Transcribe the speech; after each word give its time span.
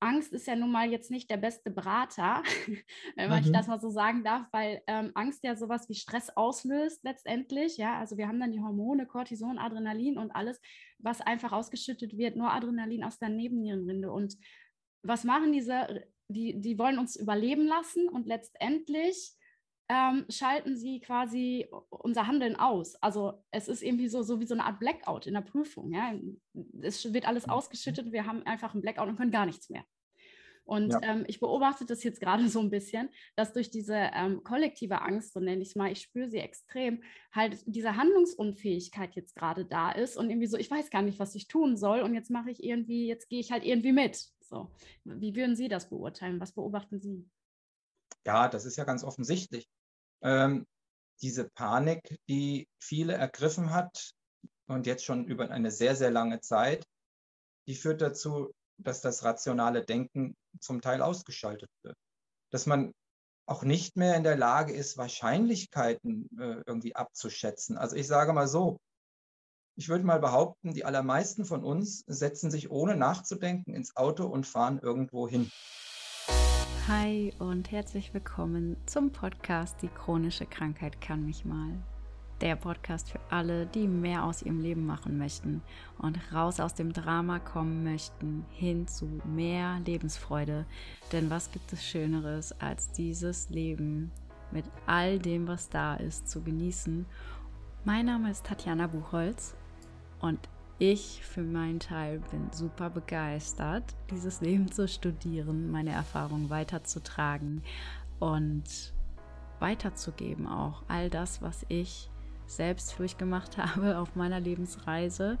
Angst 0.00 0.32
ist 0.32 0.46
ja 0.46 0.56
nun 0.56 0.70
mal 0.70 0.90
jetzt 0.90 1.10
nicht 1.10 1.30
der 1.30 1.36
beste 1.36 1.70
Berater, 1.70 2.42
wenn 3.16 3.30
man 3.30 3.44
mhm. 3.44 3.52
das 3.52 3.66
mal 3.66 3.80
so 3.80 3.90
sagen 3.90 4.22
darf, 4.24 4.46
weil 4.52 4.82
ähm, 4.86 5.12
Angst 5.14 5.44
ja 5.44 5.56
sowas 5.56 5.88
wie 5.88 5.94
Stress 5.94 6.30
auslöst 6.30 7.02
letztendlich. 7.04 7.76
Ja, 7.76 7.98
also 7.98 8.16
wir 8.16 8.28
haben 8.28 8.40
dann 8.40 8.52
die 8.52 8.60
Hormone, 8.60 9.06
Cortison, 9.06 9.58
Adrenalin 9.58 10.18
und 10.18 10.30
alles, 10.32 10.60
was 10.98 11.20
einfach 11.20 11.52
ausgeschüttet 11.52 12.16
wird, 12.16 12.36
nur 12.36 12.52
Adrenalin 12.52 13.04
aus 13.04 13.18
der 13.18 13.30
Nebennierenrinde. 13.30 14.10
Und 14.10 14.36
was 15.02 15.24
machen 15.24 15.52
diese? 15.52 16.04
Die, 16.28 16.58
die 16.58 16.78
wollen 16.78 16.98
uns 16.98 17.16
überleben 17.16 17.66
lassen 17.66 18.08
und 18.08 18.26
letztendlich 18.26 19.34
ähm, 19.88 20.24
schalten 20.28 20.76
sie 20.76 21.00
quasi 21.00 21.68
unser 21.90 22.26
Handeln 22.26 22.56
aus. 22.56 22.96
Also 22.96 23.44
es 23.50 23.68
ist 23.68 23.82
irgendwie 23.82 24.08
so, 24.08 24.22
so 24.22 24.40
wie 24.40 24.46
so 24.46 24.54
eine 24.54 24.64
Art 24.64 24.78
Blackout 24.78 25.26
in 25.26 25.34
der 25.34 25.42
Prüfung. 25.42 25.92
Ja? 25.92 26.14
Es 26.80 27.12
wird 27.12 27.28
alles 27.28 27.46
mhm. 27.46 27.52
ausgeschüttet, 27.52 28.12
wir 28.12 28.26
haben 28.26 28.42
einfach 28.44 28.72
einen 28.72 28.82
Blackout 28.82 29.08
und 29.08 29.16
können 29.16 29.30
gar 29.30 29.46
nichts 29.46 29.68
mehr. 29.68 29.84
Und 30.66 30.92
ja. 30.92 31.00
ähm, 31.02 31.24
ich 31.26 31.40
beobachte 31.40 31.84
das 31.84 32.02
jetzt 32.04 32.20
gerade 32.20 32.48
so 32.48 32.60
ein 32.60 32.70
bisschen, 32.70 33.10
dass 33.36 33.52
durch 33.52 33.70
diese 33.70 33.94
ähm, 33.94 34.42
kollektive 34.42 35.02
Angst, 35.02 35.32
so 35.32 35.40
nenne 35.40 35.62
ich 35.62 35.68
es 35.68 35.76
mal, 35.76 35.92
ich 35.92 36.00
spüre 36.00 36.28
sie 36.30 36.38
extrem, 36.38 37.02
halt 37.32 37.58
diese 37.66 37.96
Handlungsunfähigkeit 37.96 39.14
jetzt 39.14 39.36
gerade 39.36 39.64
da 39.64 39.92
ist 39.92 40.16
und 40.16 40.30
irgendwie 40.30 40.46
so, 40.46 40.56
ich 40.56 40.70
weiß 40.70 40.90
gar 40.90 41.02
nicht, 41.02 41.18
was 41.18 41.34
ich 41.34 41.48
tun 41.48 41.76
soll 41.76 42.00
und 42.00 42.14
jetzt 42.14 42.30
mache 42.30 42.50
ich 42.50 42.64
irgendwie, 42.64 43.06
jetzt 43.06 43.28
gehe 43.28 43.40
ich 43.40 43.52
halt 43.52 43.64
irgendwie 43.64 43.92
mit. 43.92 44.28
So, 44.40 44.70
wie 45.04 45.34
würden 45.36 45.56
Sie 45.56 45.68
das 45.68 45.88
beurteilen? 45.88 46.40
Was 46.40 46.52
beobachten 46.52 47.00
Sie? 47.00 47.28
Ja, 48.26 48.48
das 48.48 48.64
ist 48.64 48.76
ja 48.76 48.84
ganz 48.84 49.04
offensichtlich. 49.04 49.66
Ähm, 50.22 50.66
diese 51.22 51.48
Panik, 51.50 52.18
die 52.28 52.66
viele 52.80 53.14
ergriffen 53.14 53.70
hat 53.70 54.12
und 54.66 54.86
jetzt 54.86 55.04
schon 55.04 55.26
über 55.26 55.50
eine 55.50 55.70
sehr, 55.70 55.94
sehr 55.96 56.10
lange 56.10 56.40
Zeit, 56.40 56.84
die 57.66 57.74
führt 57.74 58.00
dazu, 58.00 58.52
dass 58.78 59.00
das 59.00 59.24
rationale 59.24 59.84
Denken 59.84 60.36
zum 60.60 60.80
Teil 60.80 61.02
ausgeschaltet 61.02 61.70
wird. 61.82 61.96
Dass 62.50 62.66
man 62.66 62.92
auch 63.46 63.62
nicht 63.62 63.96
mehr 63.96 64.16
in 64.16 64.24
der 64.24 64.36
Lage 64.36 64.72
ist, 64.72 64.96
Wahrscheinlichkeiten 64.96 66.28
äh, 66.38 66.62
irgendwie 66.66 66.96
abzuschätzen. 66.96 67.76
Also 67.76 67.96
ich 67.96 68.06
sage 68.06 68.32
mal 68.32 68.48
so, 68.48 68.78
ich 69.76 69.88
würde 69.88 70.04
mal 70.04 70.20
behaupten, 70.20 70.72
die 70.72 70.84
allermeisten 70.84 71.44
von 71.44 71.64
uns 71.64 72.04
setzen 72.06 72.50
sich 72.50 72.70
ohne 72.70 72.96
nachzudenken 72.96 73.74
ins 73.74 73.96
Auto 73.96 74.26
und 74.26 74.46
fahren 74.46 74.78
irgendwo 74.78 75.28
hin. 75.28 75.50
Hi 76.86 77.32
und 77.38 77.72
herzlich 77.72 78.12
willkommen 78.12 78.76
zum 78.84 79.10
Podcast 79.10 79.80
Die 79.80 79.88
chronische 79.88 80.44
Krankheit 80.44 81.00
kann 81.00 81.24
mich 81.24 81.46
mal 81.46 81.70
der 82.42 82.56
Podcast 82.56 83.10
für 83.10 83.20
alle, 83.30 83.64
die 83.64 83.88
mehr 83.88 84.22
aus 84.22 84.42
ihrem 84.42 84.60
Leben 84.60 84.84
machen 84.84 85.16
möchten 85.16 85.62
und 85.96 86.18
raus 86.34 86.60
aus 86.60 86.74
dem 86.74 86.92
Drama 86.92 87.38
kommen 87.38 87.84
möchten, 87.84 88.44
hin 88.50 88.86
zu 88.86 89.08
mehr 89.24 89.80
Lebensfreude. 89.86 90.66
Denn 91.10 91.30
was 91.30 91.50
gibt 91.52 91.72
es 91.72 91.82
Schöneres, 91.82 92.52
als 92.60 92.92
dieses 92.92 93.48
Leben 93.48 94.10
mit 94.50 94.66
all 94.84 95.18
dem, 95.18 95.48
was 95.48 95.70
da 95.70 95.94
ist, 95.94 96.28
zu 96.28 96.42
genießen? 96.42 97.06
Mein 97.84 98.04
Name 98.04 98.30
ist 98.30 98.44
Tatjana 98.44 98.88
Buchholz 98.88 99.54
und 100.20 100.50
ich 100.78 101.22
für 101.22 101.42
meinen 101.42 101.80
Teil 101.80 102.20
bin 102.30 102.50
super 102.52 102.90
begeistert, 102.90 103.94
dieses 104.10 104.40
Leben 104.40 104.70
zu 104.70 104.88
studieren, 104.88 105.70
meine 105.70 105.90
Erfahrungen 105.90 106.50
weiterzutragen 106.50 107.62
und 108.18 108.92
weiterzugeben 109.60 110.46
auch 110.46 110.82
all 110.88 111.10
das, 111.10 111.42
was 111.42 111.64
ich 111.68 112.10
selbst 112.46 112.98
durchgemacht 112.98 113.56
habe 113.58 113.98
auf 113.98 114.16
meiner 114.16 114.40
Lebensreise, 114.40 115.38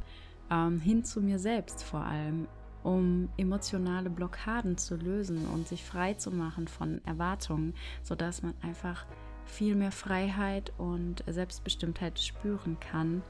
ähm, 0.50 0.80
hin 0.80 1.04
zu 1.04 1.20
mir 1.20 1.38
selbst 1.38 1.82
vor 1.82 2.00
allem, 2.00 2.46
um 2.82 3.28
emotionale 3.36 4.10
Blockaden 4.10 4.76
zu 4.76 4.96
lösen 4.96 5.46
und 5.48 5.66
sich 5.66 5.82
frei 5.82 6.14
zu 6.14 6.30
machen 6.30 6.68
von 6.68 7.00
Erwartungen, 7.06 7.74
sodass 8.02 8.42
man 8.42 8.54
einfach 8.62 9.06
viel 9.46 9.74
mehr 9.74 9.92
Freiheit 9.92 10.72
und 10.78 11.24
Selbstbestimmtheit 11.26 12.18
spüren 12.18 12.78
kann 12.80 13.22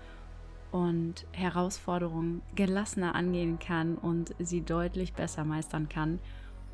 und 0.75 1.25
Herausforderungen 1.31 2.43
gelassener 2.57 3.15
angehen 3.15 3.61
kann 3.61 3.95
und 3.95 4.35
sie 4.41 4.61
deutlich 4.61 5.13
besser 5.13 5.45
meistern 5.45 5.89
kann. 5.89 6.19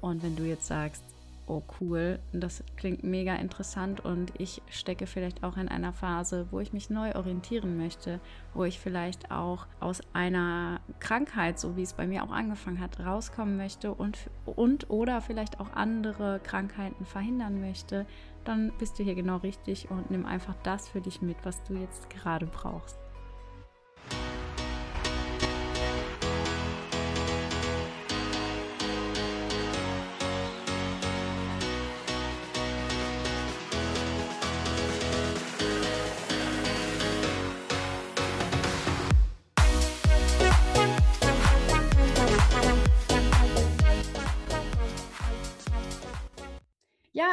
Und 0.00 0.22
wenn 0.22 0.36
du 0.36 0.44
jetzt 0.44 0.66
sagst, 0.66 1.04
oh 1.46 1.62
cool, 1.78 2.18
das 2.32 2.64
klingt 2.78 3.04
mega 3.04 3.34
interessant 3.34 4.02
und 4.02 4.32
ich 4.38 4.62
stecke 4.70 5.06
vielleicht 5.06 5.44
auch 5.44 5.58
in 5.58 5.68
einer 5.68 5.92
Phase, 5.92 6.46
wo 6.50 6.60
ich 6.60 6.72
mich 6.72 6.88
neu 6.88 7.14
orientieren 7.14 7.76
möchte, 7.76 8.20
wo 8.54 8.64
ich 8.64 8.78
vielleicht 8.78 9.30
auch 9.30 9.66
aus 9.80 10.00
einer 10.14 10.80
Krankheit, 11.00 11.60
so 11.60 11.76
wie 11.76 11.82
es 11.82 11.92
bei 11.92 12.06
mir 12.06 12.24
auch 12.24 12.30
angefangen 12.30 12.80
hat, 12.80 13.00
rauskommen 13.00 13.58
möchte 13.58 13.92
und, 13.92 14.30
und 14.46 14.88
oder 14.88 15.20
vielleicht 15.20 15.60
auch 15.60 15.74
andere 15.74 16.40
Krankheiten 16.42 17.04
verhindern 17.04 17.60
möchte, 17.60 18.06
dann 18.44 18.72
bist 18.78 18.98
du 18.98 19.02
hier 19.02 19.14
genau 19.14 19.36
richtig 19.36 19.90
und 19.90 20.10
nimm 20.10 20.24
einfach 20.24 20.54
das 20.62 20.88
für 20.88 21.02
dich 21.02 21.20
mit, 21.20 21.36
was 21.42 21.62
du 21.64 21.74
jetzt 21.74 22.08
gerade 22.08 22.46
brauchst. 22.46 22.99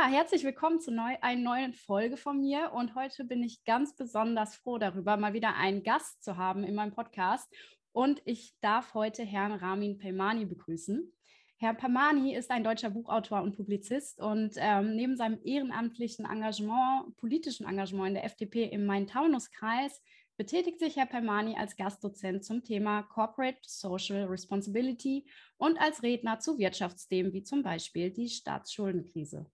Herzlich 0.09 0.45
willkommen 0.45 0.79
zu 0.79 0.90
neu, 0.90 1.18
einer 1.19 1.41
neuen 1.41 1.73
Folge 1.73 2.16
von 2.16 2.40
mir. 2.40 2.72
Und 2.72 2.95
heute 2.95 3.25
bin 3.25 3.44
ich 3.44 3.66
ganz 3.66 3.94
besonders 3.94 4.56
froh 4.56 4.78
darüber, 4.78 5.18
mal 5.18 5.34
wieder 5.34 5.56
einen 5.56 5.84
Gast 5.84 6.23
zu 6.23 6.38
haben 6.38 6.63
in 6.63 6.75
meinem 6.75 6.94
Podcast. 6.94 7.53
Und 7.91 8.22
ich 8.23 8.56
darf 8.62 8.94
heute 8.94 9.23
Herrn 9.23 9.51
Ramin 9.51 9.97
Pelmani 9.97 10.46
begrüßen. 10.46 11.12
Herr 11.57 11.73
Pamani 11.73 12.34
ist 12.35 12.51
ein 12.51 12.63
deutscher 12.63 12.90
Buchautor 12.90 13.41
und 13.41 13.57
Publizist 13.57 14.22
und 14.22 14.53
ähm, 14.56 14.96
neben 14.96 15.17
seinem 15.17 15.40
ehrenamtlichen 15.44 16.23
Engagement, 16.23 17.17
politischen 17.17 17.67
Engagement 17.67 18.09
in 18.09 18.13
der 18.13 18.23
FDP 18.23 18.63
im 18.63 18.85
Main-Taunus-Kreis 18.85 20.01
betätigt 20.38 20.79
sich 20.79 20.96
Herr 20.96 21.07
Permani 21.07 21.57
als 21.57 21.75
Gastdozent 21.75 22.46
zum 22.46 22.63
Thema 22.63 23.03
Corporate 23.03 23.59
Social 23.63 24.23
Responsibility 24.28 25.25
und 25.57 25.78
als 25.81 26.01
Redner 26.01 26.40
zu 26.40 26.57
Wirtschaftsthemen 26.59 27.34
wie 27.34 27.44
zum 27.44 27.62
Beispiel 27.62 28.09
die 28.09 28.29
Staatsschuldenkrise. 28.29 29.47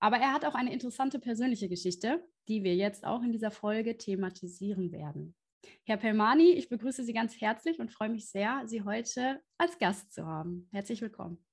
Aber 0.00 0.16
er 0.16 0.32
hat 0.32 0.44
auch 0.44 0.54
eine 0.54 0.72
interessante 0.72 1.18
persönliche 1.18 1.68
Geschichte, 1.68 2.24
die 2.48 2.64
wir 2.64 2.74
jetzt 2.74 3.04
auch 3.04 3.22
in 3.22 3.32
dieser 3.32 3.50
Folge 3.50 3.96
thematisieren 3.96 4.92
werden. 4.92 5.34
Herr 5.84 5.96
Pelmani, 5.96 6.52
ich 6.52 6.68
begrüße 6.68 7.04
Sie 7.04 7.12
ganz 7.12 7.40
herzlich 7.40 7.78
und 7.80 7.92
freue 7.92 8.08
mich 8.08 8.30
sehr, 8.30 8.62
Sie 8.66 8.82
heute 8.82 9.40
als 9.58 9.78
Gast 9.78 10.12
zu 10.12 10.26
haben. 10.26 10.68
Herzlich 10.72 11.00
willkommen. 11.00 11.44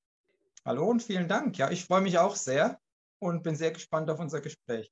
Hallo 0.66 0.90
und 0.90 1.02
vielen 1.02 1.28
Dank. 1.28 1.58
Ja, 1.58 1.72
ich 1.72 1.86
freue 1.86 2.02
mich 2.02 2.18
auch 2.20 2.36
sehr 2.36 2.80
und 3.20 3.44
bin 3.44 3.56
sehr 3.56 3.72
gespannt 3.72 4.10
auf 4.10 4.20
unser 4.20 4.42
Gespräch. 4.42 4.92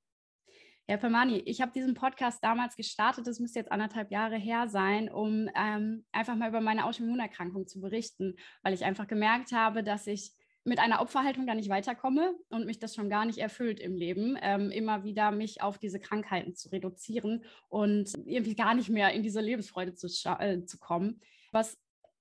Herr 0.87 0.97
Pelmani, 0.97 1.37
ich 1.45 1.61
habe 1.61 1.71
diesen 1.71 1.93
Podcast 1.93 2.43
damals 2.43 2.75
gestartet, 2.75 3.25
das 3.25 3.39
müsste 3.39 3.59
jetzt 3.59 3.71
anderthalb 3.71 4.11
Jahre 4.11 4.35
her 4.35 4.67
sein, 4.67 5.09
um 5.09 5.47
ähm, 5.55 6.05
einfach 6.11 6.35
mal 6.35 6.49
über 6.49 6.59
meine 6.59 6.85
Autoimmunerkrankung 6.85 7.67
zu 7.67 7.79
berichten, 7.79 8.35
weil 8.63 8.73
ich 8.73 8.83
einfach 8.83 9.07
gemerkt 9.07 9.53
habe, 9.53 9.83
dass 9.83 10.07
ich 10.07 10.33
mit 10.63 10.79
einer 10.79 11.01
Opferhaltung 11.01 11.47
da 11.47 11.55
nicht 11.55 11.69
weiterkomme 11.69 12.35
und 12.49 12.65
mich 12.65 12.79
das 12.79 12.93
schon 12.95 13.09
gar 13.09 13.25
nicht 13.25 13.39
erfüllt 13.39 13.79
im 13.79 13.95
Leben, 13.95 14.37
ähm, 14.41 14.69
immer 14.69 15.03
wieder 15.03 15.31
mich 15.31 15.61
auf 15.61 15.79
diese 15.79 15.99
Krankheiten 15.99 16.55
zu 16.55 16.69
reduzieren 16.69 17.43
und 17.67 18.13
irgendwie 18.25 18.55
gar 18.55 18.75
nicht 18.75 18.89
mehr 18.89 19.11
in 19.11 19.23
diese 19.23 19.41
Lebensfreude 19.41 19.95
zu, 19.95 20.07
äh, 20.39 20.63
zu 20.65 20.77
kommen. 20.77 21.19
Was 21.51 21.77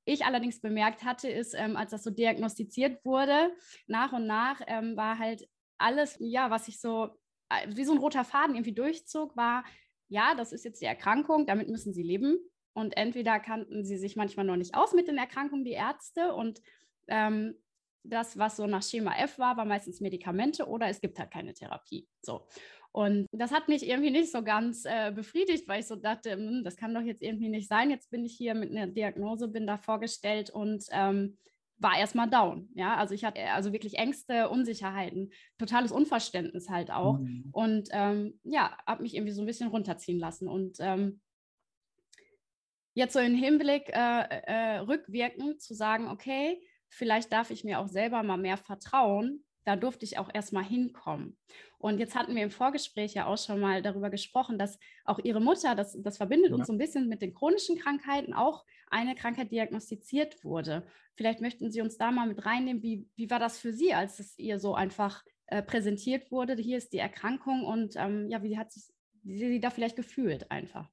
ich 0.07 0.25
allerdings 0.25 0.61
bemerkt 0.61 1.05
hatte, 1.05 1.29
ist, 1.29 1.55
ähm, 1.55 1.77
als 1.77 1.91
das 1.91 2.03
so 2.03 2.11
diagnostiziert 2.11 3.05
wurde, 3.05 3.53
nach 3.87 4.13
und 4.13 4.27
nach 4.27 4.61
ähm, 4.67 4.97
war 4.97 5.19
halt 5.19 5.47
alles, 5.77 6.17
ja, 6.19 6.51
was 6.51 6.69
ich 6.69 6.81
so 6.81 7.11
äh, 7.51 7.69
wie 7.75 7.85
so 7.85 7.93
ein 7.93 7.99
roter 7.99 8.25
Faden 8.25 8.55
irgendwie 8.55 8.75
durchzog, 8.75 9.37
war, 9.37 9.65
ja, 10.09 10.35
das 10.35 10.53
ist 10.53 10.65
jetzt 10.65 10.81
die 10.81 10.87
Erkrankung, 10.87 11.47
damit 11.47 11.69
müssen 11.69 11.93
sie 11.93 12.03
leben. 12.03 12.39
Und 12.73 12.97
entweder 12.97 13.41
kannten 13.41 13.85
sie 13.85 13.99
sich 13.99 14.17
manchmal 14.17 14.47
noch 14.47 14.57
nicht 14.57 14.75
aus 14.75 14.95
mit 14.95 15.09
den 15.09 15.19
Erkrankungen, 15.19 15.65
die 15.65 15.73
Ärzte, 15.73 16.35
und 16.35 16.63
ähm, 17.09 17.57
das, 18.03 18.39
was 18.39 18.57
so 18.57 18.67
nach 18.67 18.83
Schema 18.83 19.15
F 19.17 19.39
war, 19.39 19.57
war 19.57 19.65
meistens 19.65 20.01
Medikamente 20.01 20.67
oder 20.67 20.89
es 20.89 21.01
gibt 21.01 21.19
halt 21.19 21.31
keine 21.31 21.55
Therapie. 21.55 22.09
So. 22.23 22.47
Und 22.93 23.27
das 23.31 23.53
hat 23.53 23.69
mich 23.69 23.87
irgendwie 23.87 24.11
nicht 24.11 24.33
so 24.33 24.43
ganz 24.43 24.85
äh, 24.85 25.13
befriedigt, 25.15 25.69
weil 25.69 25.81
ich 25.81 25.87
so 25.87 25.97
dachte, 25.97 26.33
hm, 26.33 26.65
das 26.65 26.77
kann 26.77 26.95
doch 26.95 27.03
jetzt 27.03 27.23
irgendwie 27.23 27.49
nicht 27.49 27.69
sein. 27.69 27.91
Jetzt 27.91 28.11
bin 28.11 28.25
ich 28.25 28.35
hier 28.35 28.55
mit 28.55 28.71
einer 28.71 28.89
Diagnose, 28.89 29.49
bin 29.49 29.67
da 29.67 29.77
vorgestellt 29.77 30.51
und 30.51 30.85
ähm, 30.91 31.37
war 31.79 31.99
erstmal 31.99 32.29
down. 32.29 32.69
Ja, 32.75 32.97
also 32.97 33.15
ich 33.15 33.25
hatte 33.25 33.41
also 33.53 33.73
wirklich 33.73 33.95
Ängste, 33.95 34.49
Unsicherheiten, 34.49 35.33
totales 35.57 35.93
Unverständnis 35.93 36.69
halt 36.69 36.91
auch. 36.91 37.19
Mhm. 37.19 37.49
Und 37.53 37.89
ähm, 37.93 38.39
ja, 38.43 38.77
habe 38.87 39.03
mich 39.03 39.15
irgendwie 39.15 39.33
so 39.33 39.43
ein 39.43 39.47
bisschen 39.47 39.69
runterziehen 39.69 40.19
lassen. 40.19 40.49
Und 40.49 40.77
ähm, 40.81 41.21
jetzt 42.95 43.13
so 43.13 43.21
im 43.21 43.35
Hinblick 43.35 43.89
äh, 43.89 44.25
äh, 44.47 44.79
rückwirkend 44.79 45.63
zu 45.63 45.75
sagen, 45.75 46.09
okay, 46.09 46.61
vielleicht 46.91 47.33
darf 47.33 47.51
ich 47.51 47.65
mir 47.65 47.79
auch 47.79 47.89
selber 47.89 48.23
mal 48.23 48.37
mehr 48.37 48.57
vertrauen. 48.57 49.45
Da 49.65 49.77
durfte 49.77 50.05
ich 50.05 50.19
auch 50.19 50.31
erst 50.33 50.53
mal 50.53 50.65
hinkommen. 50.65 51.37
Und 51.79 51.99
jetzt 51.99 52.15
hatten 52.15 52.35
wir 52.35 52.43
im 52.43 52.51
Vorgespräch 52.51 53.15
ja 53.15 53.27
auch 53.27 53.39
schon 53.39 53.61
mal 53.61 53.83
darüber 53.83 54.11
gesprochen, 54.11 54.59
dass 54.59 54.79
auch 55.05 55.19
Ihre 55.19 55.41
Mutter, 55.41 55.75
das, 55.75 55.99
das 56.03 56.17
verbindet 56.17 56.51
ja. 56.51 56.57
uns 56.57 56.67
so 56.67 56.73
ein 56.73 56.79
bisschen 56.79 57.09
mit 57.09 57.23
den 57.23 57.35
chronischen 57.35 57.79
Krankheiten, 57.79 58.33
auch 58.33 58.65
eine 58.91 59.15
Krankheit 59.15 59.53
diagnostiziert 59.53 60.43
wurde. 60.45 60.87
Vielleicht 61.15 61.41
möchten 61.41 61.71
Sie 61.71 61.83
uns 61.83 61.99
da 61.99 62.11
mal 62.11 62.27
mit 62.27 62.45
reinnehmen. 62.45 62.83
Wie, 62.83 63.07
wie 63.17 63.31
war 63.31 63.39
das 63.39 63.59
für 63.59 63.73
Sie, 63.73 63.95
als 63.95 64.19
es 64.19 64.39
ihr 64.39 64.59
so 64.59 64.75
einfach 64.75 65.23
äh, 65.47 65.63
präsentiert 65.63 66.31
wurde? 66.31 66.55
Hier 66.55 66.79
ist 66.79 66.93
die 66.93 66.99
Erkrankung 66.99 67.65
und 67.65 67.95
ähm, 67.97 68.29
ja, 68.31 68.43
wie 68.43 68.59
hat 68.59 68.73
sich 68.73 68.91
wie 69.23 69.39
sie 69.39 69.61
da 69.61 69.71
vielleicht 69.71 69.97
gefühlt 69.97 70.51
einfach? 70.51 70.91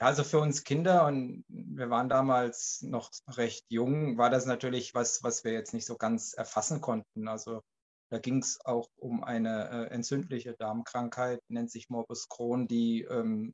Also 0.00 0.24
für 0.24 0.40
uns 0.40 0.64
Kinder 0.64 1.04
und 1.06 1.44
wir 1.48 1.90
waren 1.90 2.08
damals 2.08 2.80
noch 2.80 3.10
recht 3.28 3.66
jung, 3.68 4.16
war 4.16 4.30
das 4.30 4.46
natürlich 4.46 4.94
was, 4.94 5.22
was 5.22 5.44
wir 5.44 5.52
jetzt 5.52 5.74
nicht 5.74 5.84
so 5.84 5.96
ganz 5.98 6.32
erfassen 6.32 6.80
konnten. 6.80 7.28
Also 7.28 7.60
da 8.08 8.18
ging 8.18 8.38
es 8.38 8.64
auch 8.64 8.88
um 8.96 9.22
eine 9.22 9.68
äh, 9.68 9.94
entzündliche 9.94 10.54
Darmkrankheit, 10.54 11.42
nennt 11.48 11.70
sich 11.70 11.90
Morbus 11.90 12.30
Crohn, 12.30 12.66
die 12.66 13.02
ähm, 13.02 13.52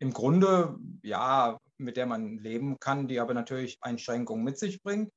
im 0.00 0.12
Grunde, 0.12 0.78
ja, 1.02 1.58
mit 1.78 1.96
der 1.96 2.04
man 2.04 2.36
leben 2.36 2.78
kann, 2.78 3.08
die 3.08 3.18
aber 3.18 3.32
natürlich 3.32 3.78
Einschränkungen 3.80 4.44
mit 4.44 4.58
sich 4.58 4.82
bringt. 4.82 5.10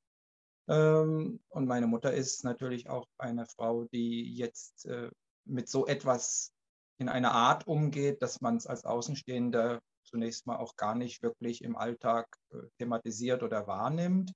Ähm, 0.70 1.42
und 1.50 1.68
meine 1.68 1.88
Mutter 1.88 2.14
ist 2.14 2.46
natürlich 2.46 2.90
auch 2.90 3.06
eine 3.18 3.48
Frau, 3.48 3.84
die 3.92 4.34
jetzt 4.34 4.86
äh, 4.86 5.12
mit 5.44 5.68
so 5.68 5.88
etwas 5.88 6.54
in 7.00 7.10
einer 7.10 7.34
Art 7.34 7.68
umgeht, 7.68 8.22
dass 8.22 8.40
man 8.40 8.56
es 8.56 8.66
als 8.66 8.86
Außenstehender 8.86 9.82
zunächst 10.04 10.48
mal 10.48 10.58
auch 10.58 10.76
gar 10.76 10.96
nicht 10.96 11.22
wirklich 11.24 11.64
im 11.64 11.76
Alltag 11.76 12.28
äh, 12.52 12.58
thematisiert 12.78 13.44
oder 13.44 13.68
wahrnimmt. 13.68 14.34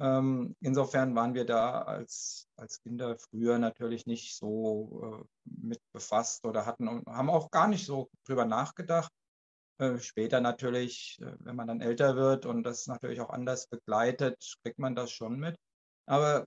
Ähm, 0.00 0.56
insofern 0.60 1.14
waren 1.14 1.34
wir 1.34 1.44
da 1.44 1.82
als, 1.82 2.48
als 2.56 2.80
Kinder 2.82 3.18
früher 3.18 3.58
natürlich 3.58 4.06
nicht 4.06 4.36
so 4.36 5.02
äh, 5.02 5.24
mit 5.44 5.80
befasst 5.92 6.44
oder 6.46 6.64
hatten 6.64 7.04
haben 7.06 7.30
auch 7.30 7.50
gar 7.50 7.68
nicht 7.68 7.84
so 7.86 8.10
drüber 8.24 8.46
nachgedacht. 8.46 9.12
Äh, 9.78 9.98
später 9.98 10.40
natürlich, 10.40 11.18
wenn 11.40 11.56
man 11.56 11.68
dann 11.68 11.80
älter 11.80 12.16
wird 12.16 12.46
und 12.46 12.62
das 12.62 12.86
natürlich 12.86 13.20
auch 13.20 13.30
anders 13.30 13.66
begleitet, 13.66 14.56
kriegt 14.62 14.78
man 14.78 14.94
das 14.94 15.10
schon 15.10 15.38
mit. 15.38 15.56
Aber 16.06 16.46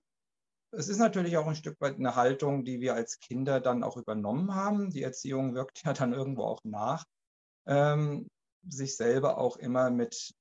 es 0.76 0.88
ist 0.88 0.98
natürlich 0.98 1.36
auch 1.36 1.46
ein 1.46 1.54
Stück 1.54 1.80
weit 1.80 1.96
eine 1.96 2.16
Haltung, 2.16 2.64
die 2.64 2.80
wir 2.80 2.94
als 2.94 3.18
Kinder 3.20 3.60
dann 3.60 3.84
auch 3.84 3.96
übernommen 3.96 4.54
haben. 4.54 4.90
Die 4.90 5.02
Erziehung 5.02 5.54
wirkt 5.54 5.82
ja 5.84 5.92
dann 5.92 6.12
irgendwo 6.12 6.44
auch 6.44 6.60
nach. 6.64 7.04
Ähm, 7.66 8.28
sich 8.68 8.96
selber 8.96 9.38
auch 9.38 9.56
immer 9.56 9.90
mit 9.90 10.34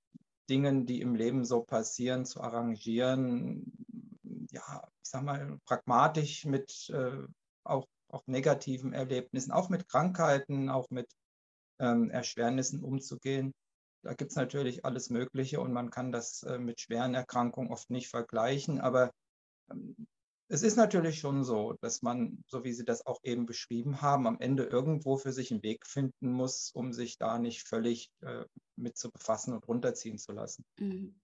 Dingen, 0.49 0.85
die 0.85 1.01
im 1.01 1.15
Leben 1.15 1.45
so 1.45 1.61
passieren, 1.61 2.25
zu 2.25 2.41
arrangieren. 2.41 3.71
Ja, 4.51 4.87
ich 5.01 5.09
sag 5.09 5.23
mal, 5.23 5.57
pragmatisch 5.65 6.45
mit 6.45 6.89
äh, 6.89 7.23
auch, 7.63 7.87
auch 8.09 8.27
negativen 8.27 8.93
Erlebnissen, 8.93 9.51
auch 9.51 9.69
mit 9.69 9.87
Krankheiten, 9.87 10.69
auch 10.69 10.89
mit 10.89 11.07
ähm, 11.79 12.09
Erschwernissen 12.09 12.83
umzugehen. 12.83 13.53
Da 14.03 14.13
gibt 14.13 14.31
es 14.31 14.35
natürlich 14.35 14.83
alles 14.83 15.09
Mögliche 15.09 15.61
und 15.61 15.71
man 15.71 15.89
kann 15.89 16.11
das 16.11 16.43
äh, 16.43 16.59
mit 16.59 16.81
schweren 16.81 17.15
Erkrankungen 17.15 17.71
oft 17.71 17.89
nicht 17.89 18.09
vergleichen. 18.09 18.81
Aber 18.81 19.11
ähm, 19.71 19.95
es 20.49 20.63
ist 20.63 20.75
natürlich 20.75 21.19
schon 21.19 21.43
so, 21.43 21.73
dass 21.81 22.01
man, 22.01 22.43
so 22.47 22.63
wie 22.63 22.73
Sie 22.73 22.85
das 22.85 23.05
auch 23.05 23.19
eben 23.23 23.45
beschrieben 23.45 24.01
haben, 24.01 24.27
am 24.27 24.39
Ende 24.39 24.63
irgendwo 24.63 25.17
für 25.17 25.31
sich 25.31 25.51
einen 25.51 25.63
Weg 25.63 25.87
finden 25.87 26.31
muss, 26.31 26.71
um 26.73 26.93
sich 26.93 27.17
da 27.17 27.39
nicht 27.39 27.63
völlig 27.63 28.11
äh, 28.21 28.45
mit 28.75 28.97
zu 28.97 29.11
befassen 29.11 29.53
und 29.53 29.67
runterziehen 29.67 30.17
zu 30.17 30.31
lassen. 30.31 30.65
Mhm. 30.79 31.15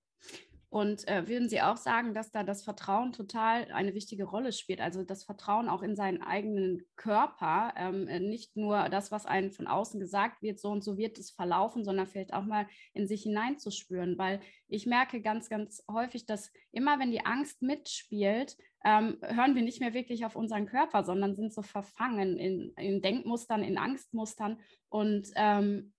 Und 0.71 1.07
äh, 1.07 1.27
würden 1.27 1.49
Sie 1.49 1.61
auch 1.61 1.77
sagen, 1.77 2.13
dass 2.13 2.31
da 2.31 2.43
das 2.43 2.63
Vertrauen 2.63 3.11
total 3.11 3.71
eine 3.71 3.95
wichtige 3.95 4.25
Rolle 4.25 4.51
spielt? 4.51 4.81
Also 4.81 5.03
das 5.03 5.23
Vertrauen 5.23 5.67
auch 5.67 5.81
in 5.81 5.95
seinen 5.95 6.21
eigenen 6.21 6.83
Körper, 6.95 7.73
ähm, 7.75 8.07
äh, 8.07 8.19
nicht 8.19 8.55
nur 8.55 8.87
das, 8.89 9.11
was 9.11 9.25
einem 9.25 9.51
von 9.51 9.65
außen 9.65 9.99
gesagt 9.99 10.43
wird, 10.43 10.59
so 10.59 10.69
und 10.69 10.83
so 10.83 10.95
wird 10.95 11.17
es 11.17 11.31
verlaufen, 11.31 11.83
sondern 11.83 12.05
vielleicht 12.05 12.33
auch 12.33 12.45
mal 12.45 12.67
in 12.93 13.07
sich 13.07 13.23
hineinzuspüren. 13.23 14.19
Weil 14.19 14.41
ich 14.67 14.85
merke 14.85 15.21
ganz, 15.21 15.49
ganz 15.49 15.83
häufig, 15.89 16.27
dass 16.27 16.51
immer, 16.71 16.99
wenn 16.99 17.09
die 17.09 17.25
Angst 17.25 17.63
mitspielt, 17.63 18.55
ähm, 18.85 19.17
hören 19.21 19.55
wir 19.55 19.63
nicht 19.63 19.79
mehr 19.79 19.95
wirklich 19.95 20.23
auf 20.23 20.35
unseren 20.35 20.67
Körper, 20.67 21.03
sondern 21.03 21.35
sind 21.35 21.51
so 21.51 21.63
verfangen 21.63 22.37
in, 22.37 22.73
in 22.77 23.01
Denkmustern, 23.01 23.63
in 23.63 23.79
Angstmustern. 23.79 24.59
Und 24.89 25.31
ähm, 25.35 25.93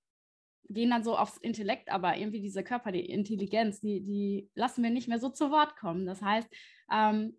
gehen 0.69 0.91
dann 0.91 1.03
so 1.03 1.17
aufs 1.17 1.37
Intellekt, 1.39 1.91
aber 1.91 2.17
irgendwie 2.17 2.41
diese 2.41 2.63
Körper, 2.63 2.93
die 2.93 3.05
Intelligenz, 3.05 3.81
die, 3.81 4.01
die 4.03 4.51
lassen 4.55 4.83
wir 4.83 4.91
nicht 4.91 5.09
mehr 5.09 5.19
so 5.19 5.29
zu 5.29 5.51
Wort 5.51 5.77
kommen. 5.77 6.07
Das 6.07 6.23
heißt, 6.23 6.49
ähm, 6.93 7.37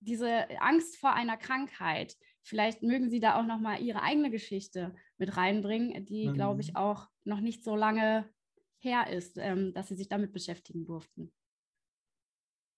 diese 0.00 0.48
Angst 0.60 0.96
vor 0.96 1.14
einer 1.14 1.36
Krankheit, 1.36 2.16
vielleicht 2.42 2.82
mögen 2.82 3.08
Sie 3.08 3.20
da 3.20 3.38
auch 3.38 3.46
noch 3.46 3.60
mal 3.60 3.80
Ihre 3.80 4.02
eigene 4.02 4.30
Geschichte 4.30 4.94
mit 5.16 5.36
reinbringen, 5.36 6.04
die, 6.04 6.28
mhm. 6.28 6.34
glaube 6.34 6.60
ich, 6.60 6.76
auch 6.76 7.08
noch 7.24 7.40
nicht 7.40 7.64
so 7.64 7.76
lange 7.76 8.28
her 8.78 9.08
ist, 9.08 9.38
ähm, 9.38 9.72
dass 9.72 9.88
Sie 9.88 9.96
sich 9.96 10.08
damit 10.08 10.32
beschäftigen 10.32 10.84
durften. 10.84 11.32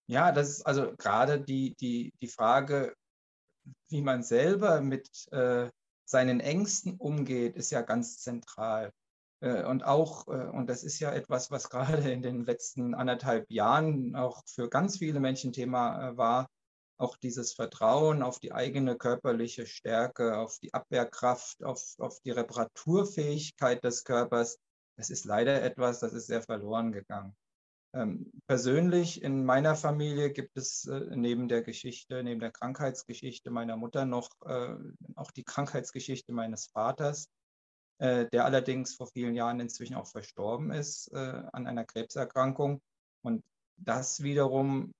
Ja, 0.06 0.32
das 0.32 0.50
ist 0.50 0.62
also 0.67 0.94
gerade 0.96 1.40
die, 1.40 1.75
die, 1.76 2.12
die 2.20 2.28
Frage, 2.28 2.94
wie 3.88 4.02
man 4.02 4.22
selber 4.22 4.82
mit 4.82 5.08
äh, 5.32 5.70
seinen 6.05 6.40
Ängsten 6.40 6.96
umgeht, 6.96 7.56
ist 7.56 7.70
ja 7.70 7.81
ganz 7.81 8.19
zentral. 8.19 8.93
Äh, 9.40 9.64
und 9.64 9.84
auch, 9.84 10.26
äh, 10.28 10.48
und 10.50 10.69
das 10.69 10.84
ist 10.84 10.98
ja 11.00 11.12
etwas, 11.12 11.50
was 11.50 11.69
gerade 11.69 12.10
in 12.10 12.22
den 12.22 12.44
letzten 12.44 12.94
anderthalb 12.94 13.50
Jahren 13.50 14.16
auch 14.16 14.42
für 14.46 14.69
ganz 14.69 14.98
viele 14.98 15.20
Menschen 15.20 15.52
Thema 15.52 16.10
äh, 16.10 16.16
war, 16.16 16.48
auch 16.96 17.16
dieses 17.16 17.52
Vertrauen 17.52 18.22
auf 18.22 18.38
die 18.38 18.52
eigene 18.52 18.96
körperliche 18.96 19.66
Stärke, 19.66 20.38
auf 20.38 20.58
die 20.60 20.72
Abwehrkraft, 20.72 21.62
auf, 21.64 21.82
auf 21.98 22.20
die 22.20 22.31
Reparaturfähigkeit 22.31 23.82
des 23.84 24.04
Körpers, 24.04 24.58
das 24.96 25.10
ist 25.10 25.25
leider 25.25 25.62
etwas, 25.62 26.00
das 26.00 26.12
ist 26.12 26.28
sehr 26.28 26.42
verloren 26.42 26.92
gegangen. 26.92 27.36
Ähm, 27.94 28.32
persönlich 28.46 29.22
in 29.22 29.44
meiner 29.44 29.75
Familie 29.75 30.32
gibt 30.32 30.56
es 30.56 30.88
neben 31.10 31.48
der 31.48 31.62
Geschichte, 31.62 32.22
neben 32.22 32.40
der 32.40 32.52
Krankheitsgeschichte 32.52 33.50
meiner 33.50 33.76
Mutter 33.76 34.04
noch 34.04 34.31
auch 35.16 35.31
die 35.32 35.44
Krankheitsgeschichte 35.44 36.32
meines 36.32 36.66
Vaters. 36.66 37.28
Äh, 38.05 38.29
der 38.29 38.45
allerdings 38.45 38.95
vor 38.95 39.06
vielen 39.06 39.35
Jahren 39.35 39.61
inzwischen 39.61 39.95
auch 39.95 40.06
verstorben 40.06 40.71
ist 40.71 41.11
äh, 41.15 41.43
an 41.53 41.67
einer 41.67 41.87
Krebserkrankung. 41.87 42.83
Und 43.23 43.43
das 43.79 44.23
wiederum 44.23 44.93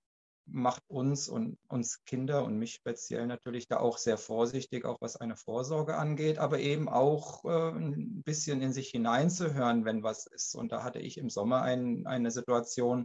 macht 0.47 0.83
uns 0.89 1.29
und 1.29 1.59
uns 1.69 2.03
Kinder 2.07 2.45
und 2.45 2.59
mich 2.59 2.73
speziell 2.73 3.27
natürlich 3.27 3.69
da 3.69 3.79
auch 3.79 3.99
sehr 3.99 4.17
vorsichtig, 4.17 4.87
auch 4.87 5.03
was 5.03 5.17
eine 5.17 5.37
Vorsorge 5.37 5.97
angeht, 5.99 6.39
aber 6.39 6.61
eben 6.61 6.89
auch 6.89 7.45
äh, 7.45 7.73
ein 7.73 8.23
bisschen 8.23 8.63
in 8.63 8.73
sich 8.73 8.89
hineinzuhören, 8.89 9.85
wenn 9.85 10.03
was 10.03 10.25
ist. 10.27 10.55
Und 10.55 10.73
da 10.73 10.83
hatte 10.83 11.01
ich 11.01 11.19
im 11.19 11.29
Sommer 11.29 11.61
ein, 11.61 12.07
eine 12.07 12.31
Situation, 12.31 13.05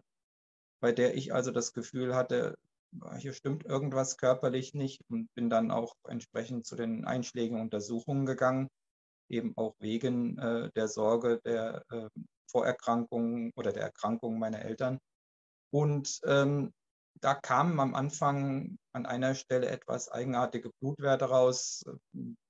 bei 0.80 0.94
der 0.94 1.18
ich 1.18 1.34
also 1.34 1.52
das 1.52 1.74
Gefühl 1.74 2.16
hatte, 2.16 2.56
hier 3.18 3.34
stimmt 3.34 3.66
irgendwas 3.66 4.16
körperlich 4.16 4.74
nicht 4.74 5.02
und 5.10 5.28
bin 5.36 5.50
dann 5.50 5.72
auch 5.72 5.94
entsprechend 6.08 6.66
zu 6.66 6.78
den 6.78 7.04
einschlägigen 7.04 7.60
Untersuchungen 7.60 8.26
gegangen 8.26 8.70
eben 9.30 9.54
auch 9.58 9.76
wegen 9.80 10.38
äh, 10.38 10.70
der 10.76 10.88
Sorge 10.88 11.40
der 11.46 11.84
äh, 11.90 12.10
Vorerkrankungen 12.50 13.52
oder 13.56 13.72
der 13.72 13.84
Erkrankungen 13.84 14.40
meiner 14.40 14.62
Eltern. 14.62 15.00
Und 15.72 16.20
ähm, 16.26 16.74
da 17.22 17.34
kamen 17.36 17.80
am 17.80 17.96
Anfang 17.96 18.78
an 18.94 19.06
einer 19.06 19.36
Stelle 19.36 19.68
etwas 19.68 20.10
eigenartige 20.10 20.72
Blutwerte 20.80 21.26
raus, 21.26 21.84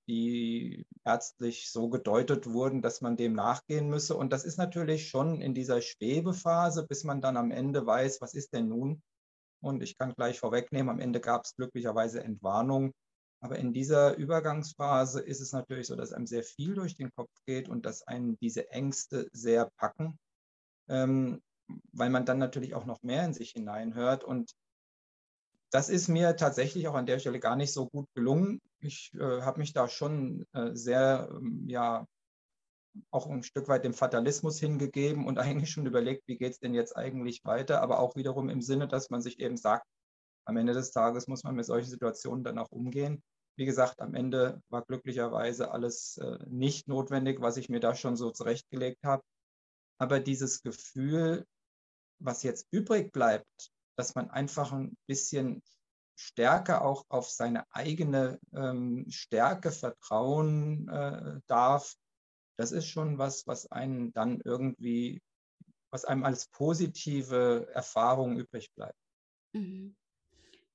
die 0.08 0.86
ärztlich 1.06 1.70
so 1.72 1.90
gedeutet 1.90 2.48
wurden, 2.48 2.82
dass 2.82 3.02
man 3.02 3.18
dem 3.18 3.34
nachgehen 3.34 3.90
müsse. 3.90 4.16
Und 4.16 4.32
das 4.32 4.44
ist 4.44 4.58
natürlich 4.58 5.10
schon 5.10 5.42
in 5.42 5.54
dieser 5.54 5.82
Schwebephase, 5.82 6.86
bis 6.88 7.04
man 7.04 7.22
dann 7.22 7.38
am 7.38 7.52
Ende 7.52 7.86
weiß, 7.86 8.22
was 8.22 8.34
ist 8.34 8.54
denn 8.54 8.70
nun? 8.70 9.02
Und 9.62 9.84
ich 9.84 9.98
kann 9.98 10.14
gleich 10.14 10.40
vorwegnehmen, 10.40 10.90
am 10.90 11.00
Ende 11.00 11.20
gab 11.20 11.46
es 11.46 11.56
glücklicherweise 11.56 12.24
Entwarnung. 12.24 12.94
Aber 13.42 13.58
in 13.58 13.72
dieser 13.72 14.16
Übergangsphase 14.18 15.22
ist 15.22 15.40
es 15.40 15.54
natürlich 15.54 15.88
so, 15.88 15.96
dass 15.96 16.12
einem 16.12 16.28
sehr 16.28 16.44
viel 16.44 16.74
durch 16.74 16.96
den 16.96 17.12
Kopf 17.12 17.32
geht 17.46 17.70
und 17.70 17.86
dass 17.86 18.04
einen 18.04 18.38
diese 18.40 18.70
Ängste 18.70 19.30
sehr 19.32 19.70
packen, 19.78 20.20
ähm, 20.90 21.42
weil 21.94 22.10
man 22.10 22.26
dann 22.26 22.38
natürlich 22.38 22.74
auch 22.74 22.86
noch 22.86 23.02
mehr 23.02 23.24
in 23.24 23.34
sich 23.34 23.52
hineinhört. 23.52 24.24
Und 24.24 24.52
das 25.72 25.90
ist 25.90 26.08
mir 26.10 26.36
tatsächlich 26.36 26.88
auch 26.88 26.96
an 26.96 27.06
der 27.06 27.20
Stelle 27.20 27.40
gar 27.40 27.56
nicht 27.56 27.72
so 27.72 27.88
gut 27.88 28.08
gelungen. 28.14 28.60
Ich 28.80 29.14
äh, 29.14 29.42
habe 29.42 29.60
mich 29.60 29.72
da 29.72 29.88
schon 29.88 30.46
äh, 30.54 30.72
sehr, 30.74 31.30
ähm, 31.32 31.66
ja, 31.68 32.06
auch 33.12 33.28
ein 33.28 33.44
Stück 33.44 33.68
weit 33.68 33.86
dem 33.86 33.94
Fatalismus 33.94 34.60
hingegeben 34.60 35.26
und 35.26 35.38
eigentlich 35.40 35.70
schon 35.70 35.86
überlegt, 35.86 36.28
wie 36.28 36.38
geht 36.38 36.54
es 36.54 36.60
denn 36.60 36.74
jetzt 36.74 36.98
eigentlich 36.98 37.46
weiter, 37.46 37.82
aber 37.82 38.00
auch 38.00 38.16
wiederum 38.16 38.50
im 38.50 38.62
Sinne, 38.62 38.88
dass 38.88 39.10
man 39.10 39.22
sich 39.22 39.40
eben 39.40 39.56
sagt, 39.56 39.86
am 40.50 40.58
Ende 40.58 40.74
des 40.74 40.92
Tages 40.92 41.28
muss 41.28 41.44
man 41.44 41.56
mit 41.56 41.66
solchen 41.66 41.90
Situationen 41.90 42.44
dann 42.44 42.58
auch 42.58 42.72
umgehen. 42.72 43.24
Wie 43.56 43.66
gesagt, 43.66 44.00
am 44.02 44.16
Ende 44.16 44.62
war 44.70 44.84
glücklicherweise 44.84 45.72
alles 45.72 46.18
äh, 46.18 46.40
nicht 46.48 46.88
notwendig, 46.88 47.40
was 47.40 47.58
ich 47.58 47.70
mir 47.70 47.80
da 47.80 47.96
schon 47.96 48.16
so 48.16 48.32
zurechtgelegt 48.32 49.04
habe. 49.04 49.24
Aber 50.00 50.20
dieses 50.20 50.62
Gefühl, 50.62 51.46
was 52.20 52.44
jetzt 52.44 52.68
übrig 52.72 53.12
bleibt, 53.12 53.72
dass 53.96 54.16
man 54.16 54.30
einfach 54.30 54.72
ein 54.72 54.98
bisschen 55.08 55.62
stärker 56.16 56.84
auch 56.84 57.06
auf 57.10 57.30
seine 57.30 57.64
eigene 57.72 58.40
ähm, 58.54 59.06
Stärke 59.10 59.72
vertrauen 59.72 60.90
äh, 60.90 61.40
darf, 61.48 61.96
das 62.58 62.72
ist 62.72 62.88
schon 62.88 63.18
was, 63.18 63.48
was 63.48 63.72
einen 63.72 64.12
dann 64.14 64.42
irgendwie, 64.44 65.22
was 65.92 66.06
einem 66.06 66.24
als 66.26 66.48
positive 66.48 67.68
Erfahrung 67.74 68.38
übrig 68.38 68.74
bleibt. 68.74 69.00
Mhm. 69.54 69.96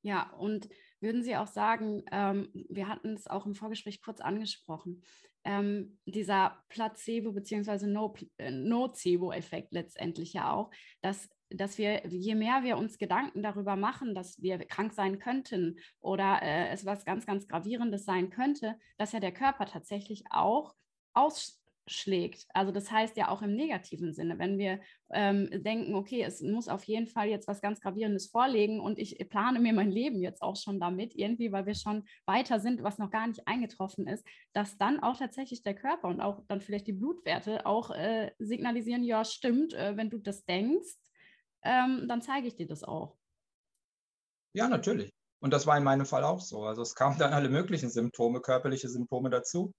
Ja, 0.05 0.31
und 0.35 0.69
würden 1.01 1.23
Sie 1.23 1.35
auch 1.35 1.47
sagen, 1.47 2.05
ähm, 2.13 2.51
wir 2.69 2.89
hatten 2.89 3.15
es 3.15 3.27
auch 3.27 3.47
im 3.47 3.55
Vorgespräch 3.55 4.03
kurz 4.03 4.21
angesprochen, 4.21 5.03
ähm, 5.45 5.99
dieser 6.05 6.63
Placebo- 6.69 7.33
bzw. 7.33 7.87
Äh, 8.37 8.51
Nocebo-Effekt 8.51 9.73
letztendlich 9.73 10.35
ja 10.35 10.53
auch, 10.53 10.71
dass, 11.01 11.31
dass 11.49 11.79
wir, 11.79 12.07
je 12.07 12.35
mehr 12.35 12.63
wir 12.65 12.77
uns 12.77 12.99
Gedanken 12.99 13.43
darüber 13.43 13.77
machen, 13.77 14.15
dass 14.15 14.43
wir 14.43 14.59
krank 14.59 14.93
sein 14.93 15.19
könnten 15.19 15.79
oder 16.01 16.43
äh, 16.43 16.69
es 16.69 16.85
was 16.85 17.07
ganz, 17.07 17.25
ganz 17.25 17.49
Gravierendes 17.49 18.05
sein 18.05 18.29
könnte, 18.29 18.77
dass 18.99 19.13
ja 19.13 19.21
der 19.21 19.33
Körper 19.33 19.65
tatsächlich 19.65 20.25
auch 20.29 20.75
aus, 21.15 21.64
schlägt. 21.87 22.47
Also 22.55 22.73
das 22.73 22.91
heißt 22.91 23.17
ja 23.17 23.29
auch 23.29 23.43
im 23.43 23.55
negativen 23.55 24.13
Sinne, 24.13 24.39
wenn 24.39 24.59
wir 24.59 24.81
ähm, 25.13 25.51
denken, 25.63 25.95
okay, 25.95 26.23
es 26.23 26.41
muss 26.41 26.69
auf 26.69 26.85
jeden 26.85 27.07
Fall 27.07 27.29
jetzt 27.29 27.47
was 27.47 27.61
ganz 27.61 27.81
Gravierendes 27.81 28.29
vorlegen 28.29 28.81
und 28.81 28.99
ich 28.99 29.19
plane 29.29 29.61
mir 29.61 29.73
mein 29.73 29.91
Leben 29.91 30.23
jetzt 30.23 30.41
auch 30.41 30.57
schon 30.57 30.81
damit, 30.81 31.15
irgendwie, 31.15 31.53
weil 31.53 31.67
wir 31.67 31.75
schon 31.75 32.05
weiter 32.27 32.59
sind, 32.59 32.83
was 32.83 32.99
noch 32.99 33.11
gar 33.11 33.27
nicht 33.27 33.47
eingetroffen 33.47 34.07
ist, 34.07 34.27
dass 34.55 34.79
dann 34.79 35.01
auch 35.01 35.19
tatsächlich 35.19 35.63
der 35.63 35.75
Körper 35.75 36.09
und 36.09 36.21
auch 36.21 36.43
dann 36.49 36.61
vielleicht 36.61 36.87
die 36.87 36.93
Blutwerte 36.93 37.67
auch 37.67 37.91
äh, 37.91 38.33
signalisieren, 38.39 39.05
ja, 39.05 39.25
stimmt, 39.25 39.75
äh, 39.75 39.97
wenn 39.97 40.11
du 40.11 40.19
das 40.19 40.45
denkst, 40.45 40.95
ähm, 41.63 42.07
dann 42.09 42.23
zeige 42.23 42.47
ich 42.47 42.57
dir 42.57 42.67
das 42.67 42.83
auch. 42.83 43.17
Ja, 44.55 44.69
natürlich. 44.69 45.13
Und 45.41 45.53
das 45.53 45.67
war 45.67 45.77
in 45.77 45.85
meinem 45.85 46.07
Fall 46.07 46.25
auch 46.25 46.41
so. 46.41 46.63
Also 46.63 46.81
es 46.81 46.95
kamen 46.95 47.19
dann 47.19 47.35
alle 47.35 47.51
möglichen 47.51 47.91
Symptome, 47.91 48.41
körperliche 48.41 48.89
Symptome 48.89 49.29
dazu 49.29 49.75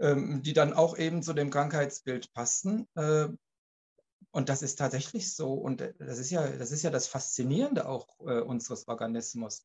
die 0.00 0.52
dann 0.52 0.74
auch 0.74 0.96
eben 0.96 1.22
zu 1.22 1.32
dem 1.32 1.50
Krankheitsbild 1.50 2.32
passten. 2.32 2.86
Äh, 2.94 3.28
und 4.30 4.48
das 4.48 4.62
ist 4.62 4.76
tatsächlich 4.76 5.34
so. 5.34 5.54
Und 5.54 5.80
äh, 5.80 5.94
das 5.98 6.18
ist 6.18 6.30
ja 6.30 6.46
das, 6.48 6.70
ist 6.70 6.82
ja 6.82 6.90
das 6.90 7.08
Faszinierende 7.08 7.88
auch 7.88 8.06
äh, 8.20 8.40
unseres 8.40 8.86
Organismus, 8.88 9.64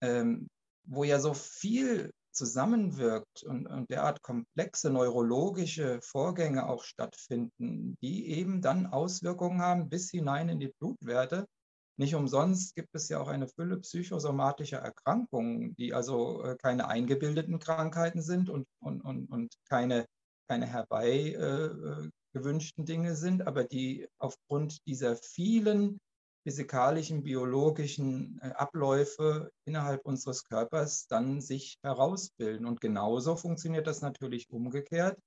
ähm, 0.00 0.48
wo 0.84 1.04
ja 1.04 1.20
so 1.20 1.34
viel 1.34 2.12
zusammenwirkt 2.32 3.42
und, 3.42 3.66
und 3.66 3.90
derart 3.90 4.22
komplexe 4.22 4.90
neurologische 4.90 6.00
Vorgänge 6.00 6.68
auch 6.68 6.84
stattfinden, 6.84 7.96
die 8.00 8.28
eben 8.28 8.62
dann 8.62 8.86
Auswirkungen 8.86 9.60
haben 9.60 9.88
bis 9.88 10.10
hinein 10.10 10.48
in 10.48 10.60
die 10.60 10.72
Blutwerte 10.78 11.46
nicht 12.00 12.14
umsonst 12.14 12.74
gibt 12.74 12.94
es 12.94 13.10
ja 13.10 13.20
auch 13.20 13.28
eine 13.28 13.46
Fülle 13.46 13.76
psychosomatischer 13.76 14.78
Erkrankungen, 14.78 15.76
die 15.76 15.92
also 15.92 16.42
äh, 16.42 16.56
keine 16.56 16.88
eingebildeten 16.88 17.58
Krankheiten 17.58 18.22
sind 18.22 18.48
und, 18.48 18.66
und, 18.82 19.02
und, 19.02 19.30
und 19.30 19.54
keine, 19.68 20.06
keine 20.48 20.66
herbei 20.66 21.34
äh, 21.34 22.08
Dinge 22.78 23.14
sind, 23.16 23.46
aber 23.46 23.64
die 23.64 24.08
aufgrund 24.18 24.78
dieser 24.86 25.14
vielen 25.14 26.00
physikalischen, 26.42 27.22
biologischen 27.22 28.40
äh, 28.40 28.52
Abläufe 28.52 29.50
innerhalb 29.66 30.06
unseres 30.06 30.44
Körpers 30.44 31.06
dann 31.06 31.42
sich 31.42 31.76
herausbilden. 31.82 32.64
Und 32.64 32.80
genauso 32.80 33.36
funktioniert 33.36 33.86
das 33.86 34.00
natürlich 34.00 34.48
umgekehrt. 34.48 35.18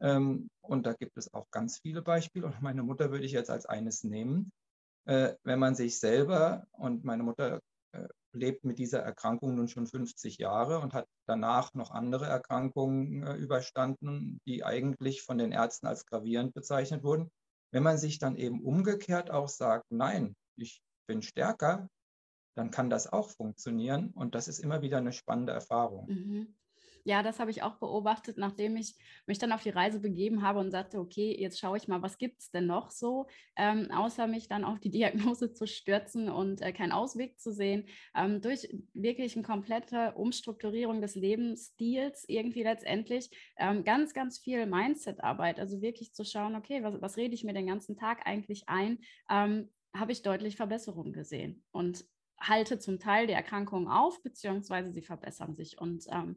Ähm, 0.00 0.48
und 0.62 0.86
da 0.86 0.94
gibt 0.94 1.18
es 1.18 1.34
auch 1.34 1.50
ganz 1.50 1.80
viele 1.80 2.00
Beispiele. 2.00 2.46
Und 2.46 2.62
meine 2.62 2.82
Mutter 2.82 3.10
würde 3.10 3.26
ich 3.26 3.32
jetzt 3.32 3.50
als 3.50 3.66
eines 3.66 4.04
nehmen 4.04 4.50
äh, 5.08 5.34
wenn 5.42 5.58
man 5.58 5.74
sich 5.74 5.98
selber, 5.98 6.66
und 6.72 7.02
meine 7.02 7.22
Mutter 7.22 7.60
äh, 7.92 8.08
lebt 8.32 8.64
mit 8.64 8.78
dieser 8.78 9.00
Erkrankung 9.00 9.54
nun 9.54 9.66
schon 9.66 9.86
50 9.86 10.36
Jahre 10.36 10.80
und 10.80 10.92
hat 10.92 11.06
danach 11.26 11.72
noch 11.72 11.90
andere 11.90 12.26
Erkrankungen 12.26 13.22
äh, 13.22 13.34
überstanden, 13.36 14.38
die 14.46 14.64
eigentlich 14.64 15.22
von 15.22 15.38
den 15.38 15.50
Ärzten 15.50 15.86
als 15.86 16.04
gravierend 16.04 16.52
bezeichnet 16.52 17.02
wurden. 17.04 17.30
Wenn 17.72 17.82
man 17.82 17.96
sich 17.96 18.18
dann 18.18 18.36
eben 18.36 18.62
umgekehrt 18.62 19.30
auch 19.30 19.48
sagt, 19.48 19.86
nein, 19.90 20.36
ich 20.56 20.82
bin 21.06 21.22
stärker, 21.22 21.88
dann 22.54 22.70
kann 22.70 22.90
das 22.90 23.10
auch 23.10 23.30
funktionieren. 23.30 24.10
Und 24.10 24.34
das 24.34 24.46
ist 24.46 24.58
immer 24.58 24.82
wieder 24.82 24.98
eine 24.98 25.12
spannende 25.12 25.52
Erfahrung. 25.52 26.06
Mhm. 26.06 26.54
Ja, 27.08 27.22
das 27.22 27.40
habe 27.40 27.50
ich 27.50 27.62
auch 27.62 27.76
beobachtet, 27.76 28.36
nachdem 28.36 28.76
ich 28.76 28.94
mich 29.24 29.38
dann 29.38 29.52
auf 29.52 29.62
die 29.62 29.70
Reise 29.70 29.98
begeben 29.98 30.42
habe 30.42 30.58
und 30.58 30.70
sagte, 30.70 30.98
okay, 30.98 31.34
jetzt 31.40 31.58
schaue 31.58 31.78
ich 31.78 31.88
mal, 31.88 32.02
was 32.02 32.18
gibt 32.18 32.40
es 32.40 32.50
denn 32.50 32.66
noch 32.66 32.90
so, 32.90 33.26
ähm, 33.56 33.90
außer 33.90 34.26
mich 34.26 34.46
dann 34.46 34.62
auf 34.62 34.78
die 34.78 34.90
Diagnose 35.30 35.54
zu 35.54 35.66
stürzen 35.66 36.28
und 36.28 36.60
äh, 36.60 36.70
keinen 36.70 36.92
Ausweg 36.92 37.40
zu 37.40 37.50
sehen. 37.50 37.86
Ähm, 38.14 38.42
durch 38.42 38.68
wirklich 38.92 39.36
eine 39.36 39.42
komplette 39.42 40.12
Umstrukturierung 40.16 41.00
des 41.00 41.14
Lebensstils 41.14 42.26
irgendwie 42.28 42.62
letztendlich 42.62 43.30
ähm, 43.56 43.84
ganz, 43.84 44.12
ganz 44.12 44.38
viel 44.38 44.66
Mindset-Arbeit, 44.66 45.60
also 45.60 45.80
wirklich 45.80 46.12
zu 46.12 46.26
schauen, 46.26 46.56
okay, 46.56 46.82
was, 46.82 47.00
was 47.00 47.16
rede 47.16 47.34
ich 47.34 47.42
mir 47.42 47.54
den 47.54 47.68
ganzen 47.68 47.96
Tag 47.96 48.26
eigentlich 48.26 48.68
ein, 48.68 48.98
ähm, 49.30 49.70
habe 49.96 50.12
ich 50.12 50.20
deutlich 50.20 50.56
Verbesserungen 50.56 51.14
gesehen 51.14 51.64
und 51.70 52.04
halte 52.38 52.78
zum 52.78 52.98
Teil 52.98 53.26
die 53.26 53.32
Erkrankungen 53.32 53.88
auf, 53.88 54.22
beziehungsweise 54.22 54.92
sie 54.92 55.02
verbessern 55.02 55.54
sich. 55.54 55.80
Und 55.80 56.04
ähm, 56.10 56.36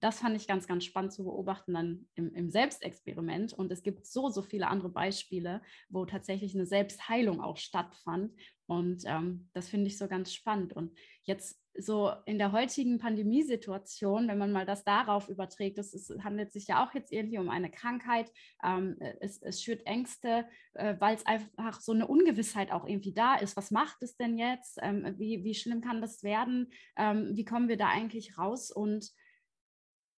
das 0.00 0.20
fand 0.20 0.34
ich 0.36 0.46
ganz, 0.46 0.66
ganz 0.66 0.84
spannend 0.84 1.12
zu 1.12 1.24
beobachten 1.24 1.74
dann 1.74 2.06
im, 2.14 2.34
im, 2.34 2.50
Selbstexperiment. 2.50 3.52
Und 3.52 3.70
es 3.70 3.82
gibt 3.82 4.06
so, 4.06 4.30
so 4.30 4.40
viele 4.40 4.68
andere 4.68 4.88
Beispiele, 4.88 5.62
wo 5.90 6.06
tatsächlich 6.06 6.54
eine 6.54 6.66
Selbstheilung 6.66 7.40
auch 7.40 7.58
stattfand. 7.58 8.32
Und 8.66 9.02
ähm, 9.06 9.48
das 9.52 9.68
finde 9.68 9.88
ich 9.88 9.98
so 9.98 10.08
ganz 10.08 10.32
spannend. 10.32 10.72
Und 10.72 10.96
jetzt 11.24 11.60
so 11.76 12.12
in 12.24 12.38
der 12.38 12.52
heutigen 12.52 12.98
Pandemiesituation, 12.98 14.28
wenn 14.28 14.38
man 14.38 14.52
mal 14.52 14.64
das 14.64 14.84
darauf 14.84 15.28
überträgt, 15.28 15.78
es, 15.78 16.12
handelt 16.22 16.52
sich 16.52 16.66
ja 16.66 16.84
auch 16.84 16.94
jetzt 16.94 17.12
irgendwie 17.12 17.38
um 17.38 17.48
eine 17.48 17.70
Krankheit, 17.70 18.30
ähm, 18.64 18.96
es, 19.20 19.40
es, 19.42 19.62
schürt 19.62 19.86
Ängste, 19.86 20.46
äh, 20.74 20.96
weil 20.98 21.16
es 21.16 21.26
einfach 21.26 21.80
so 21.80 21.92
eine 21.92 22.06
Ungewissheit 22.06 22.72
auch 22.72 22.86
irgendwie 22.86 23.12
da 23.12 23.34
ist. 23.34 23.56
Was 23.56 23.70
macht 23.70 24.02
es 24.02 24.16
denn 24.16 24.38
jetzt? 24.38 24.78
Ähm, 24.82 25.14
wie, 25.18 25.44
wie 25.44 25.54
schlimm 25.54 25.80
kann 25.80 26.00
das 26.00 26.22
werden? 26.22 26.72
Ähm, 26.96 27.32
wie 27.34 27.44
kommen 27.44 27.68
wir 27.68 27.76
da 27.76 27.88
eigentlich 27.88 28.38
raus? 28.38 28.70
Und 28.70 29.10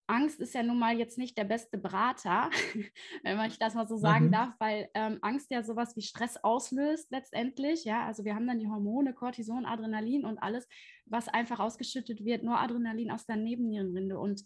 Angst 0.07 0.39
ist 0.41 0.53
ja 0.53 0.63
nun 0.63 0.79
mal 0.79 0.97
jetzt 0.97 1.17
nicht 1.17 1.37
der 1.37 1.45
beste 1.45 1.77
Berater, 1.77 2.49
wenn 3.23 3.39
ich 3.47 3.57
das 3.57 3.73
mal 3.73 3.87
so 3.87 3.97
sagen 3.97 4.27
mhm. 4.27 4.31
darf, 4.31 4.53
weil 4.59 4.89
ähm, 4.93 5.19
Angst 5.21 5.49
ja 5.51 5.63
sowas 5.63 5.95
wie 5.95 6.01
Stress 6.01 6.37
auslöst 6.37 7.11
letztendlich. 7.11 7.85
Ja, 7.85 8.05
also 8.05 8.25
wir 8.25 8.35
haben 8.35 8.47
dann 8.47 8.59
die 8.59 8.67
Hormone, 8.67 9.13
Cortison, 9.13 9.65
Adrenalin 9.65 10.25
und 10.25 10.39
alles, 10.39 10.67
was 11.05 11.29
einfach 11.29 11.59
ausgeschüttet 11.59 12.25
wird, 12.25 12.43
nur 12.43 12.59
Adrenalin 12.59 13.11
aus 13.11 13.25
der 13.25 13.37
Nebennierenrinde. 13.37 14.19
Und 14.19 14.43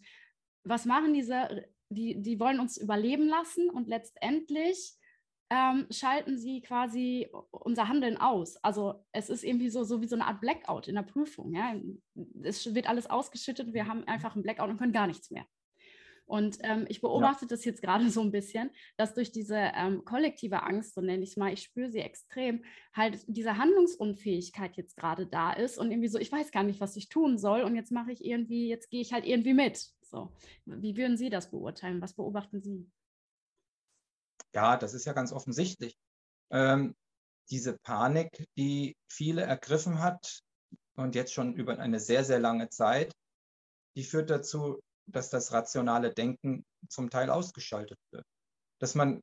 was 0.64 0.86
machen 0.86 1.14
diese? 1.14 1.66
Die, 1.90 2.22
die 2.22 2.40
wollen 2.40 2.60
uns 2.60 2.78
überleben 2.78 3.28
lassen 3.28 3.70
und 3.70 3.88
letztendlich 3.88 4.98
ähm, 5.50 5.88
schalten 5.90 6.38
sie 6.38 6.62
quasi 6.62 7.30
unser 7.52 7.88
Handeln 7.88 8.18
aus. 8.18 8.58
Also 8.64 9.06
es 9.12 9.30
ist 9.30 9.44
irgendwie 9.44 9.70
so, 9.70 9.84
so 9.84 10.02
wie 10.02 10.08
so 10.08 10.16
eine 10.16 10.26
Art 10.26 10.42
Blackout 10.42 10.88
in 10.88 10.96
der 10.96 11.04
Prüfung. 11.04 11.54
Ja? 11.54 11.76
Es 12.44 12.74
wird 12.74 12.90
alles 12.90 13.10
ausgeschüttet, 13.10 13.74
wir 13.74 13.88
haben 13.88 14.04
einfach 14.06 14.36
einen 14.36 14.44
Blackout 14.44 14.70
und 14.70 14.78
können 14.78 14.94
gar 14.94 15.08
nichts 15.08 15.32
mehr. 15.32 15.46
Und 16.28 16.58
ähm, 16.64 16.86
ich 16.90 17.00
beobachte 17.00 17.46
ja. 17.46 17.50
das 17.50 17.64
jetzt 17.64 17.82
gerade 17.82 18.10
so 18.10 18.22
ein 18.22 18.32
bisschen, 18.32 18.70
dass 18.98 19.14
durch 19.14 19.32
diese 19.32 19.56
ähm, 19.56 20.04
kollektive 20.04 20.64
Angst, 20.64 20.94
so 20.94 21.02
nenne 21.02 21.24
ich 21.24 21.30
es 21.30 21.38
mal, 21.38 21.54
ich 21.54 21.62
spüre 21.62 21.90
sie 21.90 22.00
extrem, 22.00 22.66
halt 22.94 23.20
diese 23.28 23.58
Handlungsunfähigkeit 23.58 24.76
jetzt 24.76 24.98
gerade 24.98 25.26
da 25.26 25.54
ist 25.54 25.78
und 25.78 25.90
irgendwie 25.90 26.10
so, 26.10 26.20
ich 26.20 26.32
weiß 26.32 26.52
gar 26.52 26.64
nicht, 26.64 26.82
was 26.82 26.98
ich 26.98 27.08
tun 27.08 27.38
soll 27.38 27.62
und 27.62 27.76
jetzt 27.76 27.94
mache 27.94 28.12
ich 28.12 28.26
irgendwie, 28.26 28.68
jetzt 28.68 28.90
gehe 28.90 29.02
ich 29.02 29.14
halt 29.14 29.26
irgendwie 29.26 29.54
mit. 29.54 29.78
So, 30.02 30.34
wie 30.66 30.98
würden 30.98 31.18
Sie 31.18 31.30
das 31.30 31.50
beurteilen? 31.50 32.02
Was 32.02 32.14
beobachten 32.14 32.62
Sie? 32.62 32.90
Ja, 34.58 34.76
das 34.76 34.96
ist 34.96 35.06
ja 35.06 35.14
ganz 35.14 35.32
offensichtlich. 35.32 35.96
Ähm, 36.52 36.96
diese 37.52 37.78
Panik, 37.78 38.48
die 38.58 38.98
viele 39.08 39.44
ergriffen 39.44 40.00
hat 40.02 40.40
und 40.96 41.14
jetzt 41.14 41.32
schon 41.32 41.54
über 41.54 41.78
eine 41.78 42.00
sehr, 42.00 42.24
sehr 42.24 42.40
lange 42.40 42.68
Zeit, 42.70 43.14
die 43.96 44.04
führt 44.04 44.32
dazu, 44.32 44.80
dass 45.06 45.30
das 45.30 45.52
rationale 45.52 46.12
Denken 46.12 46.66
zum 46.90 47.12
Teil 47.12 47.30
ausgeschaltet 47.30 48.00
wird. 48.12 48.26
Dass 48.82 48.96
man 48.96 49.22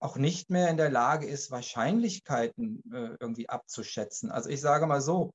auch 0.00 0.16
nicht 0.16 0.50
mehr 0.50 0.68
in 0.68 0.78
der 0.78 0.90
Lage 0.90 1.28
ist, 1.28 1.52
Wahrscheinlichkeiten 1.52 2.82
äh, 2.92 3.16
irgendwie 3.20 3.48
abzuschätzen. 3.48 4.32
Also 4.32 4.50
ich 4.50 4.60
sage 4.60 4.88
mal 4.88 5.00
so, 5.00 5.30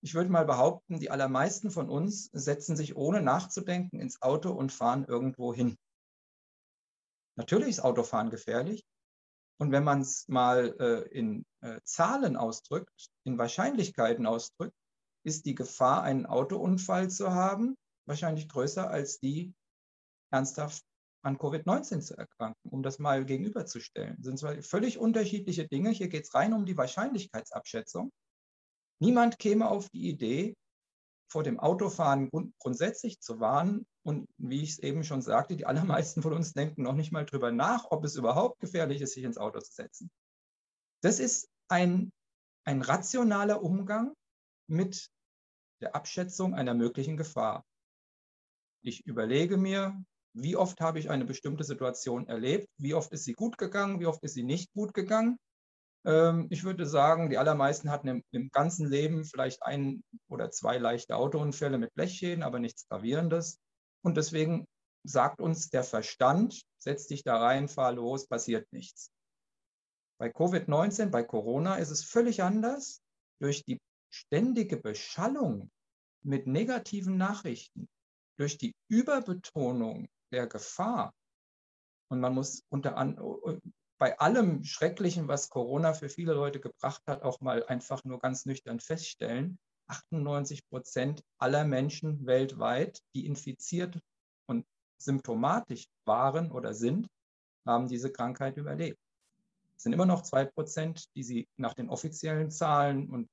ich 0.00 0.14
würde 0.14 0.30
mal 0.30 0.46
behaupten, 0.46 1.00
die 1.00 1.10
allermeisten 1.10 1.72
von 1.72 1.90
uns 1.90 2.26
setzen 2.32 2.76
sich 2.76 2.94
ohne 2.94 3.20
nachzudenken 3.20 3.98
ins 3.98 4.22
Auto 4.22 4.52
und 4.52 4.70
fahren 4.70 5.06
irgendwo 5.08 5.52
hin. 5.52 5.76
Natürlich 7.36 7.70
ist 7.70 7.80
Autofahren 7.80 8.30
gefährlich. 8.30 8.84
Und 9.58 9.70
wenn 9.72 9.84
man 9.84 10.00
es 10.00 10.26
mal 10.28 10.74
äh, 10.80 11.08
in 11.16 11.44
äh, 11.60 11.80
Zahlen 11.84 12.36
ausdrückt, 12.36 13.08
in 13.24 13.38
Wahrscheinlichkeiten 13.38 14.26
ausdrückt, 14.26 14.74
ist 15.24 15.46
die 15.46 15.54
Gefahr, 15.54 16.02
einen 16.02 16.26
Autounfall 16.26 17.08
zu 17.08 17.32
haben, 17.32 17.76
wahrscheinlich 18.06 18.48
größer 18.48 18.90
als 18.90 19.20
die, 19.20 19.54
ernsthaft 20.30 20.82
an 21.22 21.38
Covid-19 21.38 22.00
zu 22.00 22.16
erkranken, 22.16 22.70
um 22.70 22.82
das 22.82 22.98
mal 22.98 23.24
gegenüberzustellen. 23.24 24.16
Das 24.18 24.26
sind 24.26 24.38
zwei 24.38 24.60
völlig 24.60 24.98
unterschiedliche 24.98 25.66
Dinge. 25.66 25.90
Hier 25.90 26.08
geht 26.08 26.24
es 26.24 26.34
rein 26.34 26.52
um 26.52 26.66
die 26.66 26.76
Wahrscheinlichkeitsabschätzung. 26.76 28.12
Niemand 29.00 29.38
käme 29.38 29.68
auf 29.68 29.88
die 29.90 30.08
Idee, 30.08 30.54
vor 31.30 31.42
dem 31.42 31.58
Autofahren 31.58 32.30
grundsätzlich 32.58 33.20
zu 33.20 33.40
warnen. 33.40 33.86
Und 34.06 34.28
wie 34.36 34.62
ich 34.62 34.70
es 34.70 34.78
eben 34.80 35.02
schon 35.02 35.22
sagte, 35.22 35.56
die 35.56 35.66
allermeisten 35.66 36.22
von 36.22 36.34
uns 36.34 36.52
denken 36.52 36.82
noch 36.82 36.94
nicht 36.94 37.10
mal 37.10 37.24
drüber 37.24 37.50
nach, 37.50 37.86
ob 37.90 38.04
es 38.04 38.16
überhaupt 38.16 38.60
gefährlich 38.60 39.00
ist, 39.00 39.14
sich 39.14 39.24
ins 39.24 39.38
Auto 39.38 39.60
zu 39.60 39.72
setzen. 39.72 40.10
Das 41.02 41.18
ist 41.18 41.48
ein, 41.68 42.12
ein 42.64 42.82
rationaler 42.82 43.62
Umgang 43.62 44.14
mit 44.68 45.08
der 45.80 45.94
Abschätzung 45.94 46.54
einer 46.54 46.74
möglichen 46.74 47.16
Gefahr. 47.16 47.64
Ich 48.82 49.06
überlege 49.06 49.56
mir, 49.56 50.04
wie 50.34 50.56
oft 50.56 50.80
habe 50.80 50.98
ich 50.98 51.10
eine 51.10 51.24
bestimmte 51.24 51.64
Situation 51.64 52.26
erlebt, 52.26 52.68
wie 52.76 52.94
oft 52.94 53.12
ist 53.12 53.24
sie 53.24 53.32
gut 53.32 53.56
gegangen, 53.56 54.00
wie 54.00 54.06
oft 54.06 54.22
ist 54.22 54.34
sie 54.34 54.42
nicht 54.42 54.72
gut 54.72 54.92
gegangen. 54.92 55.38
Ähm, 56.04 56.48
ich 56.50 56.64
würde 56.64 56.86
sagen, 56.86 57.30
die 57.30 57.38
allermeisten 57.38 57.90
hatten 57.90 58.08
im, 58.08 58.24
im, 58.32 58.50
ganzen 58.50 58.88
Leben 58.90 59.24
vielleicht 59.24 59.62
ein 59.62 60.02
oder 60.28 60.50
zwei 60.50 60.76
leichte 60.76 61.16
Autounfälle 61.16 61.78
mit 61.78 61.94
Blechschäden, 61.94 62.42
aber 62.42 62.58
nichts 62.58 62.86
Gravierendes. 62.88 63.58
Und 64.04 64.16
deswegen 64.16 64.66
sagt 65.04 65.40
uns 65.40 65.70
der 65.70 65.82
Verstand, 65.82 66.62
setz 66.78 67.06
dich 67.06 67.22
da 67.22 67.38
rein, 67.38 67.68
fahr 67.68 67.92
los, 67.92 68.26
passiert 68.26 68.70
nichts. 68.72 69.10
Bei 70.18 70.30
Covid-19, 70.30 71.10
bei 71.10 71.22
Corona 71.22 71.76
ist 71.76 71.90
es 71.90 72.04
völlig 72.04 72.42
anders. 72.42 73.00
Durch 73.40 73.64
die 73.64 73.80
ständige 74.10 74.76
Beschallung 74.76 75.70
mit 76.22 76.46
negativen 76.46 77.16
Nachrichten, 77.16 77.88
durch 78.38 78.58
die 78.58 78.74
Überbetonung 78.88 80.08
der 80.32 80.46
Gefahr, 80.46 81.12
und 82.08 82.20
man 82.20 82.34
muss 82.34 82.62
unter 82.68 82.96
an, 82.96 83.18
bei 83.98 84.18
allem 84.18 84.64
Schrecklichen, 84.64 85.28
was 85.28 85.48
Corona 85.48 85.94
für 85.94 86.08
viele 86.08 86.34
Leute 86.34 86.60
gebracht 86.60 87.02
hat, 87.06 87.22
auch 87.22 87.40
mal 87.40 87.64
einfach 87.66 88.04
nur 88.04 88.18
ganz 88.18 88.44
nüchtern 88.44 88.80
feststellen, 88.80 89.58
98 89.88 90.68
Prozent 90.68 91.22
aller 91.38 91.64
Menschen 91.64 92.26
weltweit, 92.26 93.00
die 93.14 93.26
infiziert 93.26 93.98
und 94.46 94.64
symptomatisch 94.98 95.86
waren 96.04 96.50
oder 96.50 96.74
sind, 96.74 97.08
haben 97.66 97.88
diese 97.88 98.10
Krankheit 98.10 98.56
überlebt. 98.56 98.98
Es 99.76 99.82
sind 99.82 99.92
immer 99.92 100.06
noch 100.06 100.22
zwei 100.22 100.44
Prozent, 100.44 101.04
die 101.16 101.22
sie 101.22 101.48
nach 101.56 101.74
den 101.74 101.88
offiziellen 101.88 102.50
Zahlen 102.50 103.10
und 103.10 103.28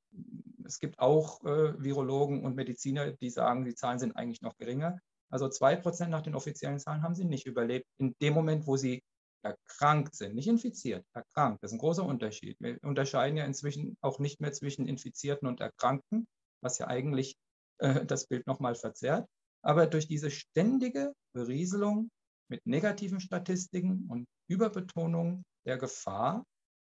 es 0.65 0.79
gibt 0.79 0.99
auch 0.99 1.43
äh, 1.43 1.81
Virologen 1.81 2.43
und 2.43 2.55
Mediziner, 2.55 3.11
die 3.11 3.29
sagen, 3.29 3.65
die 3.65 3.75
Zahlen 3.75 3.99
sind 3.99 4.15
eigentlich 4.15 4.41
noch 4.41 4.57
geringer. 4.57 4.99
Also 5.29 5.49
zwei 5.49 5.75
Prozent 5.75 6.11
nach 6.11 6.21
den 6.21 6.35
offiziellen 6.35 6.79
Zahlen 6.79 7.03
haben 7.03 7.15
sie 7.15 7.25
nicht 7.25 7.45
überlebt. 7.45 7.85
In 7.97 8.15
dem 8.21 8.33
Moment, 8.33 8.67
wo 8.67 8.75
sie 8.77 9.01
erkrankt 9.43 10.15
sind, 10.15 10.35
nicht 10.35 10.47
infiziert, 10.47 11.05
erkrankt. 11.13 11.63
Das 11.63 11.71
ist 11.71 11.75
ein 11.75 11.79
großer 11.79 12.05
Unterschied. 12.05 12.57
Wir 12.59 12.77
unterscheiden 12.83 13.37
ja 13.37 13.45
inzwischen 13.45 13.97
auch 14.01 14.19
nicht 14.19 14.39
mehr 14.39 14.51
zwischen 14.51 14.87
Infizierten 14.87 15.47
und 15.47 15.61
Erkrankten, 15.61 16.27
was 16.61 16.77
ja 16.77 16.87
eigentlich 16.87 17.37
äh, 17.79 18.05
das 18.05 18.27
Bild 18.27 18.47
nochmal 18.47 18.75
verzerrt. 18.75 19.27
Aber 19.63 19.87
durch 19.87 20.07
diese 20.07 20.31
ständige 20.31 21.13
Berieselung 21.33 22.09
mit 22.49 22.65
negativen 22.65 23.19
Statistiken 23.19 24.07
und 24.09 24.27
Überbetonung 24.47 25.43
der 25.65 25.77
Gefahr 25.77 26.45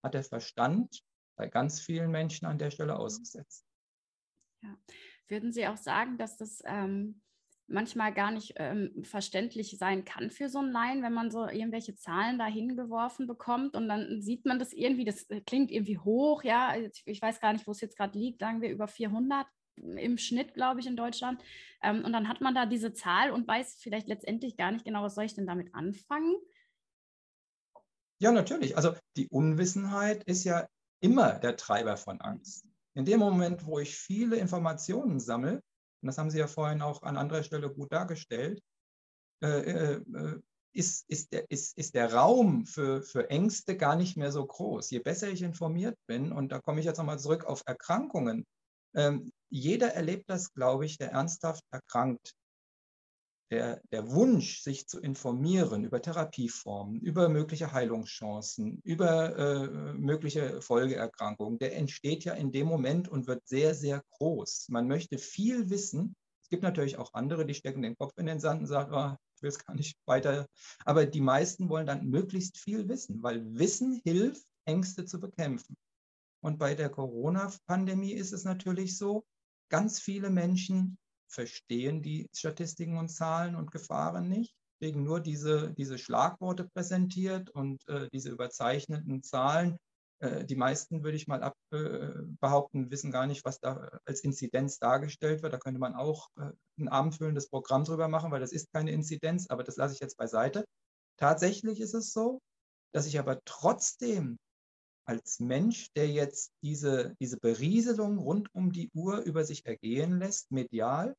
hat 0.03 0.13
der 0.13 0.23
Verstand 0.23 1.01
bei 1.37 1.47
ganz 1.47 1.79
vielen 1.79 2.11
Menschen 2.11 2.45
an 2.45 2.57
der 2.57 2.71
Stelle 2.71 2.97
ausgesetzt. 2.97 3.63
Ja. 4.61 4.75
Würden 5.27 5.51
Sie 5.51 5.67
auch 5.67 5.77
sagen, 5.77 6.17
dass 6.17 6.37
das 6.37 6.61
ähm, 6.65 7.21
manchmal 7.67 8.13
gar 8.13 8.31
nicht 8.31 8.53
ähm, 8.55 9.03
verständlich 9.03 9.77
sein 9.77 10.05
kann 10.05 10.31
für 10.31 10.49
so 10.49 10.59
ein 10.59 10.71
Laien, 10.71 11.03
wenn 11.03 11.13
man 11.13 11.29
so 11.31 11.47
irgendwelche 11.47 11.95
Zahlen 11.95 12.39
da 12.39 12.45
hingeworfen 12.45 13.27
bekommt 13.27 13.75
und 13.75 13.89
dann 13.89 14.21
sieht 14.21 14.45
man 14.45 14.57
das 14.57 14.73
irgendwie, 14.73 15.05
das 15.05 15.27
klingt 15.45 15.71
irgendwie 15.71 15.97
hoch, 15.97 16.43
ja, 16.43 16.75
ich 17.05 17.21
weiß 17.21 17.41
gar 17.41 17.53
nicht, 17.53 17.67
wo 17.67 17.71
es 17.71 17.81
jetzt 17.81 17.97
gerade 17.97 18.17
liegt, 18.17 18.39
sagen 18.39 18.61
wir 18.61 18.69
über 18.69 18.87
400 18.87 19.45
im 19.77 20.17
Schnitt, 20.17 20.53
glaube 20.53 20.79
ich, 20.79 20.87
in 20.87 20.95
Deutschland. 20.95 21.41
Ähm, 21.81 22.03
und 22.03 22.13
dann 22.13 22.27
hat 22.27 22.41
man 22.41 22.55
da 22.55 22.65
diese 22.65 22.93
Zahl 22.93 23.31
und 23.31 23.47
weiß 23.47 23.77
vielleicht 23.79 24.07
letztendlich 24.07 24.57
gar 24.57 24.71
nicht 24.71 24.85
genau, 24.85 25.03
was 25.03 25.15
soll 25.15 25.25
ich 25.25 25.35
denn 25.35 25.47
damit 25.47 25.73
anfangen? 25.73 26.35
Ja, 28.19 28.31
natürlich. 28.31 28.75
Also 28.75 28.95
die 29.15 29.27
Unwissenheit 29.29 30.23
ist 30.23 30.43
ja 30.43 30.67
immer 31.01 31.33
der 31.39 31.55
Treiber 31.55 31.97
von 31.97 32.19
Angst. 32.19 32.65
In 32.95 33.05
dem 33.05 33.19
Moment, 33.19 33.65
wo 33.65 33.77
ich 33.79 33.95
viele 33.95 34.37
Informationen 34.37 35.19
sammle, 35.19 35.61
und 36.01 36.07
das 36.07 36.17
haben 36.17 36.31
Sie 36.31 36.39
ja 36.39 36.47
vorhin 36.47 36.81
auch 36.81 37.03
an 37.03 37.17
anderer 37.17 37.43
Stelle 37.43 37.71
gut 37.71 37.91
dargestellt, 37.91 38.59
äh, 39.43 39.47
äh, 39.47 40.41
ist, 40.73 41.05
ist, 41.07 41.31
der, 41.33 41.49
ist, 41.49 41.77
ist 41.77 41.95
der 41.95 42.13
Raum 42.13 42.65
für, 42.65 43.01
für 43.01 43.29
Ängste 43.29 43.77
gar 43.77 43.95
nicht 43.95 44.17
mehr 44.17 44.31
so 44.31 44.45
groß. 44.45 44.89
Je 44.91 44.99
besser 44.99 45.29
ich 45.29 45.41
informiert 45.41 45.97
bin, 46.07 46.31
und 46.31 46.51
da 46.51 46.59
komme 46.59 46.79
ich 46.79 46.85
jetzt 46.85 46.97
nochmal 46.97 47.19
zurück 47.19 47.45
auf 47.45 47.63
Erkrankungen, 47.65 48.45
ähm, 48.95 49.31
jeder 49.49 49.93
erlebt 49.93 50.29
das, 50.29 50.53
glaube 50.53 50.85
ich, 50.85 50.97
der 50.97 51.11
ernsthaft 51.11 51.63
erkrankt 51.71 52.35
der, 53.49 53.81
der 53.91 54.11
Wunsch, 54.11 54.61
sich 54.61 54.87
zu 54.87 54.99
informieren 54.99 55.83
über 55.83 56.01
Therapieformen, 56.01 56.99
über 56.99 57.29
mögliche 57.29 57.71
Heilungschancen, 57.71 58.81
über 58.83 59.37
äh, 59.37 59.93
mögliche 59.93 60.61
Folgeerkrankungen, 60.61 61.57
der 61.57 61.75
entsteht 61.75 62.25
ja 62.25 62.33
in 62.33 62.51
dem 62.51 62.67
Moment 62.67 63.07
und 63.07 63.27
wird 63.27 63.47
sehr, 63.47 63.73
sehr 63.73 64.03
groß. 64.11 64.67
Man 64.69 64.87
möchte 64.87 65.17
viel 65.17 65.69
wissen. 65.69 66.15
Es 66.43 66.49
gibt 66.49 66.63
natürlich 66.63 66.97
auch 66.97 67.13
andere, 67.13 67.45
die 67.45 67.53
stecken 67.53 67.81
den 67.81 67.97
Kopf 67.97 68.17
in 68.17 68.25
den 68.25 68.39
Sand 68.39 68.61
und 68.61 68.67
sagen, 68.67 68.93
oh, 68.93 69.15
ich 69.35 69.41
will 69.41 69.49
es 69.49 69.63
gar 69.63 69.75
nicht 69.75 69.97
weiter. 70.05 70.47
Aber 70.83 71.05
die 71.05 71.21
meisten 71.21 71.69
wollen 71.69 71.87
dann 71.87 72.07
möglichst 72.07 72.57
viel 72.57 72.89
wissen, 72.89 73.23
weil 73.23 73.43
Wissen 73.57 74.01
hilft, 74.03 74.45
Ängste 74.65 75.05
zu 75.05 75.19
bekämpfen. 75.19 75.77
Und 76.41 76.59
bei 76.59 76.75
der 76.75 76.89
Corona-Pandemie 76.89 78.13
ist 78.13 78.33
es 78.33 78.43
natürlich 78.43 78.97
so, 78.97 79.25
ganz 79.69 79.99
viele 79.99 80.29
Menschen 80.29 80.97
verstehen 81.27 82.01
die 82.01 82.29
Statistiken 82.33 82.97
und 82.97 83.09
Zahlen 83.09 83.55
und 83.55 83.71
Gefahren 83.71 84.27
nicht, 84.27 84.55
kriegen 84.79 85.03
nur 85.03 85.19
diese, 85.19 85.73
diese 85.73 85.97
Schlagworte 85.97 86.65
präsentiert 86.65 87.49
und 87.49 87.87
äh, 87.87 88.09
diese 88.13 88.29
überzeichneten 88.29 89.23
Zahlen. 89.23 89.77
Äh, 90.19 90.45
die 90.45 90.55
meisten, 90.55 91.03
würde 91.03 91.17
ich 91.17 91.27
mal 91.27 91.43
ab, 91.43 91.55
äh, 91.71 92.09
behaupten, 92.39 92.89
wissen 92.91 93.11
gar 93.11 93.27
nicht, 93.27 93.43
was 93.45 93.59
da 93.59 93.99
als 94.05 94.21
Inzidenz 94.21 94.79
dargestellt 94.79 95.43
wird. 95.43 95.53
Da 95.53 95.57
könnte 95.57 95.79
man 95.79 95.95
auch 95.95 96.29
äh, 96.37 96.51
ein 96.79 96.87
abendfüllendes 96.87 97.49
Programm 97.49 97.83
drüber 97.83 98.07
machen, 98.07 98.31
weil 98.31 98.39
das 98.39 98.51
ist 98.51 98.71
keine 98.71 98.91
Inzidenz, 98.91 99.47
aber 99.49 99.63
das 99.63 99.75
lasse 99.75 99.93
ich 99.93 99.99
jetzt 99.99 100.17
beiseite. 100.17 100.65
Tatsächlich 101.17 101.81
ist 101.81 101.93
es 101.93 102.13
so, 102.13 102.39
dass 102.93 103.07
ich 103.07 103.19
aber 103.19 103.39
trotzdem 103.45 104.37
als 105.07 105.39
Mensch, 105.39 105.91
der 105.93 106.09
jetzt 106.09 106.51
diese, 106.61 107.15
diese 107.19 107.39
Berieselung 107.39 108.17
rund 108.17 108.53
um 108.53 108.71
die 108.71 108.89
Uhr 108.93 109.19
über 109.19 109.43
sich 109.45 109.65
ergehen 109.65 110.19
lässt, 110.19 110.51
medial, 110.51 111.15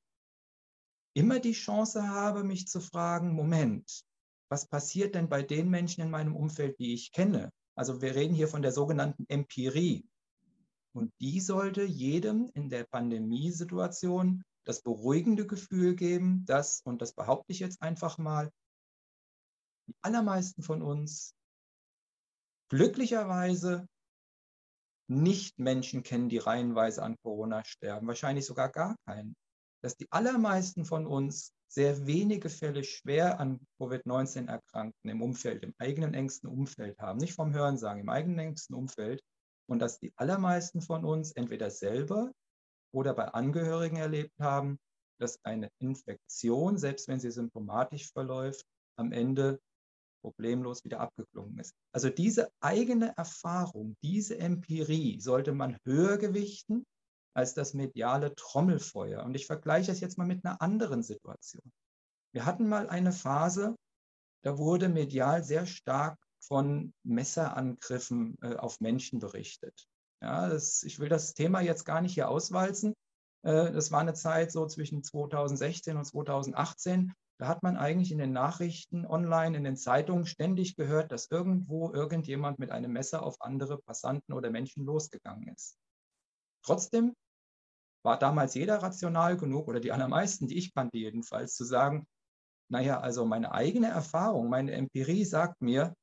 immer 1.15 1.41
die 1.41 1.53
Chance 1.53 2.09
habe, 2.09 2.45
mich 2.45 2.69
zu 2.69 2.81
fragen, 2.81 3.33
Moment, 3.33 4.05
was 4.51 4.69
passiert 4.69 5.15
denn 5.15 5.29
bei 5.29 5.43
den 5.43 5.71
Menschen 5.71 6.03
in 6.03 6.11
meinem 6.11 6.37
Umfeld, 6.37 6.79
die 6.79 6.93
ich 6.95 7.13
kenne? 7.13 7.51
Also 7.75 8.03
wir 8.03 8.15
reden 8.15 8.35
hier 8.35 8.49
von 8.49 8.63
der 8.63 8.73
sogenannten 8.73 9.25
Empirie. 9.29 10.07
Und 10.93 11.13
die 11.21 11.41
sollte 11.41 11.85
jedem 11.85 12.51
in 12.55 12.69
der 12.69 12.85
Pandemiesituation 12.85 14.43
das 14.65 14.83
beruhigende 14.83 15.47
Gefühl 15.47 15.95
geben, 15.95 16.45
dass, 16.45 16.83
und 16.83 17.01
das 17.01 17.15
behaupte 17.15 17.53
ich 17.53 17.61
jetzt 17.61 17.81
einfach 17.81 18.19
mal, 18.19 18.51
die 19.87 19.95
allermeisten 20.03 20.63
von 20.63 20.83
uns 20.83 21.35
glücklicherweise 22.69 23.87
nicht 25.09 25.59
Menschen 25.59 26.03
kennen, 26.03 26.29
die 26.29 26.39
reihenweise 26.39 27.03
an 27.03 27.17
Corona 27.23 27.65
sterben, 27.65 28.07
wahrscheinlich 28.07 28.47
sogar 28.47 28.69
gar 28.69 28.97
keinen. 29.07 29.35
Dass 29.83 29.97
die 29.97 30.11
allermeisten 30.11 30.85
von 30.85 31.07
uns 31.07 31.53
sehr 31.69 32.07
wenige 32.07 32.49
Fälle 32.49 32.85
schwer 32.85 33.41
an 33.41 33.61
Covid-19 33.79 34.49
erkrankten 34.49 35.11
im 35.11 35.23
Umfeld, 35.23 35.63
im 35.63 35.75
eigenen 35.79 36.15
engsten 36.15 36.49
Umfeld 36.49 36.99
haben, 36.99 37.19
nicht 37.19 37.35
vom 37.35 37.55
Hörensagen, 37.55 38.03
im 38.03 38.09
eigenen 38.09 38.39
engsten 38.39 38.75
Umfeld. 38.75 39.23
Und 39.67 39.81
dass 39.81 39.99
die 39.99 40.13
allermeisten 40.17 40.81
von 40.81 41.05
uns 41.05 41.33
entweder 41.33 41.71
selber 41.71 42.33
oder 42.93 43.15
bei 43.15 43.29
Angehörigen 43.29 43.97
erlebt 43.97 44.39
haben, 44.41 44.79
dass 45.19 45.45
eine 45.45 45.71
Infektion, 45.79 46.79
selbst 46.79 47.09
wenn 47.09 47.21
sie 47.21 47.31
symptomatisch 47.31 48.11
verläuft, 48.13 48.65
am 48.97 49.13
Ende 49.13 49.61
problemlos 50.21 50.85
wieder 50.85 51.01
abgeklungen 51.01 51.59
ist. 51.59 51.75
Also 51.93 52.11
diese 52.11 52.51
eigene 52.61 53.17
Erfahrung, 53.17 53.97
diese 54.03 54.39
Empirie 54.39 55.21
sollte 55.21 55.53
man 55.53 55.79
höher 55.85 56.19
gewichten 56.19 56.85
als 57.35 57.55
das 57.55 57.75
mediale 57.75 58.35
Trommelfeuer. 58.35 59.25
Und 59.25 59.35
ich 59.35 59.47
vergleiche 59.47 59.93
es 59.93 60.01
jetzt 60.01 60.19
mal 60.19 60.27
mit 60.27 60.45
einer 60.45 60.61
anderen 60.61 61.03
Situation. 61.03 61.73
Wir 62.33 62.45
hatten 62.45 62.69
mal 62.69 62.89
eine 62.89 63.13
Phase, 63.13 63.77
da 64.43 64.59
wurde 64.59 64.89
medial 64.89 65.43
sehr 65.45 65.67
stark 65.67 66.19
von 66.41 66.93
Messerangriffen 67.05 68.37
äh, 68.43 68.57
auf 68.57 68.81
Menschen 68.81 69.19
berichtet. 69.19 69.87
Ja, 70.21 70.49
das, 70.49 70.83
ich 70.83 70.99
will 70.99 71.09
das 71.09 71.35
Thema 71.35 71.61
jetzt 71.61 71.85
gar 71.85 72.01
nicht 72.01 72.15
hier 72.15 72.29
auswalzen. 72.29 72.95
Äh, 73.43 73.73
das 73.73 73.93
war 73.93 74.01
eine 74.01 74.15
Zeit 74.15 74.53
so 74.53 74.67
zwischen 74.67 75.03
2016 75.03 75.97
und 75.97 76.05
2018, 76.05 77.13
Da 77.41 77.47
hat 77.47 77.63
man 77.63 77.77
eigentlich 77.77 78.11
in 78.11 78.19
den 78.19 78.33
Nachrichten 78.33 79.07
online, 79.07 79.57
in 79.57 79.65
den 79.65 79.77
Zeitungen 79.77 80.27
ständig 80.27 80.75
gehört, 80.75 81.13
dass 81.13 81.31
irgendwo 81.31 81.93
irgendjemand 81.93 82.59
mit 82.59 82.71
einem 82.71 82.93
Messer 82.93 83.23
auf 83.23 83.37
andere 83.41 83.79
Passanten 83.79 84.33
oder 84.33 84.51
Menschen 84.51 84.85
losgegangen 84.85 85.49
ist. 85.49 85.79
Trotzdem 86.65 87.15
war 88.05 88.19
damals 88.19 88.55
jeder 88.55 88.83
rational 88.83 89.37
genug 89.37 89.69
oder 89.69 89.81
die 89.81 89.93
allermeisten, 89.93 90.49
die 90.49 90.59
ich 90.59 90.75
kannte 90.75 90.99
jedenfalls, 90.99 91.55
zu 91.55 91.65
sagen, 91.65 92.07
naja, 92.71 93.01
also 93.01 93.25
meine 93.25 93.53
eigene 93.53 93.89
Erfahrung, 93.89 94.49
meine 94.49 94.73
Empirie 94.73 95.25
sagt 95.25 95.63
mir, 95.63 95.95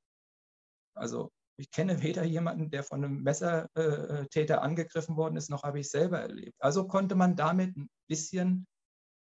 also 0.95 1.31
ich 1.57 1.69
kenne 1.71 2.01
weder 2.01 2.23
jemanden, 2.23 2.69
der 2.69 2.83
von 2.83 3.03
einem 3.03 3.23
Messertäter 3.23 4.61
angegriffen 4.61 5.15
worden 5.15 5.35
ist, 5.35 5.49
noch 5.49 5.63
habe 5.63 5.79
ich 5.79 5.89
selber 5.89 6.19
erlebt. 6.19 6.55
Also 6.59 6.87
konnte 6.87 7.15
man 7.15 7.35
damit 7.35 7.75
ein 7.75 7.89
bisschen 8.07 8.67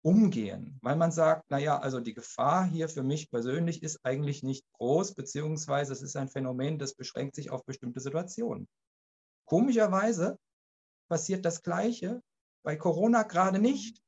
umgehen, 0.01 0.79
weil 0.81 0.95
man 0.95 1.11
sagt, 1.11 1.49
naja, 1.51 1.77
also 1.77 1.99
die 1.99 2.13
Gefahr 2.13 2.65
hier 2.65 2.87
für 2.87 3.03
mich 3.03 3.29
persönlich 3.29 3.83
ist 3.83 3.99
eigentlich 4.03 4.43
nicht 4.43 4.65
groß, 4.73 5.13
beziehungsweise 5.13 5.93
es 5.93 6.01
ist 6.01 6.15
ein 6.15 6.29
Phänomen, 6.29 6.79
das 6.79 6.95
beschränkt 6.95 7.35
sich 7.35 7.49
auf 7.49 7.65
bestimmte 7.65 7.99
Situationen. 7.99 8.67
Komischerweise 9.45 10.37
passiert 11.09 11.43
das 11.43 11.61
Gleiche 11.63 12.21
bei 12.63 12.75
Corona 12.75 13.23
gerade 13.23 13.59
nicht. 13.59 14.01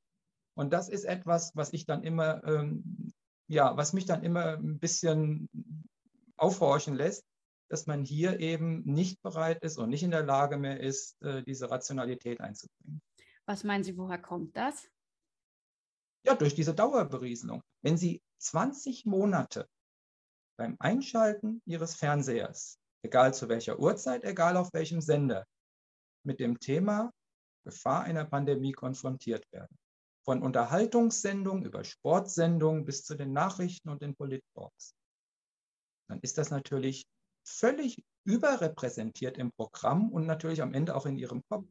Und 0.55 0.71
das 0.71 0.87
ist 0.87 1.03
etwas, 1.03 1.55
was 1.55 1.73
ich 1.73 1.85
dann 1.85 2.03
immer, 2.03 2.43
ähm, 2.45 3.13
ja, 3.47 3.75
was 3.75 3.93
mich 3.93 4.05
dann 4.05 4.23
immer 4.23 4.57
ein 4.57 4.79
bisschen 4.79 5.49
aufhorchen 6.37 6.95
lässt, 6.95 7.25
dass 7.69 7.87
man 7.87 8.03
hier 8.03 8.39
eben 8.39 8.83
nicht 8.83 9.21
bereit 9.21 9.63
ist 9.63 9.77
und 9.77 9.89
nicht 9.89 10.03
in 10.03 10.11
der 10.11 10.23
Lage 10.23 10.57
mehr 10.57 10.79
ist, 10.79 11.21
äh, 11.21 11.43
diese 11.43 11.71
Rationalität 11.71 12.41
einzubringen. 12.41 13.01
Was 13.45 13.63
meinen 13.63 13.83
Sie, 13.83 13.97
woher 13.97 14.19
kommt 14.19 14.55
das? 14.55 14.89
Ja, 16.23 16.35
durch 16.35 16.53
diese 16.53 16.73
Dauerberieselung. 16.73 17.61
Wenn 17.81 17.97
Sie 17.97 18.21
20 18.39 19.05
Monate 19.05 19.67
beim 20.57 20.75
Einschalten 20.79 21.61
Ihres 21.65 21.95
Fernsehers, 21.95 22.77
egal 23.03 23.33
zu 23.33 23.49
welcher 23.49 23.79
Uhrzeit, 23.79 24.23
egal 24.23 24.57
auf 24.57 24.71
welchem 24.73 25.01
Sender, 25.01 25.45
mit 26.23 26.39
dem 26.39 26.59
Thema 26.59 27.11
Gefahr 27.63 28.03
einer 28.03 28.25
Pandemie 28.25 28.71
konfrontiert 28.71 29.45
werden. 29.51 29.77
Von 30.23 30.43
Unterhaltungssendungen 30.43 31.65
über 31.65 31.83
Sportsendungen 31.83 32.85
bis 32.85 33.03
zu 33.03 33.15
den 33.15 33.33
Nachrichten 33.33 33.89
und 33.89 34.01
den 34.01 34.15
Polittalks. 34.15 34.93
Dann 36.07 36.19
ist 36.21 36.37
das 36.37 36.51
natürlich 36.51 37.05
völlig 37.43 38.03
überrepräsentiert 38.23 39.37
im 39.37 39.51
Programm 39.51 40.09
und 40.09 40.27
natürlich 40.27 40.61
am 40.61 40.73
Ende 40.73 40.95
auch 40.95 41.05
in 41.05 41.17
Ihrem 41.17 41.41
Kopf. 41.49 41.67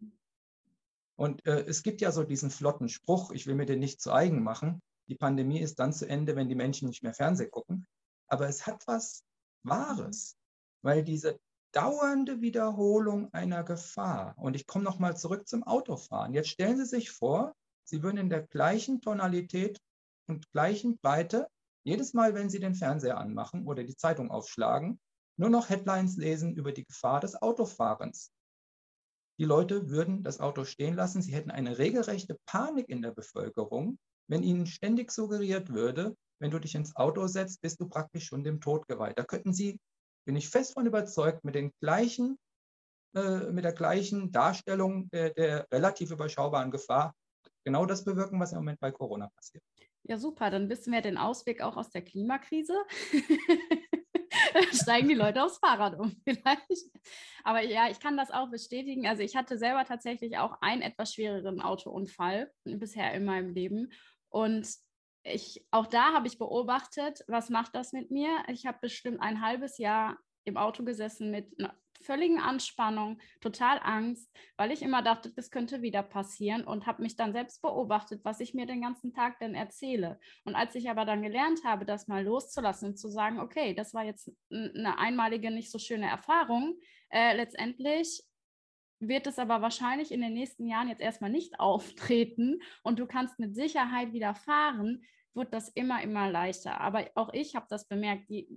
Und 1.21 1.45
äh, 1.45 1.67
es 1.67 1.83
gibt 1.83 2.01
ja 2.01 2.13
so 2.13 2.25
diesen 2.25 2.49
flotten 2.51 2.89
Spruch, 2.89 3.31
ich 3.31 3.47
will 3.47 3.55
mir 3.55 3.67
den 3.67 3.79
nicht 3.79 4.01
zu 4.01 4.11
eigen 4.11 4.43
machen, 4.43 4.81
die 5.07 5.17
Pandemie 5.17 5.61
ist 5.61 5.79
dann 5.79 5.93
zu 5.93 6.09
Ende, 6.09 6.35
wenn 6.35 6.49
die 6.49 6.55
Menschen 6.55 6.89
nicht 6.89 7.03
mehr 7.03 7.13
Fernsehen 7.13 7.51
gucken. 7.51 7.87
Aber 8.27 8.49
es 8.49 8.67
hat 8.67 8.87
was 8.87 9.23
Wahres, 9.63 10.39
weil 10.81 11.05
diese 11.05 11.39
dauernde 11.73 12.41
Wiederholung 12.41 13.31
einer 13.35 13.65
Gefahr, 13.65 14.33
und 14.39 14.57
ich 14.57 14.67
komme 14.67 14.83
nochmal 14.83 15.15
zurück 15.15 15.47
zum 15.47 15.63
Autofahren. 15.63 16.33
Jetzt 16.33 16.49
stellen 16.49 16.79
Sie 16.79 16.87
sich 16.87 17.11
vor, 17.11 17.55
Sie 17.85 18.03
würden 18.03 18.17
in 18.17 18.31
der 18.31 18.47
gleichen 18.47 19.03
Tonalität 19.03 19.79
und 20.27 20.51
gleichen 20.53 20.97
Breite 21.01 21.49
jedes 21.85 22.15
Mal, 22.15 22.35
wenn 22.35 22.49
Sie 22.49 22.61
den 22.61 22.75
Fernseher 22.75 23.19
anmachen 23.19 23.67
oder 23.67 23.85
die 23.85 23.97
Zeitung 23.97 24.31
aufschlagen, 24.31 24.99
nur 25.37 25.51
noch 25.51 25.69
Headlines 25.69 26.17
lesen 26.17 26.55
über 26.55 26.73
die 26.73 26.87
Gefahr 26.87 27.21
des 27.21 27.43
Autofahrens. 27.43 28.33
Die 29.41 29.47
Leute 29.47 29.89
würden 29.89 30.23
das 30.23 30.39
Auto 30.39 30.65
stehen 30.65 30.97
lassen. 30.97 31.23
Sie 31.23 31.33
hätten 31.33 31.51
eine 31.51 31.79
regelrechte 31.79 32.37
Panik 32.45 32.91
in 32.91 33.01
der 33.01 33.13
Bevölkerung, 33.13 33.99
wenn 34.29 34.43
ihnen 34.43 34.67
ständig 34.67 35.11
suggeriert 35.11 35.73
würde, 35.73 36.15
wenn 36.41 36.51
du 36.51 36.59
dich 36.59 36.75
ins 36.75 36.95
Auto 36.95 37.27
setzt, 37.27 37.63
bist 37.63 37.81
du 37.81 37.89
praktisch 37.89 38.27
schon 38.27 38.45
dem 38.45 38.61
Tod 38.61 38.87
geweiht. 38.87 39.19
Da 39.19 39.25
könnten 39.25 39.55
Sie, 39.55 39.81
bin 40.27 40.37
ich 40.37 40.51
fest 40.51 40.75
von 40.75 40.85
überzeugt, 40.85 41.43
mit 41.43 41.55
den 41.55 41.73
gleichen, 41.81 42.39
äh, 43.17 43.51
mit 43.51 43.65
der 43.65 43.73
gleichen 43.73 44.31
Darstellung 44.31 45.09
der, 45.09 45.31
der 45.31 45.67
relativ 45.73 46.11
überschaubaren 46.11 46.71
Gefahr 46.71 47.15
genau 47.65 47.87
das 47.87 48.05
bewirken, 48.05 48.39
was 48.41 48.53
im 48.53 48.59
Moment 48.59 48.79
bei 48.79 48.91
Corona 48.91 49.31
passiert. 49.35 49.65
Ja, 50.03 50.19
super. 50.19 50.51
Dann 50.51 50.69
wissen 50.69 50.93
wir 50.93 51.01
den 51.01 51.17
Ausweg 51.17 51.63
auch 51.63 51.79
aus 51.79 51.89
der 51.89 52.03
Klimakrise. 52.03 52.75
steigen 54.73 55.09
die 55.09 55.15
Leute 55.15 55.43
aufs 55.43 55.59
Fahrrad 55.59 55.99
um 55.99 56.15
vielleicht. 56.25 56.91
Aber 57.45 57.63
ja, 57.63 57.89
ich 57.91 58.01
kann 58.01 58.17
das 58.17 58.31
auch 58.31 58.51
bestätigen. 58.51 59.07
Also 59.07 59.23
ich 59.23 59.37
hatte 59.37 59.59
selber 59.59 59.85
tatsächlich 59.85 60.39
auch 60.39 60.61
einen 60.61 60.83
etwas 60.83 61.15
schwereren 61.15 61.61
Autounfall 61.61 62.51
bisher 62.65 63.13
in 63.15 63.25
meinem 63.25 63.51
Leben. 63.51 63.93
Und 64.29 64.69
ich, 65.23 65.67
auch 65.71 65.87
da 65.87 66.13
habe 66.13 66.27
ich 66.27 66.39
beobachtet, 66.39 67.25
was 67.29 67.51
macht 67.51 67.75
das 67.75 67.93
mit 67.93 68.11
mir? 68.11 68.31
Ich 68.49 68.67
habe 68.67 68.79
bestimmt 68.81 69.21
ein 69.21 69.43
halbes 69.43 69.79
Jahr 69.79 70.19
im 70.45 70.57
Auto 70.57 70.85
gesessen 70.85 71.31
mit 71.31 71.47
völligen 72.01 72.41
Anspannung, 72.41 73.19
total 73.41 73.81
Angst, 73.83 74.31
weil 74.57 74.73
ich 74.73 74.83
immer 74.83 75.03
dachte, 75.03 75.31
das 75.31 75.51
könnte 75.51 75.83
wieder 75.83 76.03
passieren 76.03 76.65
und 76.65 76.87
habe 76.87 77.03
mich 77.03 77.17
dann 77.17 77.33
selbst 77.33 77.63
beobachtet, 77.63 78.25
was 78.25 78.41
ich 78.41 78.55
mir 78.55 78.67
den 78.67 78.83
ganzen 78.83 79.13
Tag 79.13 79.39
denn 79.39 79.55
erzähle. 79.55 80.19
Und 80.45 80.55
als 80.55 80.75
ich 80.75 80.91
aber 80.91 81.05
dann 81.05 81.23
gelernt 81.23 81.61
habe, 81.65 81.85
das 81.85 82.09
mal 82.09 82.25
loszulassen 82.25 82.91
und 82.91 82.97
zu 82.97 83.09
sagen, 83.09 83.41
okay, 83.41 83.75
das 83.75 83.95
war 83.95 84.05
jetzt 84.05 84.31
eine 84.51 84.99
einmalige, 84.99 85.51
nicht 85.51 85.71
so 85.71 85.79
schöne 85.79 86.09
Erfahrung, 86.09 86.79
äh, 87.11 87.37
letztendlich 87.37 88.23
wird 89.01 89.27
es 89.27 89.39
aber 89.39 89.63
wahrscheinlich 89.63 90.13
in 90.13 90.21
den 90.21 90.35
nächsten 90.35 90.67
Jahren 90.67 90.89
jetzt 90.89 91.01
erstmal 91.01 91.31
nicht 91.31 91.59
auftreten 91.61 92.61
und 92.83 92.99
du 92.99 93.07
kannst 93.07 93.39
mit 93.39 93.55
Sicherheit 93.55 94.13
wieder 94.13 94.35
fahren, 94.35 95.03
wird 95.35 95.55
das 95.55 95.69
immer, 95.71 96.03
immer 96.03 96.31
leichter. 96.31 96.81
Aber 96.81 97.09
auch 97.15 97.33
ich 97.33 97.55
habe 97.55 97.67
das 97.69 97.87
bemerkt, 97.89 98.29
die, 98.29 98.49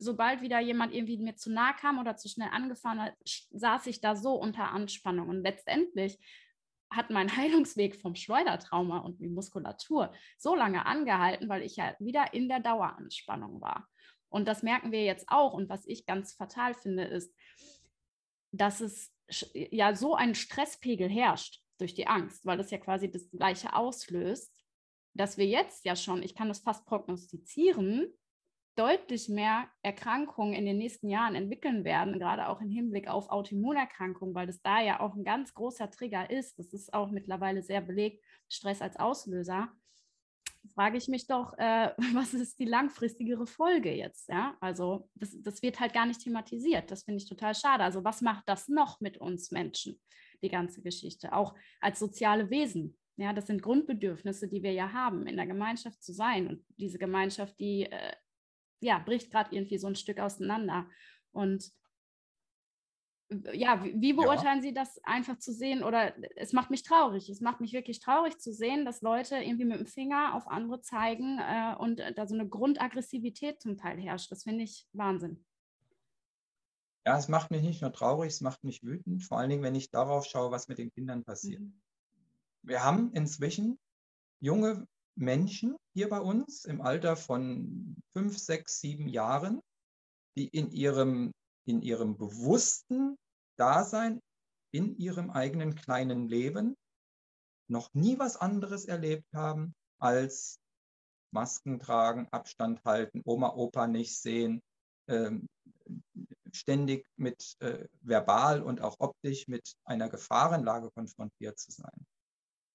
sobald 0.00 0.40
wieder 0.40 0.58
jemand 0.58 0.94
irgendwie 0.94 1.18
mir 1.18 1.36
zu 1.36 1.52
nahe 1.52 1.74
kam 1.78 1.98
oder 1.98 2.16
zu 2.16 2.28
schnell 2.28 2.48
angefahren 2.50 3.00
hat, 3.00 3.14
saß 3.50 3.86
ich 3.86 4.00
da 4.00 4.16
so 4.16 4.34
unter 4.34 4.70
Anspannung. 4.70 5.28
Und 5.28 5.42
letztendlich 5.42 6.18
hat 6.90 7.10
mein 7.10 7.28
Heilungsweg 7.36 7.94
vom 7.94 8.14
Schleudertrauma 8.14 8.98
und 8.98 9.20
die 9.20 9.28
Muskulatur 9.28 10.12
so 10.38 10.56
lange 10.56 10.86
angehalten, 10.86 11.48
weil 11.48 11.62
ich 11.62 11.76
ja 11.76 11.94
wieder 11.98 12.32
in 12.34 12.48
der 12.48 12.60
Daueranspannung 12.60 13.60
war. 13.60 13.86
Und 14.30 14.48
das 14.48 14.62
merken 14.62 14.90
wir 14.90 15.04
jetzt 15.04 15.28
auch. 15.28 15.52
Und 15.52 15.68
was 15.68 15.86
ich 15.86 16.06
ganz 16.06 16.32
fatal 16.32 16.74
finde, 16.74 17.04
ist, 17.04 17.34
dass 18.52 18.80
es 18.80 19.12
ja 19.54 19.94
so 19.94 20.14
ein 20.14 20.34
Stresspegel 20.34 21.08
herrscht 21.08 21.62
durch 21.78 21.94
die 21.94 22.06
Angst, 22.06 22.46
weil 22.46 22.56
das 22.56 22.70
ja 22.70 22.78
quasi 22.78 23.10
das 23.10 23.30
Gleiche 23.30 23.74
auslöst, 23.74 24.52
dass 25.14 25.36
wir 25.36 25.46
jetzt 25.46 25.84
ja 25.84 25.94
schon, 25.94 26.22
ich 26.22 26.34
kann 26.34 26.48
das 26.48 26.60
fast 26.60 26.86
prognostizieren, 26.86 28.12
deutlich 28.80 29.28
mehr 29.28 29.68
Erkrankungen 29.82 30.54
in 30.54 30.64
den 30.64 30.78
nächsten 30.78 31.10
Jahren 31.10 31.34
entwickeln 31.34 31.84
werden, 31.84 32.18
gerade 32.18 32.48
auch 32.48 32.62
im 32.62 32.70
Hinblick 32.70 33.08
auf 33.08 33.28
Autoimmunerkrankungen, 33.28 34.34
weil 34.34 34.46
das 34.46 34.62
da 34.62 34.80
ja 34.80 35.00
auch 35.00 35.14
ein 35.14 35.22
ganz 35.22 35.52
großer 35.52 35.90
Trigger 35.90 36.30
ist. 36.30 36.58
Das 36.58 36.72
ist 36.72 36.94
auch 36.94 37.10
mittlerweile 37.10 37.62
sehr 37.62 37.82
belegt, 37.82 38.24
Stress 38.48 38.80
als 38.80 38.96
Auslöser. 38.96 39.68
Frage 40.74 40.96
ich 40.96 41.08
mich 41.08 41.26
doch, 41.26 41.52
äh, 41.58 41.90
was 42.14 42.32
ist 42.32 42.58
die 42.58 42.64
langfristigere 42.64 43.46
Folge 43.46 43.94
jetzt? 43.94 44.30
Ja? 44.30 44.56
Also 44.60 45.10
das, 45.14 45.36
das 45.42 45.60
wird 45.60 45.78
halt 45.78 45.92
gar 45.92 46.06
nicht 46.06 46.22
thematisiert. 46.22 46.90
Das 46.90 47.02
finde 47.02 47.18
ich 47.18 47.28
total 47.28 47.54
schade. 47.54 47.84
Also 47.84 48.02
was 48.02 48.22
macht 48.22 48.48
das 48.48 48.68
noch 48.68 48.98
mit 49.02 49.18
uns 49.18 49.50
Menschen, 49.50 50.00
die 50.42 50.48
ganze 50.48 50.80
Geschichte? 50.80 51.34
Auch 51.34 51.54
als 51.82 51.98
soziale 51.98 52.48
Wesen. 52.48 52.96
Ja, 53.18 53.34
das 53.34 53.46
sind 53.46 53.60
Grundbedürfnisse, 53.60 54.48
die 54.48 54.62
wir 54.62 54.72
ja 54.72 54.94
haben, 54.94 55.26
in 55.26 55.36
der 55.36 55.46
Gemeinschaft 55.46 56.02
zu 56.02 56.14
sein. 56.14 56.48
Und 56.48 56.64
diese 56.78 56.98
Gemeinschaft, 56.98 57.60
die 57.60 57.82
äh, 57.82 58.12
ja, 58.80 58.98
bricht 58.98 59.30
gerade 59.30 59.54
irgendwie 59.54 59.78
so 59.78 59.86
ein 59.86 59.96
Stück 59.96 60.18
auseinander. 60.18 60.86
Und 61.32 61.72
ja, 63.52 63.84
wie, 63.84 64.00
wie 64.00 64.12
beurteilen 64.12 64.58
ja. 64.58 64.62
Sie 64.62 64.74
das 64.74 64.98
einfach 65.04 65.38
zu 65.38 65.52
sehen? 65.52 65.84
Oder 65.84 66.14
es 66.36 66.52
macht 66.52 66.70
mich 66.70 66.82
traurig. 66.82 67.28
Es 67.28 67.40
macht 67.40 67.60
mich 67.60 67.72
wirklich 67.72 68.00
traurig 68.00 68.38
zu 68.38 68.52
sehen, 68.52 68.84
dass 68.84 69.02
Leute 69.02 69.36
irgendwie 69.36 69.64
mit 69.64 69.78
dem 69.78 69.86
Finger 69.86 70.34
auf 70.34 70.48
andere 70.48 70.80
zeigen 70.80 71.38
äh, 71.38 71.76
und 71.78 72.00
da 72.16 72.26
so 72.26 72.34
eine 72.34 72.48
Grundaggressivität 72.48 73.60
zum 73.60 73.76
Teil 73.76 74.00
herrscht. 74.00 74.32
Das 74.32 74.42
finde 74.42 74.64
ich 74.64 74.88
Wahnsinn. 74.92 75.44
Ja, 77.06 77.16
es 77.16 77.28
macht 77.28 77.50
mich 77.50 77.62
nicht 77.62 77.80
nur 77.80 77.92
traurig, 77.92 78.30
es 78.30 78.40
macht 78.40 78.62
mich 78.62 78.82
wütend, 78.82 79.24
vor 79.24 79.38
allen 79.38 79.48
Dingen, 79.48 79.62
wenn 79.62 79.74
ich 79.74 79.90
darauf 79.90 80.26
schaue, 80.26 80.50
was 80.50 80.68
mit 80.68 80.78
den 80.78 80.92
Kindern 80.92 81.24
passiert. 81.24 81.60
Mhm. 81.60 81.80
Wir 82.62 82.84
haben 82.84 83.12
inzwischen 83.12 83.78
junge 84.40 84.86
Menschen 85.16 85.76
hier 85.94 86.08
bei 86.08 86.20
uns 86.20 86.64
im 86.64 86.80
Alter 86.80 87.16
von 87.16 87.96
fünf, 88.12 88.38
sechs, 88.38 88.80
sieben 88.80 89.08
Jahren, 89.08 89.60
die 90.36 90.48
in 90.48 90.70
ihrem, 90.70 91.32
in 91.66 91.82
ihrem 91.82 92.16
bewussten 92.16 93.16
Dasein, 93.56 94.20
in 94.72 94.96
ihrem 94.96 95.30
eigenen 95.30 95.74
kleinen 95.74 96.28
Leben 96.28 96.76
noch 97.68 97.92
nie 97.92 98.18
was 98.18 98.36
anderes 98.36 98.84
erlebt 98.84 99.26
haben 99.32 99.74
als 99.98 100.58
Masken 101.32 101.78
tragen, 101.78 102.28
Abstand 102.30 102.84
halten, 102.84 103.22
Oma, 103.24 103.54
Opa 103.54 103.86
nicht 103.86 104.18
sehen, 104.18 104.62
ähm, 105.08 105.48
ständig 106.52 107.06
mit 107.16 107.56
äh, 107.60 107.86
verbal 108.00 108.62
und 108.62 108.80
auch 108.80 108.96
optisch 108.98 109.46
mit 109.46 109.74
einer 109.84 110.08
Gefahrenlage 110.08 110.90
konfrontiert 110.90 111.58
zu 111.58 111.70
sein. 111.70 112.06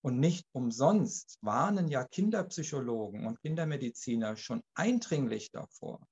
Und 0.06 0.20
nicht 0.20 0.46
umsonst 0.52 1.40
warnen 1.42 1.88
ja 1.88 2.04
Kinderpsychologen 2.04 3.26
und 3.26 3.42
Kindermediziner 3.42 4.38
schon 4.38 4.62
eindringlich 4.76 5.50
davor. 5.50 6.06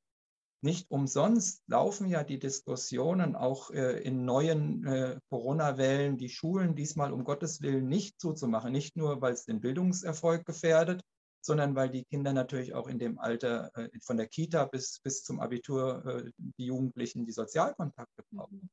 Nicht 0.62 0.90
umsonst 0.90 1.62
laufen 1.68 2.08
ja 2.08 2.24
die 2.24 2.40
Diskussionen 2.40 3.36
auch 3.36 3.70
äh, 3.70 4.02
in 4.02 4.26
neuen 4.26 4.84
äh, 4.84 5.20
Corona-Wellen, 5.30 6.18
die 6.18 6.30
Schulen 6.30 6.74
diesmal 6.74 7.14
um 7.14 7.24
Gottes 7.24 7.62
Willen 7.62 7.88
nicht 7.88 8.20
zuzumachen. 8.20 8.72
Nicht 8.72 8.98
nur, 8.98 9.22
weil 9.22 9.34
es 9.34 9.46
den 9.46 9.62
Bildungserfolg 9.62 10.44
gefährdet, 10.44 11.04
sondern 11.46 11.76
weil 11.76 11.92
die 11.92 12.06
Kinder 12.06 12.34
natürlich 12.34 12.74
auch 12.74 12.88
in 12.88 12.98
dem 12.98 13.20
Alter 13.20 13.70
äh, 13.78 13.90
von 14.02 14.18
der 14.18 14.28
Kita 14.28 14.66
bis, 14.66 15.02
bis 15.04 15.24
zum 15.24 15.40
Abitur 15.40 16.04
äh, 16.04 16.32
die 16.58 16.66
Jugendlichen 16.66 17.28
die 17.28 17.32
Sozialkontakte 17.32 18.24
brauchen. 18.32 18.58
Mhm. 18.58 18.70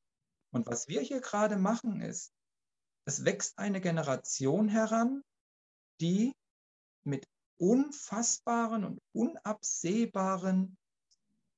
Und 0.52 0.66
was 0.66 0.88
wir 0.88 1.02
hier 1.02 1.20
gerade 1.20 1.58
machen 1.58 2.00
ist, 2.00 2.32
es 3.10 3.24
wächst 3.24 3.58
eine 3.58 3.80
Generation 3.80 4.68
heran, 4.68 5.24
die 6.00 6.32
mit 7.02 7.26
unfassbaren 7.58 8.84
und 8.84 9.00
unabsehbaren 9.12 10.78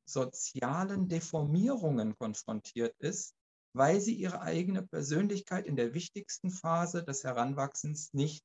sozialen 0.07 1.11
Deformierungen 1.11 2.17
konfrontiert 2.17 2.95
ist, 2.99 3.35
weil 3.75 4.01
sie 4.01 4.15
ihre 4.15 4.41
eigene 4.41 4.83
Persönlichkeit 4.83 5.67
in 5.67 5.77
der 5.77 5.93
wichtigsten 5.93 6.51
Phase 6.51 7.05
des 7.05 7.23
Heranwachsens 7.23 8.15
nicht 8.15 8.43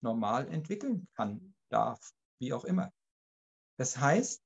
normal 0.00 0.48
entwickeln 0.48 1.06
kann, 1.14 1.54
darf, 1.68 2.10
wie 2.40 2.52
auch 2.52 2.64
immer. 2.64 2.90
Das 3.76 3.98
heißt, 3.98 4.42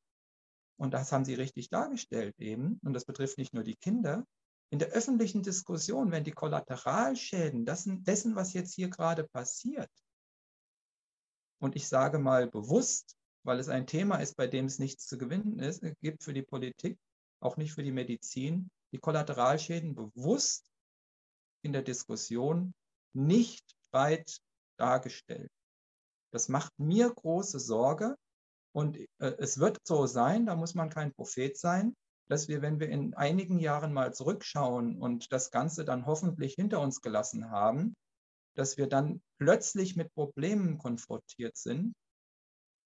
und 0.77 0.93
das 0.93 1.13
haben 1.13 1.25
Sie 1.25 1.35
richtig 1.35 1.71
dargestellt 1.71 2.35
eben, 2.39 2.79
und 2.85 2.93
das 2.93 3.07
betrifft 3.07 3.39
nicht 3.39 3.55
nur 3.55 3.65
die 3.65 3.77
Kinder, 3.77 4.27
in 4.73 4.79
der 4.79 4.89
öffentlichen 4.89 5.43
Diskussion, 5.43 6.13
wenn 6.13 6.25
die 6.25 6.33
Kollateralschäden 6.33 7.67
dessen, 7.67 8.05
dessen, 8.05 8.35
was 8.37 8.55
jetzt 8.55 8.73
hier 8.73 8.89
gerade 8.89 9.25
passiert, 9.25 9.91
und 11.61 11.77
ich 11.77 11.87
sage 11.87 12.19
mal 12.19 12.49
bewusst, 12.49 13.15
weil 13.45 13.59
es 13.59 13.69
ein 13.69 13.87
Thema 13.87 14.17
ist, 14.17 14.35
bei 14.35 14.47
dem 14.47 14.65
es 14.65 14.79
nichts 14.79 15.07
zu 15.07 15.19
gewinnen 15.19 15.59
ist, 15.59 15.83
äh, 15.83 15.95
gibt 16.01 16.25
für 16.25 16.33
die 16.33 16.43
Politik, 16.43 16.99
auch 17.41 17.59
nicht 17.59 17.75
für 17.75 17.83
die 17.83 17.93
Medizin, 17.93 18.71
die 18.93 18.99
Kollateralschäden 18.99 19.95
bewusst 19.95 20.73
in 21.61 21.75
der 21.75 21.83
Diskussion 21.83 22.73
nicht 23.13 23.77
breit 23.91 24.39
dargestellt. 24.79 25.53
Das 26.33 26.49
macht 26.49 26.73
mir 26.79 27.13
große 27.13 27.61
Sorge 27.61 28.17
und 28.75 28.97
äh, 28.97 29.37
es 29.39 29.59
wird 29.59 29.79
so 29.85 30.07
sein, 30.07 30.47
da 30.47 30.57
muss 30.57 30.75
man 30.75 30.89
kein 30.89 31.13
Prophet 31.13 31.59
sein, 31.59 31.95
dass 32.33 32.49
wir, 32.49 32.63
wenn 32.63 32.81
wir 32.81 32.89
in 32.89 33.13
einigen 33.13 33.59
Jahren 33.59 33.93
mal 33.93 34.15
zurückschauen 34.15 34.97
und 34.97 35.35
das 35.35 35.51
Ganze 35.51 35.85
dann 35.85 36.07
hoffentlich 36.07 36.55
hinter 36.55 36.81
uns 36.81 37.03
gelassen 37.03 37.51
haben, 37.51 37.95
dass 38.57 38.79
wir 38.79 38.87
dann 38.87 39.21
plötzlich 39.39 39.97
mit 39.97 40.15
Problemen 40.15 40.79
konfrontiert 40.79 41.59
sind, 41.59 41.93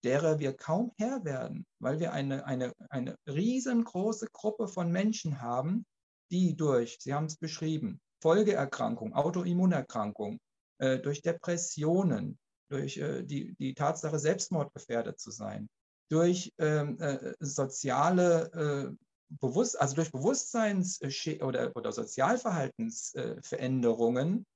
derer 0.03 0.41
wir 0.41 0.53
kaum 0.53 0.91
Herr 0.99 1.25
werden, 1.25 1.65
weil 1.79 2.01
wir 2.01 2.13
eine, 2.13 2.45
eine, 2.45 2.73
eine 2.91 3.17
riesengroße 3.29 4.27
Gruppe 4.33 4.67
von 4.67 4.91
Menschen 4.91 5.41
haben, 5.41 5.87
die 6.33 6.57
durch, 6.57 6.97
Sie 6.99 7.15
haben 7.15 7.27
es 7.27 7.37
beschrieben, 7.37 8.01
Folgeerkrankung, 8.23 9.15
Autoimmunerkrankung, 9.15 10.41
äh, 10.79 10.99
durch 10.99 11.23
Depressionen, 11.23 12.37
durch 12.69 12.97
äh, 12.97 13.23
die, 13.23 13.55
die 13.61 13.75
Tatsache, 13.75 14.19
selbstmordgefährdet 14.19 15.21
zu 15.21 15.31
sein, 15.31 15.69
durch 16.11 16.53
ähm, 16.59 16.99
äh, 16.99 17.35
soziale 17.39 18.91
äh, 18.91 19.06
Bewusst, 19.29 19.81
also 19.81 19.97
durch 19.97 20.13
Bewusstseins- 20.13 21.01
oder, 21.43 21.75
oder 21.75 21.93
Sozialverhaltensveränderungen 21.93 24.47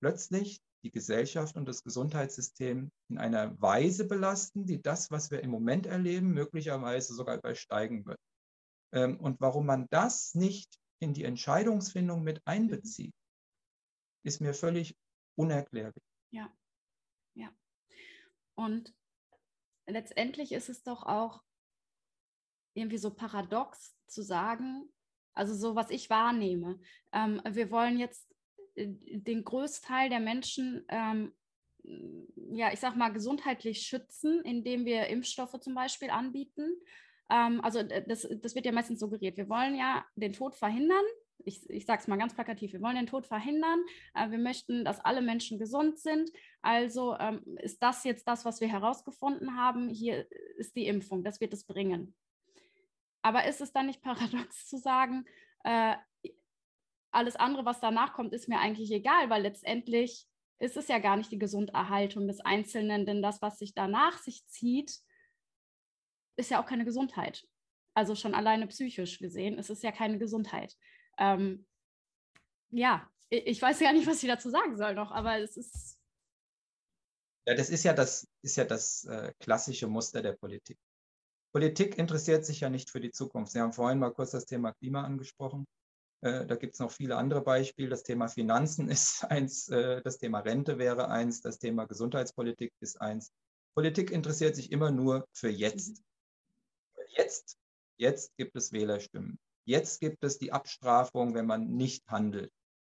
plötzlich 0.00 0.62
die 0.84 0.90
Gesellschaft 0.90 1.56
und 1.56 1.66
das 1.66 1.82
Gesundheitssystem 1.82 2.90
in 3.10 3.18
einer 3.18 3.60
Weise 3.60 4.06
belasten, 4.06 4.64
die 4.64 4.80
das, 4.80 5.10
was 5.10 5.30
wir 5.30 5.42
im 5.42 5.50
Moment 5.50 5.86
erleben, 5.86 6.32
möglicherweise 6.32 7.14
sogar 7.14 7.36
übersteigen 7.36 8.06
wird. 8.06 8.20
Ähm, 8.92 9.18
und 9.20 9.40
warum 9.40 9.66
man 9.66 9.86
das 9.90 10.34
nicht 10.34 10.78
in 11.00 11.14
die 11.14 11.24
Entscheidungsfindung 11.24 12.22
mit 12.22 12.40
einbezieht, 12.46 13.14
ist 14.24 14.40
mir 14.40 14.54
völlig 14.54 14.96
unerklärlich. 15.36 16.02
Ja, 16.30 16.52
ja. 17.34 17.52
Und 18.54 18.94
letztendlich 19.86 20.52
ist 20.52 20.68
es 20.68 20.82
doch 20.82 21.04
auch 21.04 21.42
irgendwie 22.74 22.98
so 22.98 23.14
paradox 23.14 23.97
zu 24.08 24.22
sagen, 24.22 24.88
also 25.34 25.54
so 25.54 25.76
was 25.76 25.90
ich 25.90 26.10
wahrnehme. 26.10 26.80
Ähm, 27.12 27.40
wir 27.48 27.70
wollen 27.70 27.98
jetzt 27.98 28.28
äh, 28.74 28.88
den 28.88 29.44
Großteil 29.44 30.10
der 30.10 30.20
Menschen, 30.20 30.84
ähm, 30.88 31.32
ja, 32.50 32.72
ich 32.72 32.80
sag 32.80 32.96
mal, 32.96 33.10
gesundheitlich 33.10 33.82
schützen, 33.82 34.42
indem 34.42 34.84
wir 34.84 35.06
Impfstoffe 35.06 35.58
zum 35.60 35.74
Beispiel 35.74 36.10
anbieten. 36.10 36.74
Ähm, 37.30 37.60
also 37.62 37.82
das, 37.82 38.28
das 38.42 38.54
wird 38.54 38.66
ja 38.66 38.72
meistens 38.72 39.00
suggeriert. 39.00 39.36
Wir 39.36 39.48
wollen 39.48 39.76
ja 39.76 40.04
den 40.16 40.32
Tod 40.32 40.54
verhindern. 40.54 41.04
Ich, 41.44 41.68
ich 41.70 41.86
sage 41.86 42.02
es 42.02 42.08
mal 42.08 42.18
ganz 42.18 42.34
plakativ, 42.34 42.72
wir 42.72 42.82
wollen 42.82 42.96
den 42.96 43.06
Tod 43.06 43.26
verhindern. 43.26 43.80
Äh, 44.14 44.30
wir 44.30 44.38
möchten, 44.38 44.84
dass 44.84 45.00
alle 45.00 45.22
Menschen 45.22 45.58
gesund 45.58 45.98
sind. 45.98 46.30
Also 46.62 47.16
ähm, 47.18 47.42
ist 47.62 47.82
das 47.82 48.04
jetzt 48.04 48.26
das, 48.26 48.44
was 48.44 48.60
wir 48.60 48.68
herausgefunden 48.68 49.56
haben. 49.56 49.88
Hier 49.88 50.26
ist 50.56 50.74
die 50.76 50.86
Impfung, 50.86 51.22
das 51.22 51.40
wird 51.40 51.52
es 51.52 51.64
bringen. 51.64 52.14
Aber 53.28 53.44
ist 53.44 53.60
es 53.60 53.72
dann 53.72 53.86
nicht 53.86 54.00
paradox 54.00 54.66
zu 54.68 54.78
sagen, 54.78 55.26
äh, 55.64 55.96
alles 57.10 57.36
andere, 57.36 57.66
was 57.66 57.78
danach 57.78 58.14
kommt, 58.14 58.32
ist 58.32 58.48
mir 58.48 58.58
eigentlich 58.58 58.90
egal, 58.90 59.28
weil 59.28 59.42
letztendlich 59.42 60.26
ist 60.58 60.78
es 60.78 60.88
ja 60.88 60.98
gar 60.98 61.16
nicht 61.16 61.30
die 61.30 61.38
Gesunderhaltung 61.38 62.26
des 62.26 62.40
Einzelnen, 62.40 63.04
denn 63.04 63.20
das, 63.20 63.42
was 63.42 63.58
sich 63.58 63.74
danach 63.74 64.16
sich 64.16 64.46
zieht, 64.46 64.98
ist 66.36 66.50
ja 66.50 66.62
auch 66.62 66.66
keine 66.66 66.86
Gesundheit. 66.86 67.46
Also 67.94 68.14
schon 68.14 68.34
alleine 68.34 68.66
psychisch 68.66 69.18
gesehen, 69.18 69.58
es 69.58 69.68
ist 69.68 69.82
ja 69.82 69.92
keine 69.92 70.18
Gesundheit. 70.18 70.74
Ähm, 71.18 71.66
ja, 72.70 73.10
ich 73.28 73.60
weiß 73.60 73.80
ja 73.80 73.92
nicht, 73.92 74.06
was 74.06 74.22
ich 74.22 74.28
dazu 74.28 74.48
sagen 74.48 74.78
soll 74.78 74.94
noch, 74.94 75.10
aber 75.10 75.38
es 75.38 75.58
ist. 75.58 75.98
Ja, 77.46 77.54
das 77.54 77.68
ist 77.68 77.84
ja 77.84 77.92
das, 77.92 78.26
ist 78.40 78.56
ja 78.56 78.64
das 78.64 79.04
äh, 79.04 79.34
klassische 79.38 79.86
Muster 79.86 80.22
der 80.22 80.32
Politik. 80.32 80.78
Politik 81.52 81.96
interessiert 81.98 82.44
sich 82.44 82.60
ja 82.60 82.68
nicht 82.68 82.90
für 82.90 83.00
die 83.00 83.10
Zukunft. 83.10 83.52
Sie 83.52 83.60
haben 83.60 83.72
vorhin 83.72 83.98
mal 83.98 84.12
kurz 84.12 84.32
das 84.32 84.46
Thema 84.46 84.72
Klima 84.72 85.02
angesprochen. 85.02 85.66
Äh, 86.20 86.46
da 86.46 86.56
gibt 86.56 86.74
es 86.74 86.80
noch 86.80 86.90
viele 86.90 87.16
andere 87.16 87.42
Beispiele. 87.42 87.88
Das 87.88 88.02
Thema 88.02 88.28
Finanzen 88.28 88.88
ist 88.90 89.24
eins, 89.24 89.68
äh, 89.68 90.02
das 90.02 90.18
Thema 90.18 90.40
Rente 90.40 90.78
wäre 90.78 91.08
eins, 91.08 91.40
das 91.40 91.58
Thema 91.58 91.86
Gesundheitspolitik 91.86 92.72
ist 92.80 93.00
eins. 93.00 93.32
Politik 93.74 94.10
interessiert 94.10 94.56
sich 94.56 94.72
immer 94.72 94.90
nur 94.90 95.26
für 95.32 95.48
jetzt. 95.48 96.02
Jetzt, 97.16 97.56
jetzt 97.96 98.36
gibt 98.36 98.56
es 98.56 98.72
Wählerstimmen. 98.72 99.38
Jetzt 99.64 100.00
gibt 100.00 100.24
es 100.24 100.38
die 100.38 100.52
Abstrafung, 100.52 101.34
wenn 101.34 101.46
man 101.46 101.68
nicht 101.76 102.06
handelt. 102.08 102.50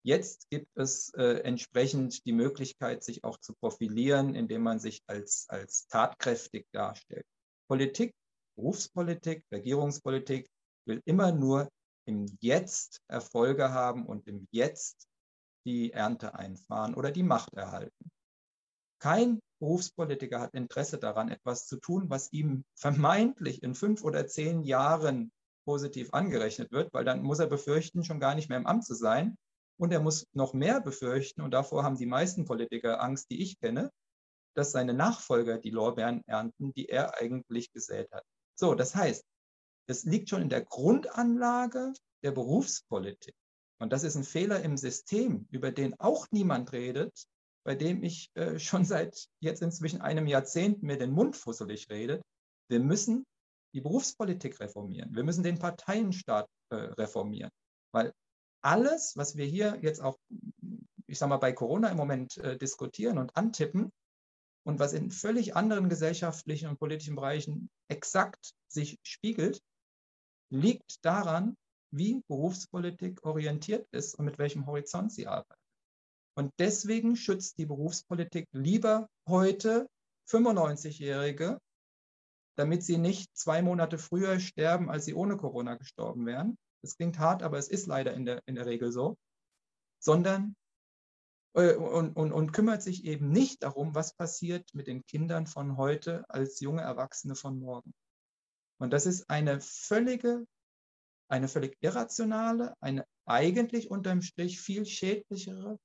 Jetzt 0.03 0.49
gibt 0.49 0.75
es 0.75 1.13
äh, 1.13 1.41
entsprechend 1.43 2.25
die 2.25 2.33
Möglichkeit, 2.33 3.03
sich 3.03 3.23
auch 3.23 3.37
zu 3.37 3.53
profilieren, 3.53 4.33
indem 4.33 4.63
man 4.63 4.79
sich 4.79 5.03
als, 5.05 5.45
als 5.49 5.87
tatkräftig 5.87 6.65
darstellt. 6.71 7.25
Politik 7.67 8.15
Berufspolitik, 8.61 9.43
Regierungspolitik 9.51 10.47
will 10.85 11.01
immer 11.05 11.31
nur 11.31 11.67
im 12.05 12.27
Jetzt 12.41 13.01
Erfolge 13.07 13.71
haben 13.71 14.05
und 14.05 14.27
im 14.27 14.47
Jetzt 14.51 15.07
die 15.65 15.93
Ernte 15.93 16.35
einfahren 16.35 16.93
oder 16.93 17.09
die 17.09 17.23
Macht 17.23 17.55
erhalten. 17.55 18.11
Kein 18.99 19.39
Berufspolitiker 19.59 20.39
hat 20.39 20.53
Interesse 20.53 20.99
daran, 20.99 21.29
etwas 21.29 21.65
zu 21.65 21.77
tun, 21.77 22.11
was 22.11 22.31
ihm 22.33 22.63
vermeintlich 22.75 23.63
in 23.63 23.73
fünf 23.73 24.03
oder 24.03 24.27
zehn 24.27 24.63
Jahren 24.63 25.31
positiv 25.65 26.13
angerechnet 26.13 26.71
wird, 26.71 26.93
weil 26.93 27.05
dann 27.05 27.23
muss 27.23 27.39
er 27.39 27.47
befürchten, 27.47 28.03
schon 28.03 28.19
gar 28.19 28.35
nicht 28.35 28.49
mehr 28.49 28.59
im 28.59 28.67
Amt 28.67 28.85
zu 28.85 28.93
sein. 28.93 29.37
Und 29.79 29.91
er 29.91 30.01
muss 30.01 30.27
noch 30.33 30.53
mehr 30.53 30.81
befürchten, 30.81 31.41
und 31.41 31.51
davor 31.51 31.83
haben 31.83 31.97
die 31.97 32.05
meisten 32.05 32.45
Politiker 32.45 33.01
Angst, 33.01 33.31
die 33.31 33.41
ich 33.41 33.59
kenne, 33.59 33.91
dass 34.55 34.71
seine 34.71 34.93
Nachfolger 34.93 35.57
die 35.57 35.71
Lorbeeren 35.71 36.21
ernten, 36.27 36.73
die 36.73 36.89
er 36.89 37.17
eigentlich 37.19 37.71
gesät 37.71 38.11
hat. 38.11 38.23
So, 38.55 38.75
das 38.75 38.95
heißt, 38.95 39.23
es 39.87 40.03
liegt 40.05 40.29
schon 40.29 40.41
in 40.41 40.49
der 40.49 40.63
Grundanlage 40.63 41.93
der 42.23 42.31
Berufspolitik. 42.31 43.35
Und 43.79 43.91
das 43.91 44.03
ist 44.03 44.15
ein 44.15 44.23
Fehler 44.23 44.61
im 44.61 44.77
System, 44.77 45.47
über 45.49 45.71
den 45.71 45.99
auch 45.99 46.27
niemand 46.31 46.71
redet, 46.71 47.25
bei 47.63 47.75
dem 47.75 48.03
ich 48.03 48.29
äh, 48.35 48.59
schon 48.59 48.85
seit 48.85 49.27
jetzt 49.39 49.61
inzwischen 49.61 50.01
einem 50.01 50.27
Jahrzehnt 50.27 50.83
mir 50.83 50.97
den 50.97 51.11
Mund 51.11 51.35
fusselig 51.35 51.89
rede. 51.89 52.21
Wir 52.69 52.79
müssen 52.79 53.25
die 53.73 53.81
Berufspolitik 53.81 54.59
reformieren. 54.59 55.15
Wir 55.15 55.23
müssen 55.23 55.43
den 55.43 55.57
Parteienstaat 55.57 56.47
äh, 56.69 56.75
reformieren. 56.75 57.51
Weil 57.93 58.13
alles, 58.63 59.13
was 59.15 59.35
wir 59.35 59.45
hier 59.45 59.79
jetzt 59.81 60.01
auch, 60.01 60.17
ich 61.07 61.17
sage 61.17 61.29
mal, 61.29 61.37
bei 61.37 61.51
Corona 61.53 61.89
im 61.89 61.97
Moment 61.97 62.37
äh, 62.37 62.57
diskutieren 62.57 63.17
und 63.17 63.35
antippen, 63.35 63.91
und 64.63 64.79
was 64.79 64.93
in 64.93 65.11
völlig 65.11 65.55
anderen 65.55 65.89
gesellschaftlichen 65.89 66.69
und 66.69 66.79
politischen 66.79 67.15
Bereichen 67.15 67.69
exakt 67.87 68.53
sich 68.67 68.99
spiegelt, 69.03 69.61
liegt 70.51 71.03
daran, 71.03 71.55
wie 71.91 72.21
Berufspolitik 72.27 73.25
orientiert 73.25 73.87
ist 73.91 74.15
und 74.15 74.25
mit 74.25 74.37
welchem 74.37 74.65
Horizont 74.65 75.11
sie 75.11 75.27
arbeitet. 75.27 75.57
Und 76.37 76.51
deswegen 76.59 77.15
schützt 77.15 77.57
die 77.57 77.65
Berufspolitik 77.65 78.47
lieber 78.53 79.09
heute 79.27 79.89
95-Jährige, 80.29 81.59
damit 82.55 82.83
sie 82.83 82.97
nicht 82.97 83.35
zwei 83.35 83.61
Monate 83.61 83.97
früher 83.97 84.39
sterben, 84.39 84.89
als 84.89 85.05
sie 85.05 85.13
ohne 85.13 85.35
Corona 85.35 85.75
gestorben 85.75 86.25
wären. 86.25 86.57
Das 86.81 86.95
klingt 86.95 87.19
hart, 87.19 87.43
aber 87.43 87.57
es 87.57 87.67
ist 87.67 87.87
leider 87.87 88.13
in 88.13 88.25
der, 88.25 88.41
in 88.45 88.55
der 88.55 88.65
Regel 88.65 88.91
so. 88.91 89.17
Sondern 89.99 90.55
und, 91.53 92.15
und, 92.15 92.31
und 92.31 92.51
kümmert 92.53 92.81
sich 92.81 93.05
eben 93.05 93.29
nicht 93.29 93.63
darum, 93.63 93.93
was 93.93 94.15
passiert 94.15 94.73
mit 94.73 94.87
den 94.87 95.05
Kindern 95.05 95.47
von 95.47 95.77
heute 95.77 96.23
als 96.29 96.59
junge 96.61 96.81
Erwachsene 96.81 97.35
von 97.35 97.59
morgen. 97.59 97.93
Und 98.79 98.91
das 98.91 99.05
ist 99.05 99.29
eine 99.29 99.59
völlige, 99.59 100.45
eine 101.27 101.47
völlig 101.47 101.77
irrationale, 101.81 102.73
eine 102.79 103.05
eigentlich 103.25 103.91
unterm 103.91 104.21
Strich 104.21 104.61
viel 104.61 104.85
schädlichere 104.85 105.77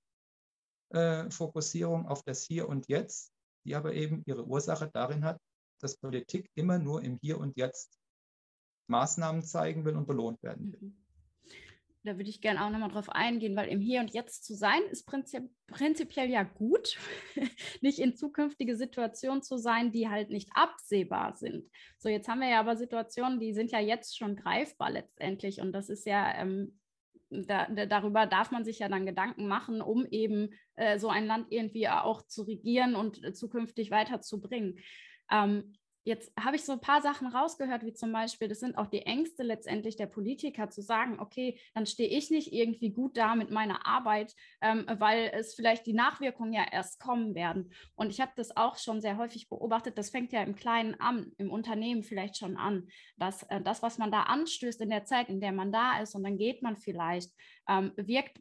äh, 0.90 1.30
Fokussierung 1.30 2.06
auf 2.06 2.22
das 2.22 2.44
Hier 2.44 2.68
und 2.68 2.88
Jetzt, 2.88 3.32
die 3.64 3.74
aber 3.74 3.92
eben 3.92 4.22
ihre 4.26 4.46
Ursache 4.46 4.88
darin 4.92 5.24
hat, 5.24 5.40
dass 5.80 5.98
Politik 5.98 6.48
immer 6.54 6.78
nur 6.78 7.02
im 7.02 7.18
Hier 7.20 7.38
und 7.38 7.56
Jetzt 7.56 7.98
Maßnahmen 8.88 9.42
zeigen 9.42 9.84
will 9.84 9.96
und 9.96 10.06
belohnt 10.06 10.42
werden 10.42 10.72
will. 10.72 10.92
Da 12.06 12.16
würde 12.16 12.30
ich 12.30 12.40
gerne 12.40 12.64
auch 12.64 12.70
nochmal 12.70 12.90
drauf 12.90 13.08
eingehen, 13.10 13.56
weil 13.56 13.68
im 13.68 13.80
Hier 13.80 14.00
und 14.00 14.14
Jetzt 14.14 14.44
zu 14.44 14.54
sein, 14.54 14.80
ist 14.92 15.06
prinzip 15.06 15.50
prinzipiell 15.66 16.30
ja 16.30 16.44
gut, 16.44 16.96
nicht 17.80 17.98
in 17.98 18.14
zukünftige 18.14 18.76
Situationen 18.76 19.42
zu 19.42 19.56
sein, 19.56 19.90
die 19.90 20.08
halt 20.08 20.30
nicht 20.30 20.48
absehbar 20.54 21.34
sind. 21.34 21.68
So, 21.98 22.08
jetzt 22.08 22.28
haben 22.28 22.40
wir 22.40 22.48
ja 22.48 22.60
aber 22.60 22.76
Situationen, 22.76 23.40
die 23.40 23.52
sind 23.52 23.72
ja 23.72 23.80
jetzt 23.80 24.16
schon 24.16 24.36
greifbar 24.36 24.92
letztendlich 24.92 25.60
und 25.60 25.72
das 25.72 25.88
ist 25.88 26.06
ja, 26.06 26.40
ähm, 26.40 26.78
da, 27.30 27.66
da, 27.66 27.86
darüber 27.86 28.26
darf 28.26 28.52
man 28.52 28.64
sich 28.64 28.78
ja 28.78 28.88
dann 28.88 29.04
Gedanken 29.04 29.48
machen, 29.48 29.82
um 29.82 30.06
eben 30.06 30.50
äh, 30.76 31.00
so 31.00 31.08
ein 31.08 31.26
Land 31.26 31.48
irgendwie 31.50 31.88
auch 31.88 32.22
zu 32.22 32.44
regieren 32.44 32.94
und 32.94 33.24
äh, 33.24 33.32
zukünftig 33.32 33.90
weiterzubringen. 33.90 34.78
Ähm, 35.28 35.74
Jetzt 36.06 36.32
habe 36.38 36.54
ich 36.54 36.64
so 36.64 36.70
ein 36.70 36.80
paar 36.80 37.02
Sachen 37.02 37.26
rausgehört, 37.26 37.84
wie 37.84 37.92
zum 37.92 38.12
Beispiel, 38.12 38.46
das 38.46 38.60
sind 38.60 38.78
auch 38.78 38.86
die 38.86 39.02
Ängste 39.02 39.42
letztendlich 39.42 39.96
der 39.96 40.06
Politiker, 40.06 40.70
zu 40.70 40.80
sagen, 40.80 41.18
okay, 41.18 41.58
dann 41.74 41.84
stehe 41.84 42.08
ich 42.08 42.30
nicht 42.30 42.52
irgendwie 42.52 42.90
gut 42.90 43.16
da 43.16 43.34
mit 43.34 43.50
meiner 43.50 43.88
Arbeit, 43.88 44.32
ähm, 44.60 44.86
weil 45.00 45.32
es 45.34 45.56
vielleicht 45.56 45.84
die 45.84 45.94
Nachwirkungen 45.94 46.52
ja 46.52 46.64
erst 46.70 47.00
kommen 47.00 47.34
werden. 47.34 47.72
Und 47.96 48.10
ich 48.10 48.20
habe 48.20 48.30
das 48.36 48.56
auch 48.56 48.78
schon 48.78 49.00
sehr 49.00 49.16
häufig 49.16 49.48
beobachtet, 49.48 49.98
das 49.98 50.10
fängt 50.10 50.32
ja 50.32 50.44
im 50.44 50.54
Kleinen 50.54 50.94
an, 51.00 51.32
im 51.38 51.50
Unternehmen 51.50 52.04
vielleicht 52.04 52.36
schon 52.36 52.56
an, 52.56 52.86
dass 53.16 53.42
äh, 53.42 53.60
das, 53.60 53.82
was 53.82 53.98
man 53.98 54.12
da 54.12 54.22
anstößt 54.22 54.80
in 54.82 54.90
der 54.90 55.06
Zeit, 55.06 55.28
in 55.28 55.40
der 55.40 55.50
man 55.50 55.72
da 55.72 56.00
ist, 56.00 56.14
und 56.14 56.22
dann 56.22 56.38
geht 56.38 56.62
man 56.62 56.76
vielleicht, 56.76 57.32
ähm, 57.68 57.90
wirkt 57.96 58.38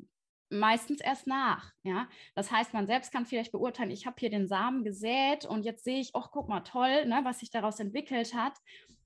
meistens 0.50 1.02
erst 1.02 1.28
nach. 1.28 1.72
Ja? 1.84 2.08
Das 2.36 2.52
heißt, 2.52 2.74
man 2.74 2.88
selbst 2.88 3.12
kann 3.12 3.26
vielleicht 3.26 3.52
beurteilen, 3.52 3.92
ich 3.92 4.06
habe 4.06 4.16
hier 4.20 4.30
den 4.30 4.48
Samen 4.48 4.84
gesät 4.84 5.46
und 5.46 5.64
jetzt 5.64 5.84
sehe 5.84 6.00
ich, 6.00 6.12
ach, 6.14 6.30
guck 6.32 6.50
mal, 6.50 6.62
toll, 6.62 7.06
ne, 7.06 7.22
was 7.24 7.40
sich 7.40 7.50
daraus 7.50 7.80
entwickelt 7.80 8.34
hat. 8.34 8.54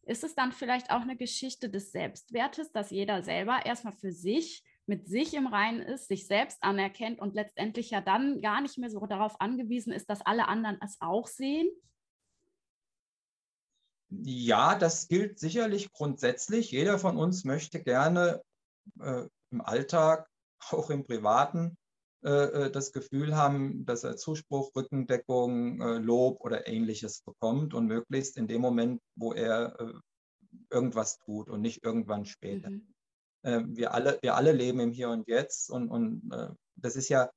Ist 0.04 0.23
es 0.23 0.36
dann 0.36 0.52
vielleicht 0.52 0.91
auch 0.91 1.02
eine 1.02 1.17
Geschichte 1.17 1.69
des 1.69 1.91
Selbstwertes, 1.91 2.71
dass 2.71 2.89
jeder 2.89 3.21
selber 3.23 3.65
erstmal 3.65 3.93
für 3.93 4.12
sich 4.12 4.63
mit 4.86 5.08
sich 5.08 5.36
im 5.36 5.45
Reinen 5.45 5.82
ist, 5.82 6.08
sich 6.08 6.25
selbst 6.25 6.63
anerkennt 6.63 7.19
und 7.19 7.36
letztendlich 7.36 7.91
ja 7.91 8.02
dann 8.02 8.41
gar 8.41 8.60
nicht 8.60 8.78
mehr 8.80 8.89
so 8.89 9.06
darauf 9.06 9.39
angewiesen 9.39 9.93
ist, 9.93 10.10
dass 10.10 10.21
alle 10.21 10.47
anderen 10.47 10.80
es 10.82 10.97
auch 10.99 11.28
sehen? 11.28 11.69
Ja, 14.10 14.75
das 14.75 15.08
gilt 15.08 15.38
sicherlich 15.38 15.91
grundsätzlich. 15.91 16.71
Jeder 16.71 16.97
von 16.97 17.17
uns 17.17 17.43
möchte 17.43 17.84
gerne 17.84 18.41
äh, 18.99 19.25
im 19.52 19.62
Alltag 19.62 20.28
auch 20.71 20.89
im 20.89 21.05
Privaten 21.05 21.77
äh, 22.21 22.65
äh, 22.65 22.71
das 22.71 22.91
Gefühl 22.91 23.37
haben, 23.37 23.85
dass 23.85 24.03
er 24.03 24.17
Zuspruch, 24.17 24.75
Rückendeckung, 24.75 25.81
äh, 25.81 25.97
Lob 25.99 26.41
oder 26.41 26.67
ähnliches 26.67 27.21
bekommt 27.21 27.73
und 27.73 27.87
möglichst 27.87 28.35
in 28.35 28.47
dem 28.47 28.59
Moment, 28.59 29.01
wo 29.15 29.31
er 29.31 29.79
äh, 29.79 29.93
irgendwas 30.69 31.17
tut 31.19 31.49
und 31.49 31.61
nicht 31.61 31.85
irgendwann 31.85 32.25
später. 32.25 32.71
Mhm. 32.71 32.93
Äh, 33.43 33.61
wir, 33.67 33.93
alle, 33.93 34.19
wir 34.21 34.35
alle 34.35 34.51
leben 34.51 34.81
im 34.81 34.91
Hier 34.91 35.09
und 35.09 35.29
Jetzt 35.29 35.69
und, 35.69 35.89
und 35.89 36.29
äh, 36.33 36.49
das 36.75 36.97
ist 36.97 37.07
ja 37.07 37.29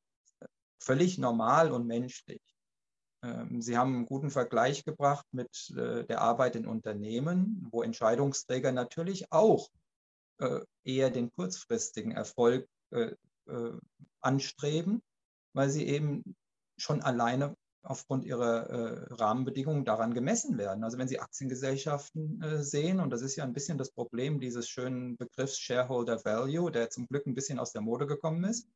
völlig 0.83 1.17
normal 1.17 1.71
und 1.71 1.87
menschlich. 1.87 2.43
Ähm, 3.23 3.63
Sie 3.63 3.79
haben 3.79 3.95
einen 3.95 4.07
guten 4.07 4.31
Vergleich 4.31 4.85
gebracht 4.85 5.27
mit 5.31 5.73
der 5.77 6.21
Arbeit 6.21 6.57
in 6.57 6.67
Unternehmen, 6.67 7.69
wo 7.71 7.83
Entscheidungsträger 7.83 8.73
natürlich 8.73 9.31
auch 9.31 9.69
eher 10.83 11.11
den 11.11 11.31
kurzfristigen 11.31 12.11
Erfolg 12.11 12.67
äh, 12.93 13.17
äh, 13.47 13.73
anstreben, 14.21 15.03
weil 15.53 15.71
sie 15.71 15.87
eben 15.87 16.37
schon 16.77 17.03
alleine 17.03 17.57
aufgrund 17.83 18.25
ihrer 18.25 18.71
äh, 18.71 19.15
Rahmenbedingungen 19.15 19.85
daran 19.85 20.15
gemessen 20.15 20.57
werden. 20.57 20.85
Also 20.85 20.99
wenn 20.99 21.09
Sie 21.09 21.19
Aktiengesellschaften 21.19 22.41
äh, 22.43 22.63
sehen, 22.63 23.01
und 23.01 23.11
das 23.11 23.23
ist 23.23 23.37
ja 23.37 23.45
ein 23.45 23.53
bisschen 23.53 23.77
das 23.77 23.91
Problem 23.91 24.41
dieses 24.41 24.69
schönen 24.69 25.17
Begriffs 25.17 25.59
Shareholder 25.59 26.25
Value, 26.25 26.71
der 26.71 26.91
zum 26.91 27.07
Glück 27.09 27.27
ein 27.27 27.35
bisschen 27.35 27.59
aus 27.59 27.73
der 27.73 27.83
Mode 27.83 28.07
gekommen 28.07 28.45
ist, 28.45 28.69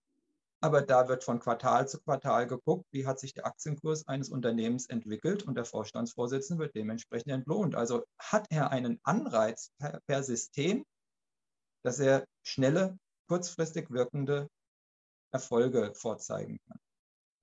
aber 0.61 0.83
da 0.83 1.09
wird 1.09 1.23
von 1.23 1.39
Quartal 1.39 1.87
zu 1.87 2.01
Quartal 2.01 2.47
geguckt, 2.47 2.87
wie 2.91 3.07
hat 3.07 3.21
sich 3.21 3.35
der 3.35 3.47
Aktienkurs 3.47 4.09
eines 4.09 4.31
Unternehmens 4.31 4.87
entwickelt 4.87 5.45
und 5.45 5.55
der 5.55 5.65
Vorstandsvorsitzende 5.65 6.65
wird 6.65 6.75
dementsprechend 6.75 7.31
entlohnt. 7.31 7.77
Also 7.77 8.05
hat 8.19 8.47
er 8.51 8.71
einen 8.71 8.99
Anreiz 9.05 9.71
per, 9.79 10.01
per 10.07 10.23
System, 10.23 10.85
dass 11.85 12.01
er 12.01 12.25
schnelle 12.43 12.99
kurzfristig 13.27 13.91
wirkende 13.91 14.49
Erfolge 15.33 15.93
vorzeigen 15.95 16.59
kann. 16.67 16.79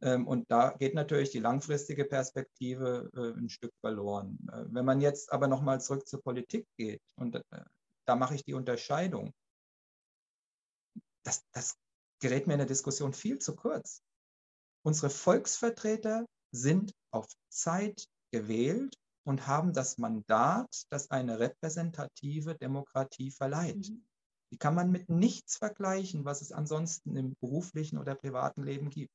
Ähm, 0.01 0.27
und 0.27 0.51
da 0.51 0.71
geht 0.71 0.95
natürlich 0.95 1.31
die 1.31 1.39
langfristige 1.39 2.05
Perspektive 2.05 3.09
äh, 3.15 3.39
ein 3.39 3.49
Stück 3.49 3.73
verloren. 3.79 4.37
Äh, 4.51 4.65
wenn 4.67 4.85
man 4.85 4.99
jetzt 4.99 5.31
aber 5.31 5.47
nochmal 5.47 5.79
zurück 5.79 6.07
zur 6.07 6.21
Politik 6.21 6.67
geht, 6.77 7.01
und 7.15 7.35
äh, 7.35 7.41
da 8.05 8.15
mache 8.15 8.35
ich 8.35 8.43
die 8.43 8.53
Unterscheidung, 8.53 9.33
das, 11.23 11.43
das 11.53 11.77
gerät 12.19 12.47
mir 12.47 12.53
in 12.53 12.59
der 12.59 12.67
Diskussion 12.67 13.13
viel 13.13 13.39
zu 13.39 13.55
kurz. 13.55 14.01
Unsere 14.85 15.09
Volksvertreter 15.09 16.25
sind 16.51 16.93
auf 17.11 17.27
Zeit 17.49 18.05
gewählt 18.31 18.95
und 19.25 19.47
haben 19.47 19.71
das 19.71 19.97
Mandat, 19.97 20.85
das 20.89 21.11
eine 21.11 21.39
repräsentative 21.39 22.55
Demokratie 22.55 23.31
verleiht. 23.31 23.89
Mhm. 23.89 24.05
Die 24.53 24.59
kann 24.59 24.75
man 24.75 24.91
mit 24.91 25.09
nichts 25.09 25.57
vergleichen, 25.57 26.25
was 26.25 26.43
es 26.43 26.51
ansonsten 26.51 27.15
im 27.15 27.35
beruflichen 27.41 27.97
oder 27.97 28.13
privaten 28.13 28.61
Leben 28.61 28.91
gibt. 28.91 29.11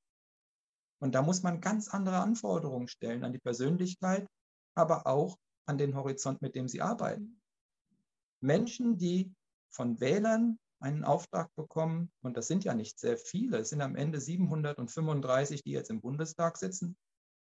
Und 1.01 1.15
da 1.15 1.23
muss 1.23 1.45
man 1.45 1.61
ganz 1.61 1.87
andere 1.87 2.19
Anforderungen 2.19 2.89
stellen 2.89 3.23
an 3.23 3.33
die 3.33 3.39
Persönlichkeit, 3.39 4.27
aber 4.75 5.07
auch 5.07 5.39
an 5.65 5.79
den 5.79 5.95
Horizont, 5.95 6.43
mit 6.43 6.57
dem 6.57 6.67
sie 6.67 6.83
arbeiten. 6.83 7.41
Menschen, 8.41 8.99
die 8.99 9.33
von 9.71 10.01
Wählern 10.01 10.59
einen 10.81 11.05
Auftrag 11.05 11.55
bekommen, 11.55 12.11
und 12.21 12.37
das 12.37 12.49
sind 12.49 12.65
ja 12.65 12.75
nicht 12.75 12.99
sehr 12.99 13.17
viele, 13.17 13.59
es 13.59 13.69
sind 13.69 13.81
am 13.81 13.95
Ende 13.95 14.21
735, 14.21 15.63
die 15.63 15.71
jetzt 15.71 15.91
im 15.91 16.01
Bundestag 16.01 16.57
sitzen. 16.57 16.97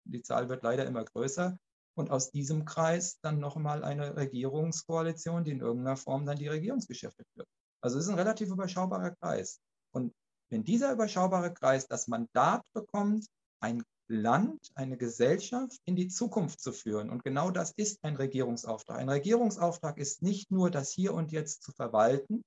Die 0.04 0.22
Zahl 0.22 0.50
wird 0.50 0.64
leider 0.64 0.86
immer 0.86 1.06
größer. 1.06 1.58
Und 1.98 2.12
aus 2.12 2.30
diesem 2.30 2.66
Kreis 2.66 3.22
dann 3.22 3.40
nochmal 3.40 3.86
eine 3.86 4.18
Regierungskoalition, 4.18 5.46
die 5.46 5.52
in 5.52 5.62
irgendeiner 5.62 5.96
Form 5.96 6.26
dann 6.26 6.36
die 6.36 6.50
Regierungsgeschäfte 6.50 7.24
führt. 7.34 7.48
Also 7.86 8.00
es 8.00 8.06
ist 8.06 8.10
ein 8.10 8.18
relativ 8.18 8.50
überschaubarer 8.50 9.12
Kreis. 9.12 9.60
Und 9.92 10.12
wenn 10.50 10.64
dieser 10.64 10.92
überschaubare 10.92 11.54
Kreis 11.54 11.86
das 11.88 12.08
Mandat 12.08 12.64
bekommt, 12.74 13.28
ein 13.60 13.84
Land, 14.08 14.72
eine 14.74 14.98
Gesellschaft 14.98 15.80
in 15.86 15.96
die 15.96 16.08
Zukunft 16.08 16.60
zu 16.60 16.72
führen. 16.72 17.12
Und 17.12 17.24
genau 17.24 17.52
das 17.52 17.74
ist 17.74 18.04
ein 18.04 18.16
Regierungsauftrag. 18.16 18.98
Ein 18.98 19.10
Regierungsauftrag 19.10 20.00
ist 20.00 20.24
nicht 20.24 20.50
nur 20.50 20.72
das 20.72 20.94
Hier 20.94 21.14
und 21.14 21.32
Jetzt 21.32 21.62
zu 21.62 21.74
verwalten, 21.74 22.44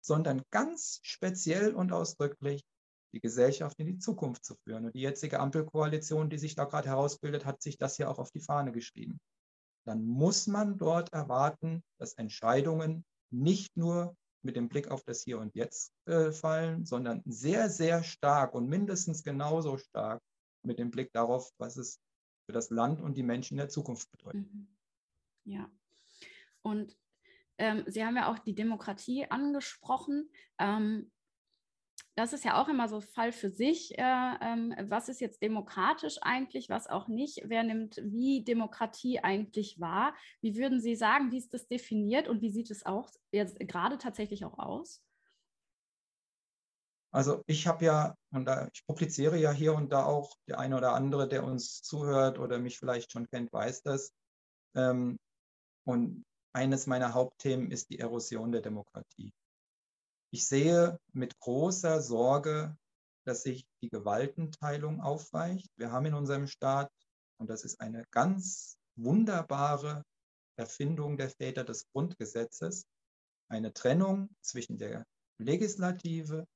sondern 0.00 0.40
ganz 0.50 1.00
speziell 1.02 1.74
und 1.74 1.92
ausdrücklich 1.92 2.62
die 3.12 3.20
Gesellschaft 3.20 3.78
in 3.78 3.86
die 3.86 3.98
Zukunft 3.98 4.42
zu 4.42 4.54
führen. 4.64 4.86
Und 4.86 4.94
die 4.94 5.02
jetzige 5.02 5.38
Ampelkoalition, 5.38 6.30
die 6.30 6.38
sich 6.38 6.54
da 6.54 6.64
gerade 6.64 6.88
herausbildet, 6.88 7.44
hat 7.44 7.60
sich 7.60 7.76
das 7.76 7.98
ja 7.98 8.08
auch 8.08 8.18
auf 8.18 8.30
die 8.30 8.40
Fahne 8.40 8.72
geschrieben. 8.72 9.20
Dann 9.84 10.02
muss 10.02 10.46
man 10.46 10.78
dort 10.78 11.12
erwarten, 11.12 11.82
dass 11.98 12.14
Entscheidungen 12.14 13.04
nicht 13.30 13.76
nur 13.76 14.16
mit 14.42 14.56
dem 14.56 14.68
Blick 14.68 14.90
auf 14.90 15.04
das 15.04 15.22
Hier 15.22 15.38
und 15.38 15.54
Jetzt 15.54 15.92
äh, 16.06 16.32
fallen, 16.32 16.84
sondern 16.84 17.22
sehr, 17.24 17.70
sehr 17.70 18.02
stark 18.02 18.54
und 18.54 18.68
mindestens 18.68 19.22
genauso 19.22 19.78
stark 19.78 20.22
mit 20.62 20.78
dem 20.78 20.90
Blick 20.90 21.12
darauf, 21.12 21.52
was 21.58 21.76
es 21.76 22.00
für 22.46 22.52
das 22.52 22.70
Land 22.70 23.00
und 23.00 23.16
die 23.16 23.22
Menschen 23.22 23.54
in 23.54 23.58
der 23.58 23.68
Zukunft 23.68 24.10
bedeutet. 24.10 24.52
Mhm. 24.52 24.66
Ja. 25.44 25.70
Und 26.62 26.96
ähm, 27.58 27.84
Sie 27.86 28.04
haben 28.04 28.16
ja 28.16 28.30
auch 28.30 28.38
die 28.40 28.54
Demokratie 28.54 29.26
angesprochen. 29.30 30.28
Ähm, 30.58 31.11
das 32.14 32.32
ist 32.32 32.44
ja 32.44 32.60
auch 32.60 32.68
immer 32.68 32.88
so 32.88 33.00
Fall 33.00 33.32
für 33.32 33.50
sich. 33.50 33.98
Äh, 33.98 34.34
ähm, 34.42 34.74
was 34.88 35.08
ist 35.08 35.20
jetzt 35.20 35.42
demokratisch 35.42 36.18
eigentlich, 36.20 36.68
was 36.68 36.86
auch 36.86 37.08
nicht? 37.08 37.42
Wer 37.44 37.62
nimmt 37.62 37.96
wie 38.02 38.44
Demokratie 38.44 39.20
eigentlich 39.20 39.80
wahr? 39.80 40.14
Wie 40.40 40.56
würden 40.56 40.80
Sie 40.80 40.94
sagen, 40.94 41.32
wie 41.32 41.38
ist 41.38 41.54
das 41.54 41.68
definiert 41.68 42.28
und 42.28 42.42
wie 42.42 42.50
sieht 42.50 42.70
es 42.70 42.84
auch 42.84 43.10
jetzt 43.30 43.58
gerade 43.60 43.96
tatsächlich 43.96 44.44
auch 44.44 44.58
aus? 44.58 45.02
Also 47.14 47.42
ich 47.46 47.66
habe 47.66 47.84
ja, 47.84 48.16
und 48.30 48.46
da, 48.46 48.68
ich 48.72 48.86
publiziere 48.86 49.36
ja 49.36 49.52
hier 49.52 49.74
und 49.74 49.92
da 49.92 50.04
auch, 50.04 50.34
der 50.48 50.58
eine 50.58 50.76
oder 50.76 50.94
andere, 50.94 51.28
der 51.28 51.44
uns 51.44 51.82
zuhört 51.82 52.38
oder 52.38 52.58
mich 52.58 52.78
vielleicht 52.78 53.12
schon 53.12 53.28
kennt, 53.28 53.52
weiß 53.52 53.82
das. 53.82 54.14
Ähm, 54.74 55.18
und 55.84 56.24
eines 56.54 56.86
meiner 56.86 57.12
Hauptthemen 57.12 57.70
ist 57.70 57.90
die 57.90 57.98
Erosion 57.98 58.52
der 58.52 58.62
Demokratie. 58.62 59.32
Ich 60.34 60.46
sehe 60.46 60.98
mit 61.12 61.38
großer 61.40 62.00
Sorge, 62.00 62.74
dass 63.26 63.42
sich 63.42 63.66
die 63.82 63.90
Gewaltenteilung 63.90 65.02
aufweicht. 65.02 65.68
Wir 65.76 65.92
haben 65.92 66.06
in 66.06 66.14
unserem 66.14 66.46
Staat, 66.46 66.90
und 67.38 67.50
das 67.50 67.64
ist 67.64 67.80
eine 67.82 68.06
ganz 68.10 68.78
wunderbare 68.96 70.04
Erfindung 70.56 71.18
der 71.18 71.28
Väter 71.28 71.64
des 71.64 71.86
Grundgesetzes, 71.92 72.86
eine 73.50 73.74
Trennung 73.74 74.30
zwischen 74.40 74.78
der 74.78 75.04
Legislative, 75.38 76.46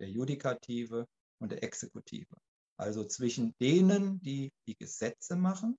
der 0.00 0.08
Judikative 0.08 1.06
und 1.38 1.52
der 1.52 1.62
Exekutive. 1.62 2.36
Also 2.78 3.04
zwischen 3.04 3.54
denen, 3.60 4.18
die 4.20 4.50
die 4.66 4.76
Gesetze 4.76 5.36
machen, 5.36 5.76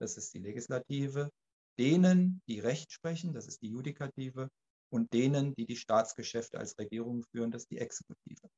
das 0.00 0.18
ist 0.18 0.34
die 0.34 0.40
Legislative, 0.40 1.30
denen, 1.78 2.42
die 2.46 2.60
Recht 2.60 2.92
sprechen, 2.92 3.32
das 3.32 3.46
ist 3.46 3.62
die 3.62 3.70
Judikative, 3.70 4.50
und 4.90 5.12
denen, 5.12 5.54
die 5.54 5.66
die 5.66 5.76
Staatsgeschäfte 5.76 6.58
als 6.58 6.78
Regierung 6.78 7.22
führen, 7.22 7.50
das 7.50 7.62
ist 7.62 7.70
die 7.70 7.78
Exekutive. 7.78 8.48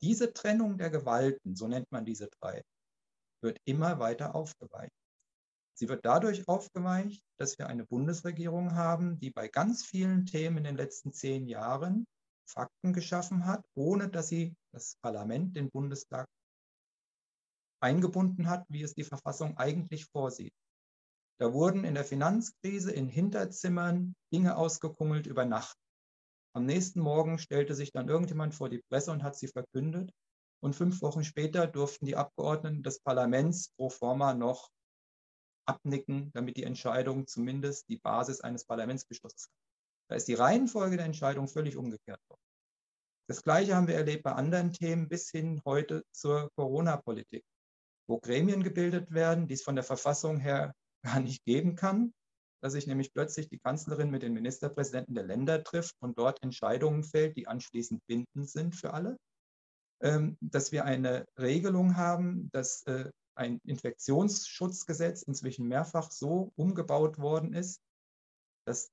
Diese 0.00 0.32
Trennung 0.32 0.78
der 0.78 0.90
Gewalten, 0.90 1.56
so 1.56 1.68
nennt 1.68 1.90
man 1.90 2.04
diese 2.04 2.28
drei, 2.40 2.62
wird 3.42 3.58
immer 3.64 3.98
weiter 3.98 4.34
aufgeweicht. 4.34 4.92
Sie 5.76 5.88
wird 5.88 6.04
dadurch 6.04 6.46
aufgeweicht, 6.46 7.22
dass 7.36 7.58
wir 7.58 7.66
eine 7.66 7.84
Bundesregierung 7.84 8.74
haben, 8.74 9.18
die 9.18 9.30
bei 9.30 9.48
ganz 9.48 9.84
vielen 9.84 10.24
Themen 10.24 10.58
in 10.58 10.64
den 10.64 10.76
letzten 10.76 11.12
zehn 11.12 11.48
Jahren 11.48 12.06
Fakten 12.48 12.92
geschaffen 12.92 13.46
hat, 13.46 13.64
ohne 13.74 14.08
dass 14.08 14.28
sie 14.28 14.54
das 14.72 14.96
Parlament, 15.02 15.56
den 15.56 15.70
Bundestag 15.70 16.28
eingebunden 17.80 18.48
hat, 18.48 18.64
wie 18.68 18.82
es 18.82 18.94
die 18.94 19.04
Verfassung 19.04 19.56
eigentlich 19.58 20.06
vorsieht. 20.06 20.54
Da 21.38 21.52
wurden 21.52 21.84
in 21.84 21.94
der 21.94 22.04
Finanzkrise 22.04 22.92
in 22.92 23.08
Hinterzimmern 23.08 24.14
Dinge 24.32 24.56
ausgekungelt 24.56 25.26
über 25.26 25.44
Nacht. 25.44 25.76
Am 26.54 26.64
nächsten 26.66 27.00
Morgen 27.00 27.38
stellte 27.38 27.74
sich 27.74 27.90
dann 27.90 28.08
irgendjemand 28.08 28.54
vor 28.54 28.68
die 28.68 28.82
Presse 28.88 29.10
und 29.10 29.24
hat 29.24 29.36
sie 29.36 29.48
verkündet. 29.48 30.12
Und 30.62 30.76
fünf 30.76 31.02
Wochen 31.02 31.24
später 31.24 31.66
durften 31.66 32.06
die 32.06 32.16
Abgeordneten 32.16 32.82
des 32.82 33.00
Parlaments 33.00 33.70
pro 33.76 33.90
forma 33.90 34.34
noch 34.34 34.70
abnicken, 35.66 36.30
damit 36.32 36.56
die 36.56 36.64
Entscheidung 36.64 37.26
zumindest 37.26 37.88
die 37.88 37.98
Basis 37.98 38.40
eines 38.40 38.64
Parlamentsbeschlusses 38.64 39.46
hat. 39.46 39.54
Da 40.08 40.14
ist 40.16 40.28
die 40.28 40.34
Reihenfolge 40.34 40.96
der 40.96 41.06
Entscheidung 41.06 41.48
völlig 41.48 41.76
umgekehrt 41.76 42.20
worden. 42.28 42.40
Das 43.26 43.42
Gleiche 43.42 43.74
haben 43.74 43.88
wir 43.88 43.96
erlebt 43.96 44.22
bei 44.22 44.32
anderen 44.32 44.72
Themen 44.72 45.08
bis 45.08 45.30
hin 45.30 45.60
heute 45.64 46.04
zur 46.12 46.50
Corona-Politik, 46.56 47.42
wo 48.06 48.18
Gremien 48.20 48.62
gebildet 48.62 49.10
werden, 49.12 49.48
die 49.48 49.54
es 49.54 49.62
von 49.62 49.74
der 49.74 49.84
Verfassung 49.84 50.38
her 50.38 50.74
gar 51.04 51.20
nicht 51.20 51.44
geben 51.44 51.76
kann, 51.76 52.12
dass 52.62 52.72
sich 52.72 52.86
nämlich 52.86 53.12
plötzlich 53.12 53.48
die 53.48 53.58
Kanzlerin 53.58 54.10
mit 54.10 54.22
den 54.22 54.32
Ministerpräsidenten 54.32 55.14
der 55.14 55.24
Länder 55.24 55.62
trifft 55.62 55.94
und 56.00 56.18
dort 56.18 56.42
Entscheidungen 56.42 57.04
fällt, 57.04 57.36
die 57.36 57.46
anschließend 57.46 58.00
bindend 58.06 58.48
sind 58.48 58.74
für 58.74 58.94
alle. 58.94 59.18
Ähm, 60.02 60.36
dass 60.40 60.72
wir 60.72 60.84
eine 60.84 61.26
Regelung 61.38 61.96
haben, 61.96 62.50
dass 62.52 62.82
äh, 62.86 63.10
ein 63.36 63.60
Infektionsschutzgesetz 63.64 65.22
inzwischen 65.22 65.66
mehrfach 65.68 66.10
so 66.10 66.52
umgebaut 66.56 67.18
worden 67.18 67.52
ist, 67.52 67.80
dass 68.66 68.90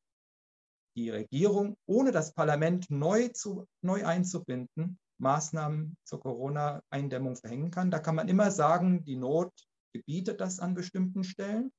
die 0.97 1.09
Regierung, 1.09 1.77
ohne 1.85 2.11
das 2.11 2.33
Parlament 2.33 2.89
neu, 2.89 3.29
zu, 3.29 3.65
neu 3.81 4.05
einzubinden, 4.05 4.99
Maßnahmen 5.19 5.95
zur 6.03 6.19
Corona-Eindämmung 6.19 7.35
verhängen 7.35 7.71
kann. 7.71 7.91
Da 7.91 7.99
kann 7.99 8.15
man 8.15 8.27
immer 8.27 8.51
sagen, 8.51 9.05
die 9.05 9.15
Not 9.15 9.53
gebietet 9.93 10.41
das 10.41 10.59
an 10.59 10.73
bestimmten 10.73 11.23
Stellen. 11.23 11.71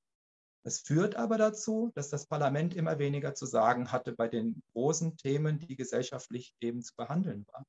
Es 0.64 0.80
führt 0.80 1.16
aber 1.16 1.38
dazu, 1.38 1.90
dass 1.94 2.08
das 2.08 2.26
Parlament 2.26 2.74
immer 2.74 2.98
weniger 2.98 3.34
zu 3.34 3.46
sagen 3.46 3.90
hatte 3.90 4.12
bei 4.12 4.28
den 4.28 4.62
großen 4.72 5.16
Themen, 5.16 5.58
die 5.58 5.76
gesellschaftlich 5.76 6.54
eben 6.60 6.82
zu 6.82 6.94
behandeln 6.96 7.46
waren. 7.52 7.64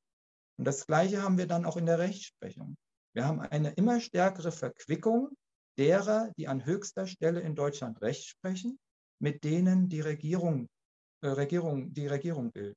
Und 0.58 0.64
das 0.66 0.86
Gleiche 0.86 1.22
haben 1.22 1.38
wir 1.38 1.46
dann 1.46 1.64
auch 1.64 1.76
in 1.76 1.86
der 1.86 1.98
Rechtsprechung. 1.98 2.76
Wir 3.14 3.26
haben 3.26 3.40
eine 3.40 3.70
immer 3.72 4.00
stärkere 4.00 4.52
Verquickung 4.52 5.30
derer, 5.76 6.30
die 6.36 6.46
an 6.46 6.64
höchster 6.64 7.06
Stelle 7.06 7.40
in 7.40 7.56
Deutschland 7.56 8.00
Recht 8.00 8.26
sprechen, 8.26 8.78
mit 9.20 9.42
denen 9.42 9.88
die 9.88 10.00
Regierung 10.00 10.68
äh, 11.24 11.28
Regierung, 11.28 11.92
die 11.94 12.06
Regierung 12.06 12.52
bildet. 12.52 12.76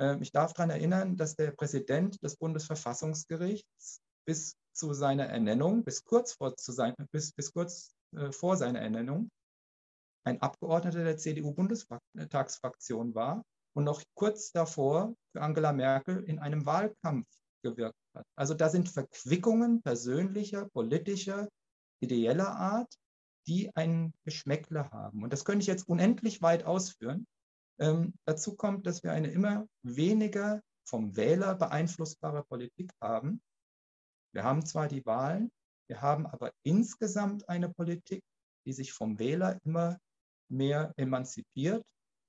Ähm, 0.00 0.22
ich 0.22 0.32
darf 0.32 0.54
daran 0.54 0.70
erinnern, 0.70 1.16
dass 1.16 1.36
der 1.36 1.50
Präsident 1.50 2.22
des 2.22 2.36
Bundesverfassungsgerichts 2.36 4.00
bis 4.26 4.56
zu 4.72 4.94
seiner 4.94 5.26
Ernennung, 5.26 5.84
bis 5.84 6.02
kurz 6.02 6.32
vor, 6.32 6.56
zu 6.56 6.72
sein, 6.72 6.94
bis, 7.12 7.32
bis 7.32 7.52
kurz, 7.52 7.94
äh, 8.16 8.32
vor 8.32 8.56
seiner 8.56 8.80
Ernennung, 8.80 9.28
ein 10.24 10.40
Abgeordneter 10.40 11.04
der 11.04 11.16
CDU-Bundestagsfraktion 11.16 13.14
war 13.14 13.44
und 13.74 13.84
noch 13.84 14.02
kurz 14.14 14.52
davor 14.52 15.14
für 15.32 15.42
Angela 15.42 15.72
Merkel 15.72 16.24
in 16.24 16.38
einem 16.38 16.64
Wahlkampf 16.66 17.28
gewirkt 17.62 17.98
hat. 18.14 18.26
Also 18.36 18.54
da 18.54 18.68
sind 18.68 18.88
Verquickungen 18.88 19.82
persönlicher, 19.82 20.68
politischer, 20.70 21.48
ideeller 22.00 22.56
Art, 22.56 22.94
die 23.46 23.74
ein 23.76 24.12
Geschmäckle 24.24 24.90
haben. 24.90 25.22
Und 25.22 25.32
das 25.32 25.44
könnte 25.44 25.62
ich 25.62 25.66
jetzt 25.66 25.88
unendlich 25.88 26.40
weit 26.42 26.64
ausführen. 26.64 27.26
Ähm, 27.78 28.14
dazu 28.24 28.54
kommt, 28.54 28.86
dass 28.86 29.02
wir 29.02 29.12
eine 29.12 29.28
immer 29.28 29.66
weniger 29.82 30.62
vom 30.86 31.16
Wähler 31.16 31.54
beeinflussbare 31.54 32.44
Politik 32.44 32.92
haben. 33.00 33.42
Wir 34.32 34.44
haben 34.44 34.64
zwar 34.64 34.88
die 34.88 35.04
Wahlen, 35.04 35.50
wir 35.88 36.00
haben 36.00 36.26
aber 36.26 36.52
insgesamt 36.62 37.48
eine 37.48 37.68
Politik, 37.68 38.22
die 38.66 38.72
sich 38.72 38.92
vom 38.92 39.18
Wähler 39.18 39.58
immer 39.64 39.98
mehr 40.48 40.92
emanzipiert 40.96 41.84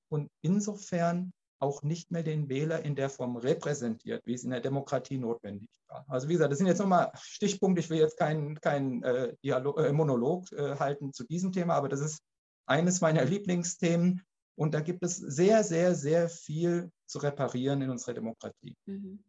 und 0.10 0.30
insofern 0.42 1.32
auch 1.60 1.84
nicht 1.84 2.12
mehr 2.12 2.24
den 2.24 2.50
Wähler 2.50 2.84
in 2.84 2.96
der 2.96 3.10
Form 3.10 3.38
repräsentiert, 3.38 4.22
wie 4.26 4.34
es 4.34 4.44
in 4.44 4.50
der 4.50 4.60
Demokratie 4.60 5.18
notwendig 5.18 5.70
war. 5.88 6.06
Also 6.10 6.28
wie 6.28 6.34
gesagt, 6.34 6.52
das 6.52 6.58
sind 6.58 6.68
jetzt 6.68 6.80
nochmal 6.80 7.12
Stichpunkte. 7.16 7.80
Ich 7.80 7.90
will 7.90 8.00
jetzt 8.00 8.18
keinen 8.18 8.60
kein, 8.60 9.02
äh, 9.04 9.34
äh, 9.42 9.92
Monolog 9.94 10.52
äh, 10.52 10.76
halten 10.78 11.14
zu 11.14 11.24
diesem 11.24 11.52
Thema, 11.54 11.76
aber 11.76 11.90
das 11.90 12.02
ist 12.02 12.22
eines 12.66 13.00
meiner 13.02 13.24
Lieblingsthemen, 13.24 14.22
und 14.56 14.74
da 14.74 14.80
gibt 14.80 15.04
es 15.04 15.18
sehr, 15.18 15.64
sehr, 15.64 15.96
sehr 15.96 16.30
viel 16.30 16.92
zu 17.06 17.20
reparieren 17.20 17.82
in 17.82 17.90
unserer 17.90 18.14
Demokratie. 18.14 18.76
Mhm. 18.86 19.24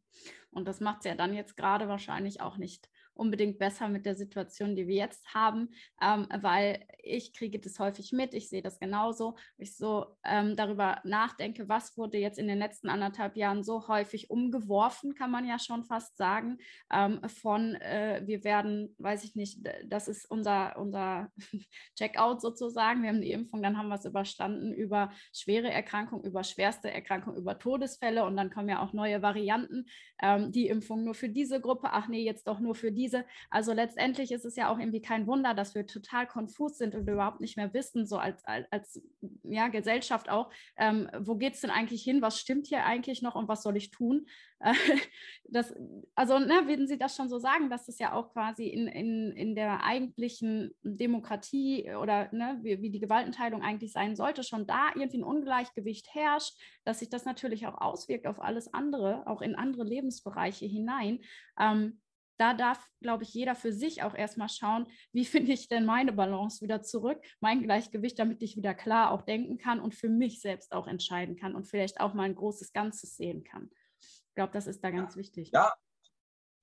Und 0.51 0.67
das 0.67 0.81
macht 0.81 1.01
es 1.01 1.05
ja 1.07 1.15
dann 1.15 1.35
jetzt 1.35 1.57
gerade 1.57 1.89
wahrscheinlich 1.89 2.41
auch 2.41 2.57
nicht 2.57 2.89
unbedingt 3.17 3.59
besser 3.59 3.89
mit 3.89 4.07
der 4.07 4.15
Situation, 4.15 4.77
die 4.77 4.87
wir 4.87 4.97
jetzt 4.97 5.35
haben, 5.35 5.71
ähm, 6.03 6.27
weil 6.41 6.85
ich 7.03 7.33
kriege 7.33 7.59
das 7.59 7.79
häufig 7.79 8.13
mit, 8.13 8.35
ich 8.35 8.49
sehe 8.49 8.63
das 8.63 8.79
genauso, 8.79 9.37
ich 9.59 9.77
so 9.77 10.07
ähm, 10.25 10.57
darüber 10.57 11.01
nachdenke, 11.05 11.69
was 11.69 11.97
wurde 11.97 12.19
jetzt 12.19 12.39
in 12.39 12.49
den 12.49 12.59
letzten 12.59 12.89
anderthalb 12.89 13.37
Jahren 13.37 13.63
so 13.63 13.89
häufig 13.89 14.31
umgeworfen, 14.31 15.15
kann 15.15 15.31
man 15.31 15.47
ja 15.47 15.59
schon 15.59 15.85
fast 15.85 16.17
sagen, 16.17 16.59
ähm, 16.93 17.21
von 17.29 17.75
äh, 17.77 18.23
wir 18.25 18.45
werden, 18.45 18.95
weiß 18.99 19.25
ich 19.25 19.35
nicht, 19.37 19.61
das 19.85 20.09
ist 20.09 20.31
unser, 20.31 20.77
unser 20.79 21.31
Checkout 21.97 22.41
sozusagen, 22.41 23.03
wir 23.03 23.11
haben 23.11 23.21
die 23.21 23.33
Impfung, 23.33 23.63
dann 23.63 23.79
haben 23.79 23.89
wir 23.89 23.97
es 23.97 24.05
überstanden 24.05 24.73
über 24.73 25.13
schwere 25.33 25.71
Erkrankungen, 25.71 26.25
über 26.25 26.45
schwerste 26.45 26.91
Erkrankungen, 26.91 27.39
über 27.39 27.59
Todesfälle 27.59 28.25
und 28.25 28.37
dann 28.37 28.51
kommen 28.51 28.69
ja 28.69 28.83
auch 28.83 28.93
neue 28.93 29.23
Varianten, 29.23 29.87
ähm, 30.21 30.53
die 30.53 30.67
Impfung 30.67 31.05
nur 31.05 31.15
für 31.15 31.29
diese 31.29 31.61
Gruppe, 31.61 31.89
ach 31.93 32.09
nee, 32.09 32.25
jetzt 32.25 32.47
doch 32.49 32.59
nur 32.59 32.75
für 32.75 32.93
diese 32.93 33.06
diese, 33.07 33.25
also 33.51 33.73
letztendlich 33.73 34.33
ist 34.33 34.45
es 34.45 34.57
ja 34.57 34.69
auch 34.69 34.79
irgendwie 34.79 35.01
kein 35.01 35.29
Wunder, 35.29 35.55
dass 35.55 35.77
wir 35.77 35.87
total 35.87 36.27
konfus 36.27 36.77
sind 36.77 36.97
und 36.97 37.09
überhaupt 37.09 37.41
nicht 37.41 37.57
mehr 37.57 37.73
wissen, 37.73 38.05
so 38.05 38.19
als, 38.19 38.45
als, 38.45 38.67
als 38.73 39.01
ja, 39.45 39.69
Gesellschaft 39.69 40.29
auch, 40.29 40.51
ähm, 40.77 41.09
wo 41.21 41.37
geht 41.37 41.55
es 41.55 41.61
denn 41.61 41.71
eigentlich 41.71 42.03
hin, 42.03 42.21
was 42.21 42.41
stimmt 42.41 42.67
hier 42.67 42.85
eigentlich 42.85 43.23
noch 43.23 43.37
und 43.37 43.47
was 43.47 43.63
soll 43.63 43.77
ich 43.77 43.93
tun? 43.93 44.27
das, 45.45 45.73
also, 46.15 46.39
ne, 46.39 46.67
würden 46.67 46.89
Sie 46.89 46.99
das 46.99 47.15
schon 47.15 47.29
so 47.29 47.39
sagen, 47.39 47.71
dass 47.71 47.89
es 47.89 47.99
ja 47.99 48.13
auch 48.13 48.33
quasi 48.33 48.67
in, 48.67 48.89
in, 48.89 49.31
in 49.33 49.55
der 49.55 49.85
eigentlichen 49.85 50.75
Demokratie 50.83 51.95
oder 51.95 52.33
ne, 52.33 52.59
wie, 52.63 52.81
wie 52.83 52.91
die 52.91 53.01
Gewaltenteilung 53.01 53.63
eigentlich 53.63 53.93
sein 53.93 54.17
sollte, 54.17 54.43
schon 54.43 54.67
da 54.67 54.89
irgendwie 54.95 55.19
ein 55.19 55.25
Ungleichgewicht 55.25 56.13
herrscht, 56.13 56.59
dass 56.85 56.99
sich 56.99 57.11
das 57.11 57.25
natürlich 57.25 57.67
auch 57.67 57.81
auswirkt 57.81 58.27
auf 58.27 58.41
alles 58.41 58.73
andere, 58.75 59.27
auch 59.27 59.43
in 59.43 59.55
andere 59.55 59.85
Lebensbereiche 59.85 60.67
hinein. 60.67 61.21
Ähm, 61.61 62.01
da 62.39 62.55
darf, 62.55 62.87
glaube 63.01 63.25
ich, 63.25 63.33
jeder 63.35 63.55
für 63.55 63.73
sich 63.73 64.03
auch 64.03 64.15
erstmal 64.15 64.49
schauen, 64.49 64.87
wie 65.13 65.25
finde 65.25 65.53
ich 65.53 65.69
denn 65.69 65.85
meine 65.85 66.13
Balance 66.13 66.61
wieder 66.61 66.83
zurück, 66.83 67.19
mein 67.41 67.63
Gleichgewicht, 67.63 68.19
damit 68.19 68.43
ich 68.43 68.57
wieder 68.57 68.75
klar 68.75 69.11
auch 69.11 69.23
denken 69.23 69.59
kann 69.59 69.81
und 69.81 69.95
für 69.95 70.09
mich 70.09 70.41
selbst 70.41 70.73
auch 70.73 70.87
entscheiden 70.87 71.37
kann 71.37 71.55
und 71.55 71.67
vielleicht 71.67 72.01
auch 72.01 72.15
mal 72.15 72.25
ein 72.25 72.35
großes 72.35 72.73
Ganzes 72.73 73.17
sehen 73.17 73.45
kann. 73.45 73.71
Ich 74.01 74.35
glaube, 74.35 74.53
das 74.53 74.67
ist 74.67 74.85
da 74.85 74.91
ganz 74.91 75.15
ja. 75.15 75.21
wichtig. 75.21 75.51
Ja, 75.53 75.73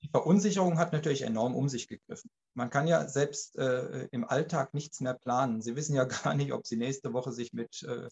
die 0.04 0.10
Verunsicherung 0.10 0.78
hat 0.78 0.94
natürlich 0.94 1.22
enorm 1.22 1.56
um 1.56 1.70
sich 1.70 1.88
gegriffen. 1.88 2.30
Man 2.54 2.70
kann 2.70 2.88
ja 2.88 3.08
selbst 3.08 3.58
äh, 3.58 4.08
im 4.12 4.26
Alltag 4.26 4.74
nichts 4.74 5.00
mehr 5.00 5.14
planen. 5.14 5.62
Sie 5.62 5.76
wissen 5.76 5.96
ja 5.96 6.06
gar 6.24 6.36
nicht, 6.36 6.54
ob 6.54 6.68
Sie 6.68 6.76
nächste 6.76 7.14
Woche 7.14 7.32
sich 7.32 7.54
mit 7.54 7.84
äh, 7.84 8.10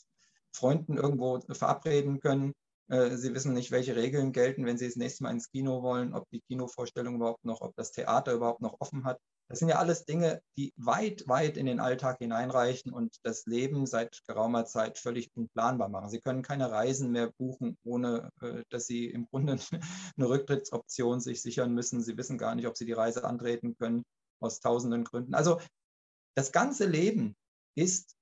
Freunden 0.54 0.98
irgendwo 0.98 1.40
verabreden 1.52 2.20
können 2.20 2.54
sie 2.92 3.34
wissen 3.34 3.54
nicht, 3.54 3.72
welche 3.72 3.96
Regeln 3.96 4.34
gelten, 4.34 4.66
wenn 4.66 4.78
Sie 4.78 4.86
das 4.86 4.98
nächste 4.98 5.24
Mal 5.24 5.32
ins 5.32 5.50
Kino 5.50 5.82
wollen, 5.82 6.14
ob 6.14 6.30
die 6.30 6.42
Kinovorstellung 6.42 7.16
überhaupt 7.16 7.46
noch, 7.46 7.62
ob 7.62 7.76
das 7.76 7.92
Theater 7.92 8.34
überhaupt 8.34 8.62
noch 8.62 8.76
offen 8.80 9.06
hat. 9.06 9.18
Das 9.48 9.60
sind 9.60 9.70
ja 9.70 9.80
alles 9.80 10.06
Dinge, 10.06 10.42
die 10.58 10.74
weit, 10.78 11.28
weit 11.28 11.58
in 11.58 11.66
den 11.66 11.80
Alltag 11.80 12.20
hineinreichen 12.20 12.94
und 12.94 13.18
das 13.24 13.46
Leben 13.46 13.86
seit 13.86 14.22
geraumer 14.26 14.66
Zeit 14.66 14.98
völlig 14.98 15.30
unplanbar 15.36 15.90
machen. 15.90 16.10
Sie 16.10 16.22
können 16.22 16.42
keine 16.42 16.72
Reisen 16.72 17.12
mehr 17.12 17.32
buchen, 17.38 17.78
ohne 17.84 18.30
äh, 18.42 18.64
dass 18.70 18.88
Sie 18.88 19.08
im 19.08 19.28
Grunde 19.28 19.58
eine 20.18 20.30
Rücktrittsoption 20.30 21.20
sich 21.20 21.42
sichern 21.42 21.74
müssen. 21.74 22.02
Sie 22.02 22.18
wissen 22.18 22.38
gar 22.38 22.56
nicht, 22.56 22.68
ob 22.68 22.78
Sie 22.78 22.86
die 22.86 22.94
Reise 22.94 23.24
antreten 23.24 23.76
können, 23.78 24.04
aus 24.42 24.60
tausenden 24.60 25.04
Gründen. 25.04 25.34
Also 25.34 25.60
das 26.36 26.52
ganze 26.52 26.86
Leben 26.88 27.36
ist 27.76 28.16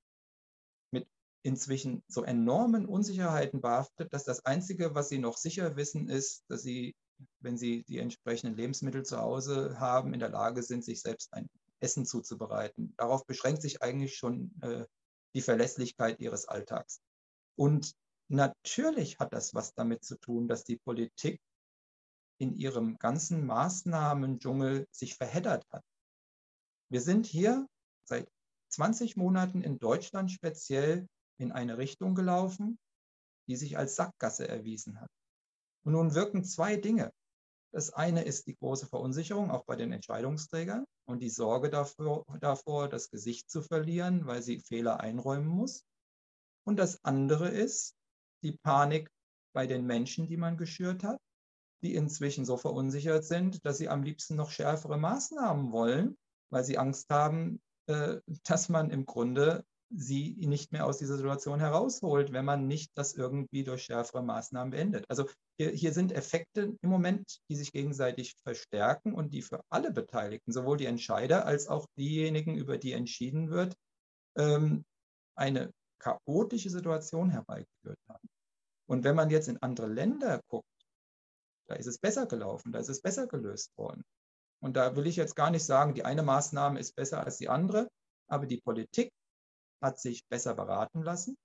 inzwischen 1.44 2.04
so 2.08 2.24
enormen 2.24 2.86
Unsicherheiten 2.86 3.62
behaftet, 3.62 4.14
dass 4.14 4.24
das 4.24 4.46
Einzige, 4.46 4.94
was 4.96 5.10
sie 5.10 5.20
noch 5.20 5.38
sicher 5.38 5.76
wissen, 5.76 6.10
ist, 6.10 6.44
dass 6.50 6.62
sie, 6.62 6.96
wenn 7.40 7.58
sie 7.58 7.84
die 7.84 8.00
entsprechenden 8.00 8.58
Lebensmittel 8.58 9.04
zu 9.04 9.18
Hause 9.18 9.80
haben, 9.80 10.14
in 10.14 10.20
der 10.20 10.30
Lage 10.30 10.64
sind, 10.64 10.84
sich 10.84 11.02
selbst 11.02 11.34
ein 11.34 11.50
Essen 11.80 12.06
zuzubereiten. 12.06 12.94
Darauf 12.98 13.26
beschränkt 13.26 13.62
sich 13.62 13.82
eigentlich 13.82 14.16
schon 14.16 14.52
äh, 14.62 14.86
die 15.34 15.42
Verlässlichkeit 15.42 16.20
ihres 16.20 16.46
Alltags. 16.46 17.02
Und 17.56 17.94
natürlich 18.28 19.20
hat 19.20 19.34
das 19.34 19.54
was 19.54 19.74
damit 19.74 20.04
zu 20.04 20.18
tun, 20.18 20.48
dass 20.48 20.64
die 20.64 20.78
Politik 20.78 21.40
in 22.38 22.54
ihrem 22.56 22.98
ganzen 22.98 23.46
Maßnahmendschungel 23.46 24.88
sich 24.92 25.16
verheddert 25.16 25.66
hat. 25.72 25.84
Wir 26.90 27.02
sind 27.02 27.26
hier 27.26 27.68
seit 28.06 28.28
20 28.70 29.18
Monaten 29.18 29.62
in 29.62 29.78
Deutschland 29.78 30.32
speziell 30.32 31.08
in 31.40 31.52
eine 31.52 31.78
Richtung 31.78 32.16
gelaufen, 32.16 32.78
die 33.48 33.56
sich 33.56 33.78
als 33.78 33.96
Sackgasse 33.96 34.48
erwiesen 34.48 35.00
hat. 35.02 35.10
Und 35.84 35.94
nun 35.94 36.14
wirken 36.14 36.44
zwei 36.44 36.76
Dinge. 36.76 37.12
Das 37.72 37.92
eine 37.94 38.24
ist 38.24 38.48
die 38.48 38.56
große 38.56 38.88
Verunsicherung, 38.88 39.52
auch 39.52 39.64
bei 39.66 39.76
den 39.76 39.92
Entscheidungsträgern, 39.92 40.86
und 41.06 41.20
die 41.20 41.30
Sorge 41.30 41.70
davor, 41.70 42.26
davor, 42.40 42.90
das 42.90 43.10
Gesicht 43.10 43.50
zu 43.50 43.62
verlieren, 43.62 44.26
weil 44.26 44.42
sie 44.42 44.60
Fehler 44.60 45.00
einräumen 45.00 45.48
muss. 45.48 45.84
Und 46.66 46.78
das 46.78 47.04
andere 47.04 47.50
ist 47.50 47.96
die 48.44 48.58
Panik 48.64 49.10
bei 49.54 49.68
den 49.68 49.86
Menschen, 49.86 50.28
die 50.28 50.38
man 50.38 50.58
geschürt 50.58 51.04
hat, 51.04 51.20
die 51.82 51.96
inzwischen 51.96 52.46
so 52.46 52.58
verunsichert 52.58 53.24
sind, 53.24 53.66
dass 53.66 53.78
sie 53.78 53.90
am 53.90 54.04
liebsten 54.04 54.36
noch 54.36 54.52
schärfere 54.52 54.98
Maßnahmen 54.98 55.72
wollen, 55.72 56.18
weil 56.52 56.64
sie 56.64 56.78
Angst 56.78 57.10
haben, 57.10 57.62
äh, 57.88 58.20
dass 58.44 58.70
man 58.70 58.92
im 58.92 59.06
Grunde 59.06 59.64
sie 59.92 60.36
nicht 60.40 60.72
mehr 60.72 60.86
aus 60.86 61.00
dieser 61.00 61.18
Situation 61.18 61.60
herausholt, 61.60 62.32
wenn 62.32 62.46
man 62.46 62.68
nicht 62.68 62.92
das 62.96 63.14
irgendwie 63.14 63.64
durch 63.64 63.84
schärfere 63.84 64.22
Maßnahmen 64.22 64.72
beendet. 64.72 65.06
Also 65.10 65.28
hier, 65.58 65.72
hier, 65.72 65.94
sind 65.94 66.12
Effekte 66.12 66.78
im 66.82 66.90
Moment, 66.90 67.40
die 67.50 67.56
sich 67.56 67.72
gegenseitig 67.72 68.36
verstärken 68.44 69.14
und 69.14 69.34
die 69.34 69.42
für 69.42 69.62
alle 69.70 69.92
Beteiligten, 69.92 70.52
sowohl 70.52 70.78
die 70.78 70.86
Entscheider 70.86 71.46
als 71.46 71.68
auch 71.68 71.88
diejenigen, 71.98 72.56
über 72.56 72.78
die 72.78 72.94
entschieden 72.94 73.50
wird, 73.50 73.76
ähm, 74.38 74.86
eine 75.36 75.72
chaotische 76.00 76.70
Situation 76.70 77.30
herbeigeführt 77.32 78.00
haben. 78.08 78.30
Und 78.88 79.04
wenn 79.04 79.16
man 79.16 79.30
jetzt 79.30 79.48
in 79.48 79.62
andere 79.62 79.88
Länder 79.88 80.42
guckt, 80.48 80.66
da 81.68 81.76
ist 81.76 81.88
es 81.88 82.00
besser 82.00 82.26
gelaufen, 82.26 82.72
da 82.72 82.80
ist 82.80 82.90
es 82.90 83.02
besser 83.02 83.28
gelöst 83.28 83.72
worden. 83.78 84.04
Und 84.62 84.76
da 84.76 84.96
will 84.96 85.08
ich 85.08 85.16
jetzt 85.16 85.36
gar 85.36 85.52
nicht 85.52 85.64
sagen, 85.64 85.94
die 85.94 86.06
eine 86.06 86.24
Maßnahme 86.24 86.80
ist 86.80 86.96
besser 86.96 87.24
als 87.24 87.38
die 87.38 87.50
andere, 87.50 87.88
aber 88.28 88.46
die 88.46 88.60
Politik 88.62 89.12
hat 89.82 90.00
sich 90.00 90.28
besser 90.28 90.56
beraten 90.56 91.04
lassen 91.04 91.38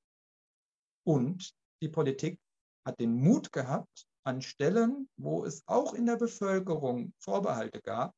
und 1.05 1.55
die 1.83 1.89
Politik 1.89 2.41
hat 2.85 2.99
den 3.01 3.15
Mut 3.15 3.53
gehabt, 3.53 4.07
an 4.27 4.41
Stellen, 4.41 5.09
wo 5.17 5.45
es 5.45 5.63
auch 5.67 5.93
in 5.93 6.07
der 6.07 6.17
Bevölkerung 6.17 7.13
Vorbehalte 7.19 7.81
gab, 7.83 8.15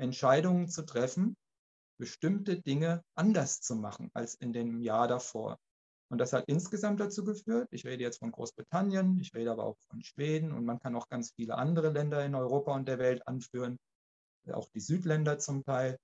Entscheidungen 0.00 0.68
zu 0.68 0.82
treffen, 0.82 1.36
bestimmte 1.98 2.60
Dinge 2.60 3.02
anders 3.16 3.60
zu 3.60 3.74
machen 3.74 4.10
als 4.14 4.36
in 4.36 4.52
dem 4.52 4.80
Jahr 4.80 5.08
davor. 5.08 5.58
Und 6.10 6.18
das 6.18 6.32
hat 6.32 6.44
insgesamt 6.46 7.00
dazu 7.00 7.24
geführt, 7.24 7.68
ich 7.70 7.84
rede 7.84 8.04
jetzt 8.04 8.20
von 8.20 8.30
Großbritannien, 8.30 9.18
ich 9.18 9.34
rede 9.34 9.50
aber 9.50 9.64
auch 9.64 9.76
von 9.90 10.02
Schweden 10.02 10.52
und 10.52 10.64
man 10.64 10.78
kann 10.78 10.94
auch 10.94 11.08
ganz 11.08 11.32
viele 11.34 11.56
andere 11.56 11.90
Länder 11.90 12.24
in 12.24 12.34
Europa 12.34 12.74
und 12.74 12.86
der 12.86 12.98
Welt 12.98 13.26
anführen, 13.26 13.78
auch 14.50 14.68
die 14.70 14.80
Südländer 14.80 15.38
zum 15.38 15.64
Teil. 15.64 15.98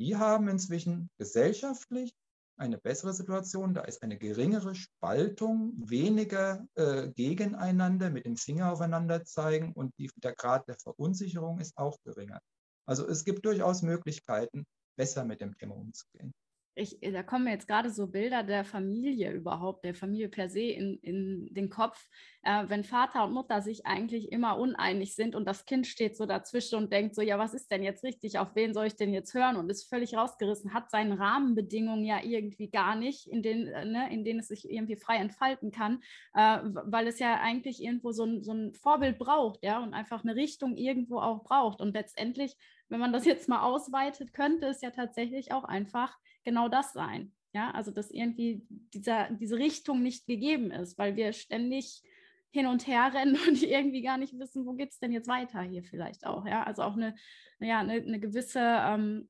Die 0.00 0.16
haben 0.16 0.48
inzwischen 0.48 1.10
gesellschaftlich 1.18 2.12
eine 2.58 2.78
bessere 2.78 3.14
Situation. 3.14 3.74
Da 3.74 3.82
ist 3.82 4.02
eine 4.02 4.18
geringere 4.18 4.74
Spaltung, 4.74 5.74
weniger 5.76 6.66
äh, 6.74 7.08
gegeneinander 7.10 8.10
mit 8.10 8.26
dem 8.26 8.36
Finger 8.36 8.72
aufeinander 8.72 9.24
zeigen 9.24 9.72
und 9.72 9.96
die, 9.98 10.10
der 10.16 10.34
Grad 10.34 10.68
der 10.68 10.76
Verunsicherung 10.76 11.60
ist 11.60 11.76
auch 11.76 11.98
geringer. 12.04 12.40
Also 12.86 13.06
es 13.06 13.24
gibt 13.24 13.44
durchaus 13.44 13.82
Möglichkeiten, 13.82 14.66
besser 14.96 15.24
mit 15.24 15.40
dem 15.40 15.56
Thema 15.56 15.76
umzugehen 15.76 16.32
ich, 16.78 16.98
da 17.00 17.22
kommen 17.22 17.44
mir 17.44 17.50
jetzt 17.50 17.68
gerade 17.68 17.90
so 17.90 18.06
Bilder 18.06 18.42
der 18.42 18.64
Familie 18.64 19.32
überhaupt, 19.32 19.84
der 19.84 19.94
Familie 19.94 20.28
per 20.28 20.48
se 20.48 20.60
in, 20.60 20.98
in 21.02 21.52
den 21.52 21.68
Kopf, 21.68 22.08
äh, 22.42 22.64
wenn 22.68 22.84
Vater 22.84 23.24
und 23.24 23.32
Mutter 23.32 23.60
sich 23.60 23.84
eigentlich 23.86 24.30
immer 24.30 24.58
uneinig 24.58 25.14
sind 25.14 25.34
und 25.34 25.44
das 25.44 25.64
Kind 25.64 25.86
steht 25.86 26.16
so 26.16 26.26
dazwischen 26.26 26.76
und 26.76 26.92
denkt 26.92 27.14
so, 27.14 27.22
ja, 27.22 27.38
was 27.38 27.54
ist 27.54 27.70
denn 27.70 27.82
jetzt 27.82 28.04
richtig, 28.04 28.38
auf 28.38 28.54
wen 28.54 28.74
soll 28.74 28.86
ich 28.86 28.96
denn 28.96 29.12
jetzt 29.12 29.34
hören? 29.34 29.56
Und 29.56 29.70
ist 29.70 29.88
völlig 29.88 30.14
rausgerissen, 30.16 30.72
hat 30.72 30.90
seine 30.90 31.18
Rahmenbedingungen 31.18 32.04
ja 32.04 32.22
irgendwie 32.22 32.70
gar 32.70 32.94
nicht, 32.94 33.26
in 33.26 33.42
denen, 33.42 33.66
äh, 33.66 33.84
ne, 33.84 34.12
in 34.12 34.24
denen 34.24 34.40
es 34.40 34.48
sich 34.48 34.70
irgendwie 34.70 34.96
frei 34.96 35.16
entfalten 35.16 35.72
kann, 35.72 36.00
äh, 36.34 36.58
weil 36.62 37.06
es 37.08 37.18
ja 37.18 37.40
eigentlich 37.40 37.82
irgendwo 37.82 38.12
so 38.12 38.24
ein, 38.24 38.42
so 38.42 38.52
ein 38.52 38.74
Vorbild 38.74 39.18
braucht, 39.18 39.64
ja, 39.64 39.82
und 39.82 39.94
einfach 39.94 40.22
eine 40.22 40.36
Richtung 40.36 40.76
irgendwo 40.76 41.18
auch 41.18 41.42
braucht. 41.42 41.80
Und 41.80 41.94
letztendlich 41.94 42.56
wenn 42.88 43.00
man 43.00 43.12
das 43.12 43.24
jetzt 43.24 43.48
mal 43.48 43.62
ausweitet, 43.62 44.32
könnte 44.32 44.66
es 44.66 44.80
ja 44.80 44.90
tatsächlich 44.90 45.52
auch 45.52 45.64
einfach 45.64 46.16
genau 46.44 46.68
das 46.68 46.92
sein. 46.92 47.32
Ja, 47.54 47.70
also 47.70 47.90
dass 47.90 48.10
irgendwie 48.10 48.66
dieser, 48.68 49.30
diese 49.30 49.56
Richtung 49.56 50.02
nicht 50.02 50.26
gegeben 50.26 50.70
ist, 50.70 50.98
weil 50.98 51.16
wir 51.16 51.32
ständig 51.32 52.02
hin 52.50 52.66
und 52.66 52.86
her 52.86 53.10
rennen 53.14 53.38
und 53.48 53.62
irgendwie 53.62 54.02
gar 54.02 54.18
nicht 54.18 54.38
wissen, 54.38 54.66
wo 54.66 54.74
geht 54.74 54.92
es 54.92 54.98
denn 54.98 55.12
jetzt 55.12 55.28
weiter 55.28 55.62
hier 55.62 55.82
vielleicht 55.82 56.26
auch. 56.26 56.46
Ja, 56.46 56.64
also 56.64 56.82
auch 56.82 56.94
eine, 56.94 57.16
ja, 57.60 57.80
eine, 57.80 57.94
eine 57.94 58.20
gewisse 58.20 58.60
ähm, 58.60 59.28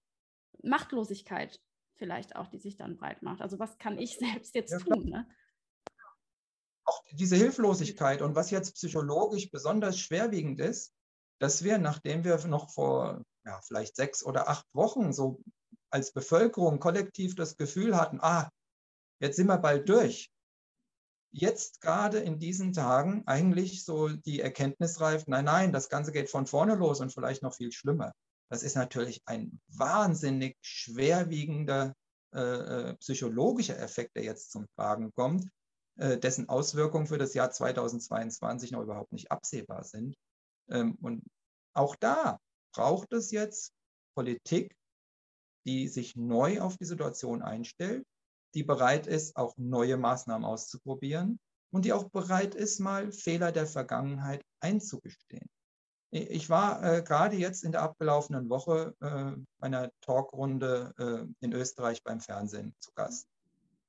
Machtlosigkeit 0.63 1.61
vielleicht 1.97 2.37
auch, 2.37 2.49
die 2.49 2.59
sich 2.59 2.77
dann 2.77 2.97
breit 2.97 3.23
macht. 3.23 3.41
Also 3.41 3.59
was 3.59 3.79
kann 3.79 3.99
ich 3.99 4.19
selbst 4.19 4.55
jetzt 4.55 4.73
ja, 4.73 4.79
tun? 4.79 5.07
Ne? 5.07 5.29
Auch 6.85 7.03
diese 7.13 7.37
Hilflosigkeit 7.37 8.23
und 8.23 8.35
was 8.35 8.51
jetzt 8.51 8.75
psychologisch 8.75 9.51
besonders 9.51 9.99
schwerwiegend 9.99 10.61
ist, 10.61 10.95
dass 11.39 11.63
wir, 11.63 11.79
nachdem 11.79 12.25
wir 12.25 12.39
noch 12.47 12.71
vor 12.71 13.23
ja, 13.45 13.61
vielleicht 13.63 13.97
sechs 13.97 14.25
oder 14.25 14.49
acht 14.49 14.67
Wochen 14.73 15.13
so 15.13 15.41
als 15.91 16.13
Bevölkerung 16.13 16.81
kollektiv 16.81 17.35
das 17.35 17.57
Gefühl 17.57 17.97
hatten, 17.97 18.21
ah, 18.21 18.51
jetzt 19.21 19.37
sind 19.37 19.47
wir 19.47 19.59
bald 19.59 19.89
durch. 19.89 20.31
Jetzt 21.31 21.81
gerade 21.81 22.19
in 22.19 22.39
diesen 22.39 22.73
Tagen 22.73 23.23
eigentlich 23.27 23.85
so 23.85 24.09
die 24.09 24.41
Erkenntnis 24.41 25.01
reift, 25.01 25.29
nein, 25.29 25.45
nein, 25.45 25.73
das 25.73 25.89
Ganze 25.89 26.13
geht 26.13 26.31
von 26.31 26.47
vorne 26.47 26.75
los 26.75 27.01
und 27.01 27.13
vielleicht 27.13 27.43
noch 27.43 27.55
viel 27.55 27.71
schlimmer. 27.73 28.13
Das 28.51 28.63
ist 28.63 28.77
natürlich 28.77 29.21
ein 29.27 29.61
wahnsinnig 29.69 30.57
schwerwiegender 30.63 31.95
äh, 32.35 32.41
äh 32.41 32.95
psychologischer 32.95 33.79
Effekt, 33.79 34.17
der 34.17 34.25
jetzt 34.25 34.51
zum 34.51 34.67
Tragen 34.75 35.13
kommt, 35.13 35.47
äh, 35.97 36.17
dessen 36.17 36.49
Auswirkungen 36.49 37.07
für 37.07 37.19
das 37.19 37.35
Jahr 37.35 37.51
2022 37.51 38.71
noch 38.71 38.83
überhaupt 38.83 39.13
nicht 39.13 39.31
absehbar 39.31 39.85
sind. 39.85 40.17
Ähm, 40.71 40.97
und 41.03 41.25
auch 41.75 41.95
da 41.97 42.39
braucht 42.73 43.13
es 43.13 43.31
jetzt 43.31 43.73
Politik, 44.15 44.75
die 45.67 45.89
sich 45.89 46.17
neu 46.17 46.61
auf 46.61 46.77
die 46.77 46.85
Situation 46.85 47.43
einstellt, 47.43 48.07
die 48.55 48.63
bereit 48.63 49.07
ist, 49.07 49.37
auch 49.37 49.55
neue 49.57 49.97
Maßnahmen 49.97 50.45
auszuprobieren 50.45 51.39
und 51.71 51.85
die 51.85 51.93
auch 51.93 52.09
bereit 52.11 52.55
ist, 52.55 52.81
mal 52.81 53.13
Fehler 53.13 53.53
der 53.53 53.67
Vergangenheit 53.67 54.43
einzugestehen. 54.61 55.49
Ich 56.11 56.49
war 56.49 56.83
äh, 56.83 57.03
gerade 57.03 57.37
jetzt 57.37 57.65
in 57.65 57.73
der 57.73 57.83
abgelaufenen 57.83 58.49
Woche 58.49 58.95
äh, 59.01 59.33
einer 59.63 59.91
Talkrunde 60.01 60.95
äh, 60.99 61.45
in 61.45 61.53
Österreich 61.53 62.03
beim 62.03 62.21
Fernsehen 62.21 62.75
zu 62.79 62.91
Gast. 62.95 63.29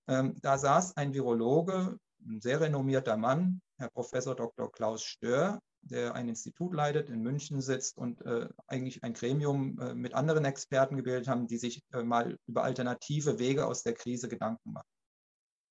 Ähm, 0.07 0.35
da 0.41 0.57
saß 0.57 0.97
ein 0.97 1.13
Virologe, 1.13 1.97
ein 2.27 2.41
sehr 2.41 2.59
renommierter 2.59 3.15
Mann, 3.15 3.61
Herr 3.77 3.89
Professor 3.89 4.35
Dr. 4.35 4.69
Klaus 4.69 5.01
Stör, 5.01 5.61
der 5.81 6.15
ein 6.15 6.29
Institut 6.29 6.73
leitet, 6.73 7.09
in 7.09 7.21
München 7.21 7.61
sitzt 7.61 7.97
und 7.97 8.21
äh, 8.21 8.49
eigentlich 8.67 9.03
ein 9.03 9.13
Gremium 9.13 9.79
äh, 9.79 9.93
mit 9.93 10.13
anderen 10.13 10.45
Experten 10.45 10.97
gebildet 10.97 11.27
haben, 11.27 11.47
die 11.47 11.57
sich 11.57 11.83
äh, 11.93 12.03
mal 12.03 12.37
über 12.47 12.63
alternative 12.63 13.39
Wege 13.39 13.65
aus 13.65 13.83
der 13.83 13.93
Krise 13.93 14.27
Gedanken 14.29 14.73
machen. 14.73 14.87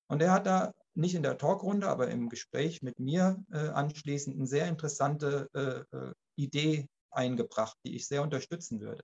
Und 0.07 0.21
er 0.21 0.31
hat 0.31 0.47
da 0.47 0.73
nicht 0.95 1.15
in 1.15 1.23
der 1.23 1.37
Talkrunde, 1.37 1.87
aber 1.87 2.09
im 2.09 2.29
Gespräch 2.29 2.81
mit 2.81 2.99
mir 2.99 3.43
äh, 3.51 3.69
anschließend 3.69 4.35
eine 4.35 4.47
sehr 4.47 4.67
interessante 4.67 5.47
äh, 5.53 5.95
äh, 5.95 6.13
Idee 6.35 6.87
eingebracht, 7.11 7.77
die 7.85 7.95
ich 7.95 8.07
sehr 8.07 8.23
unterstützen 8.23 8.81
würde. 8.81 9.03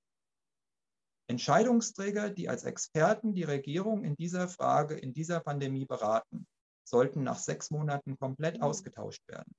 Entscheidungsträger, 1.28 2.30
die 2.30 2.50
als 2.50 2.64
Experten 2.64 3.34
die 3.34 3.44
Regierung 3.44 4.04
in 4.04 4.16
dieser 4.16 4.48
Frage, 4.48 4.96
in 4.96 5.14
dieser 5.14 5.40
Pandemie 5.40 5.86
beraten, 5.86 6.46
sollten 6.88 7.24
nach 7.24 7.40
sechs 7.40 7.72
Monaten 7.72 8.18
komplett 8.18 8.58
mhm. 8.58 8.64
ausgetauscht 8.64 9.28
werden. 9.28 9.56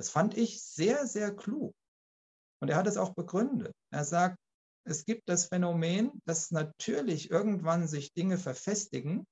Das 0.00 0.08
fand 0.08 0.34
ich 0.34 0.62
sehr, 0.62 1.06
sehr 1.06 1.30
klug. 1.36 1.74
Und 2.62 2.70
er 2.70 2.76
hat 2.76 2.86
es 2.86 2.96
auch 2.96 3.12
begründet. 3.12 3.74
Er 3.90 4.04
sagt, 4.04 4.38
es 4.86 5.04
gibt 5.04 5.28
das 5.28 5.44
Phänomen, 5.44 6.22
dass 6.24 6.50
natürlich 6.50 7.30
irgendwann 7.30 7.86
sich 7.86 8.14
Dinge 8.14 8.38
verfestigen, 8.38 9.26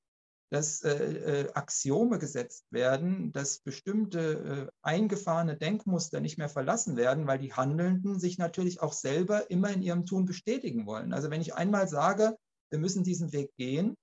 dass 0.51 0.83
äh, 0.83 0.91
äh, 0.91 1.53
Axiome 1.55 2.19
gesetzt 2.19 2.66
werden, 2.71 3.33
dass 3.33 3.61
bestimmte 3.61 4.69
äh, 4.69 4.73
eingefahrene 4.83 5.57
Denkmuster 5.57 6.21
nicht 6.21 6.37
mehr 6.37 6.51
verlassen 6.51 6.99
werden, 6.99 7.27
weil 7.27 7.39
die 7.39 7.55
Handelnden 7.55 8.21
sich 8.21 8.37
natürlich 8.37 8.83
auch 8.83 8.93
selber 8.93 9.51
immer 9.51 9.71
in 9.71 9.81
ihrem 9.81 10.05
Tun 10.05 10.27
bestätigen 10.27 10.85
wollen. 10.85 11.14
Also 11.14 11.31
wenn 11.31 11.41
ich 11.41 11.55
einmal 11.55 11.89
sage, 11.89 12.37
wir 12.69 12.79
müssen 12.79 13.05
diesen 13.05 13.33
Weg 13.33 13.57
gehen, 13.57 13.95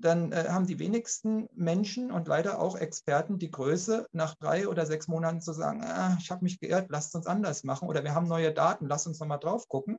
dann 0.00 0.32
äh, 0.32 0.46
haben 0.48 0.66
die 0.66 0.78
wenigsten 0.78 1.48
Menschen 1.54 2.12
und 2.12 2.28
leider 2.28 2.60
auch 2.60 2.76
Experten 2.76 3.38
die 3.38 3.50
Größe, 3.50 4.06
nach 4.12 4.34
drei 4.36 4.68
oder 4.68 4.86
sechs 4.86 5.08
Monaten 5.08 5.40
zu 5.40 5.52
sagen, 5.52 5.82
ah, 5.82 6.16
ich 6.20 6.30
habe 6.30 6.44
mich 6.44 6.60
geirrt, 6.60 6.86
lasst 6.90 7.14
uns 7.14 7.26
anders 7.26 7.64
machen 7.64 7.88
oder 7.88 8.04
wir 8.04 8.14
haben 8.14 8.28
neue 8.28 8.52
Daten, 8.52 8.86
lasst 8.86 9.06
uns 9.06 9.18
nochmal 9.18 9.40
drauf 9.40 9.68
gucken. 9.68 9.98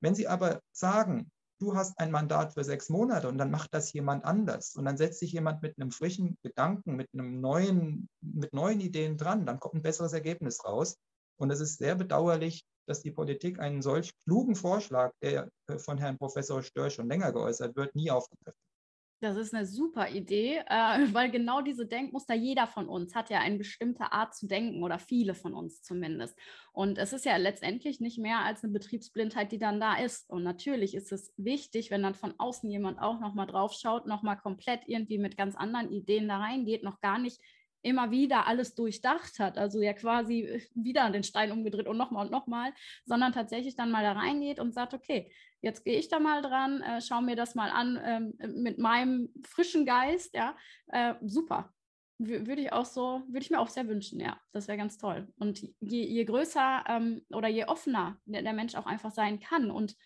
Wenn 0.00 0.14
Sie 0.14 0.26
aber 0.26 0.60
sagen, 0.72 1.30
du 1.60 1.76
hast 1.76 1.98
ein 1.98 2.10
Mandat 2.10 2.54
für 2.54 2.64
sechs 2.64 2.88
Monate 2.88 3.28
und 3.28 3.38
dann 3.38 3.50
macht 3.50 3.72
das 3.72 3.92
jemand 3.92 4.24
anders 4.24 4.74
und 4.74 4.84
dann 4.84 4.96
setzt 4.96 5.20
sich 5.20 5.32
jemand 5.32 5.62
mit 5.62 5.78
einem 5.78 5.90
frischen 5.90 6.36
Gedanken, 6.42 6.96
mit 6.96 7.08
einem 7.12 7.40
neuen, 7.40 8.08
mit 8.20 8.52
neuen 8.52 8.80
Ideen 8.80 9.16
dran, 9.16 9.46
dann 9.46 9.60
kommt 9.60 9.74
ein 9.74 9.82
besseres 9.82 10.12
Ergebnis 10.12 10.64
raus. 10.64 10.96
Und 11.38 11.50
es 11.50 11.60
ist 11.60 11.78
sehr 11.78 11.94
bedauerlich, 11.94 12.64
dass 12.86 13.02
die 13.02 13.12
Politik 13.12 13.60
einen 13.60 13.82
solch 13.82 14.12
klugen 14.24 14.56
Vorschlag, 14.56 15.12
der 15.22 15.48
äh, 15.68 15.78
von 15.78 15.96
Herrn 15.98 16.18
Professor 16.18 16.62
Stör 16.62 16.90
schon 16.90 17.08
länger 17.08 17.32
geäußert 17.32 17.76
wird, 17.76 17.94
nie 17.94 18.10
aufgegriffen 18.10 18.58
das 19.20 19.36
ist 19.36 19.54
eine 19.54 19.66
super 19.66 20.08
Idee, 20.10 20.62
äh, 20.66 21.06
weil 21.12 21.30
genau 21.30 21.60
diese 21.60 21.86
Denkmuster, 21.86 22.34
jeder 22.34 22.66
von 22.66 22.88
uns 22.88 23.14
hat 23.14 23.30
ja 23.30 23.38
eine 23.40 23.58
bestimmte 23.58 24.12
Art 24.12 24.34
zu 24.34 24.46
denken 24.46 24.82
oder 24.82 24.98
viele 24.98 25.34
von 25.34 25.54
uns 25.54 25.82
zumindest. 25.82 26.38
Und 26.72 26.98
es 26.98 27.12
ist 27.12 27.24
ja 27.24 27.36
letztendlich 27.36 28.00
nicht 28.00 28.18
mehr 28.18 28.40
als 28.40 28.64
eine 28.64 28.72
Betriebsblindheit, 28.72 29.52
die 29.52 29.58
dann 29.58 29.80
da 29.80 29.96
ist. 29.96 30.30
Und 30.30 30.42
natürlich 30.42 30.94
ist 30.94 31.12
es 31.12 31.32
wichtig, 31.36 31.90
wenn 31.90 32.02
dann 32.02 32.14
von 32.14 32.34
außen 32.38 32.70
jemand 32.70 33.00
auch 33.00 33.20
nochmal 33.20 33.46
drauf 33.46 33.72
schaut, 33.72 34.06
nochmal 34.06 34.38
komplett 34.38 34.82
irgendwie 34.86 35.18
mit 35.18 35.36
ganz 35.36 35.56
anderen 35.56 35.90
Ideen 35.90 36.28
da 36.28 36.38
reingeht, 36.38 36.82
noch 36.82 37.00
gar 37.00 37.18
nicht 37.18 37.40
immer 37.82 38.10
wieder 38.10 38.46
alles 38.46 38.74
durchdacht 38.74 39.38
hat, 39.38 39.58
also 39.58 39.80
ja 39.80 39.92
quasi 39.92 40.42
äh, 40.42 40.60
wieder 40.74 41.08
den 41.10 41.24
Stein 41.24 41.52
umgedreht 41.52 41.88
und 41.88 41.96
nochmal 41.96 42.26
und 42.26 42.32
nochmal, 42.32 42.72
sondern 43.04 43.32
tatsächlich 43.32 43.76
dann 43.76 43.90
mal 43.90 44.02
da 44.02 44.12
reingeht 44.12 44.60
und 44.60 44.74
sagt, 44.74 44.94
okay, 44.94 45.32
jetzt 45.60 45.84
gehe 45.84 45.98
ich 45.98 46.08
da 46.08 46.20
mal 46.20 46.42
dran, 46.42 46.82
äh, 46.82 47.00
schaue 47.00 47.22
mir 47.22 47.36
das 47.36 47.54
mal 47.54 47.70
an 47.70 48.00
ähm, 48.04 48.62
mit 48.62 48.78
meinem 48.78 49.32
frischen 49.44 49.86
Geist, 49.86 50.34
ja, 50.34 50.56
äh, 50.88 51.14
super. 51.22 51.72
W 52.18 52.46
würde 52.46 52.60
ich 52.60 52.72
auch 52.72 52.84
so, 52.84 53.22
würde 53.28 53.44
ich 53.44 53.50
mir 53.50 53.60
auch 53.60 53.68
sehr 53.68 53.88
wünschen, 53.88 54.20
ja, 54.20 54.38
das 54.52 54.68
wäre 54.68 54.76
ganz 54.76 54.98
toll. 54.98 55.28
Und 55.36 55.62
je, 55.80 56.04
je 56.04 56.24
größer 56.24 56.84
ähm, 56.86 57.22
oder 57.30 57.48
je 57.48 57.64
offener 57.64 58.18
der, 58.26 58.42
der 58.42 58.52
Mensch 58.52 58.74
auch 58.74 58.86
einfach 58.86 59.10
sein 59.10 59.40
kann 59.40 59.70
und 59.70 59.96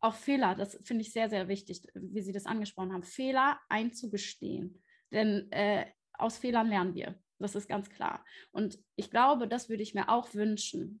auch 0.00 0.14
Fehler, 0.14 0.54
das 0.54 0.78
finde 0.84 1.00
ich 1.00 1.12
sehr, 1.14 1.30
sehr 1.30 1.48
wichtig, 1.48 1.86
wie 1.94 2.20
Sie 2.20 2.32
das 2.32 2.44
angesprochen 2.44 2.92
haben, 2.92 3.04
Fehler 3.04 3.58
einzugestehen. 3.70 4.82
Denn 5.10 5.50
äh, 5.50 5.86
aus 6.24 6.38
Fehlern 6.38 6.68
lernen 6.68 6.94
wir. 6.94 7.14
Das 7.38 7.54
ist 7.54 7.68
ganz 7.68 7.90
klar. 7.90 8.24
Und 8.52 8.78
ich 8.96 9.10
glaube, 9.10 9.48
das 9.48 9.68
würde 9.68 9.82
ich 9.82 9.94
mir 9.94 10.08
auch 10.08 10.34
wünschen. 10.34 11.00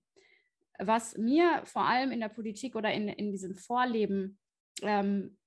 Was 0.78 1.16
mir 1.16 1.62
vor 1.64 1.86
allem 1.86 2.12
in 2.12 2.20
der 2.20 2.28
Politik 2.28 2.76
oder 2.76 2.92
in, 2.92 3.08
in 3.08 3.30
diesem 3.30 3.54
Vorleben 3.54 4.38
ähm, 4.82 5.38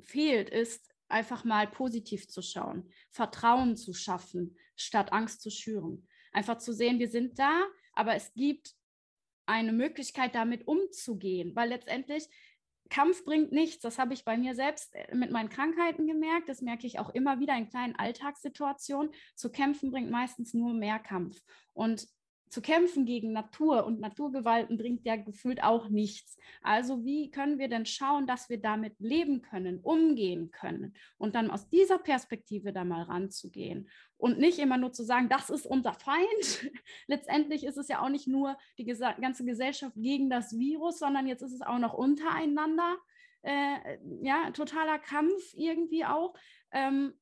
fehlt, 0.00 0.50
ist 0.50 0.94
einfach 1.08 1.44
mal 1.44 1.66
positiv 1.66 2.28
zu 2.28 2.42
schauen, 2.42 2.90
Vertrauen 3.10 3.76
zu 3.76 3.92
schaffen, 3.92 4.56
statt 4.76 5.12
Angst 5.12 5.42
zu 5.42 5.50
schüren. 5.50 6.06
Einfach 6.32 6.58
zu 6.58 6.72
sehen, 6.72 6.98
wir 6.98 7.08
sind 7.08 7.38
da, 7.38 7.66
aber 7.94 8.14
es 8.14 8.32
gibt 8.34 8.74
eine 9.46 9.72
Möglichkeit, 9.72 10.34
damit 10.34 10.66
umzugehen, 10.66 11.54
weil 11.54 11.68
letztendlich 11.68 12.28
Kampf 12.92 13.24
bringt 13.24 13.52
nichts. 13.52 13.80
Das 13.80 13.98
habe 13.98 14.12
ich 14.12 14.24
bei 14.24 14.36
mir 14.36 14.54
selbst 14.54 14.94
äh, 14.94 15.14
mit 15.14 15.30
meinen 15.30 15.48
Krankheiten 15.48 16.06
gemerkt. 16.06 16.48
Das 16.48 16.60
merke 16.60 16.86
ich 16.86 16.98
auch 16.98 17.08
immer 17.08 17.40
wieder 17.40 17.56
in 17.56 17.68
kleinen 17.68 17.96
Alltagssituationen. 17.96 19.12
Zu 19.34 19.50
kämpfen 19.50 19.90
bringt 19.90 20.10
meistens 20.10 20.52
nur 20.52 20.74
mehr 20.74 20.98
Kampf. 20.98 21.40
Und 21.72 22.06
zu 22.50 22.60
kämpfen 22.60 23.06
gegen 23.06 23.32
Natur 23.32 23.86
und 23.86 23.98
Naturgewalten 23.98 24.76
bringt 24.76 25.06
ja 25.06 25.16
gefühlt 25.16 25.62
auch 25.62 25.88
nichts. 25.88 26.36
Also 26.60 27.02
wie 27.02 27.30
können 27.30 27.58
wir 27.58 27.68
denn 27.68 27.86
schauen, 27.86 28.26
dass 28.26 28.50
wir 28.50 28.60
damit 28.60 29.00
leben 29.00 29.40
können, 29.40 29.80
umgehen 29.80 30.50
können 30.50 30.92
und 31.16 31.34
dann 31.34 31.50
aus 31.50 31.70
dieser 31.70 31.98
Perspektive 31.98 32.74
da 32.74 32.84
mal 32.84 33.04
ranzugehen 33.04 33.88
und 34.22 34.38
nicht 34.38 34.60
immer 34.60 34.78
nur 34.78 34.92
zu 34.92 35.02
sagen, 35.02 35.28
das 35.28 35.50
ist 35.50 35.66
unser 35.66 35.94
Feind. 35.94 36.70
Letztendlich 37.08 37.64
ist 37.64 37.76
es 37.76 37.88
ja 37.88 38.00
auch 38.00 38.08
nicht 38.08 38.28
nur 38.28 38.56
die 38.78 38.84
ganze 38.84 39.44
Gesellschaft 39.44 39.96
gegen 39.96 40.30
das 40.30 40.56
Virus, 40.56 41.00
sondern 41.00 41.26
jetzt 41.26 41.42
ist 41.42 41.52
es 41.52 41.60
auch 41.60 41.80
noch 41.80 41.92
untereinander. 41.92 42.98
Äh, 43.42 43.98
ja, 44.20 44.52
totaler 44.52 45.00
Kampf 45.00 45.52
irgendwie 45.54 46.04
auch. 46.04 46.34
Ähm, 46.70 47.14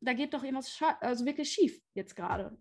da 0.00 0.12
geht 0.12 0.34
doch 0.34 0.44
irgendwas 0.44 0.80
also 1.00 1.26
wirklich 1.26 1.50
schief 1.50 1.82
jetzt 1.94 2.14
gerade. 2.14 2.56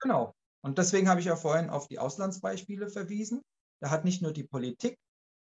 Genau, 0.00 0.34
und 0.62 0.78
deswegen 0.78 1.10
habe 1.10 1.20
ich 1.20 1.26
ja 1.26 1.36
vorhin 1.36 1.68
auf 1.68 1.86
die 1.88 1.98
Auslandsbeispiele 1.98 2.88
verwiesen. 2.88 3.42
Da 3.80 3.90
hat 3.90 4.06
nicht 4.06 4.22
nur 4.22 4.32
die 4.32 4.44
Politik 4.44 4.98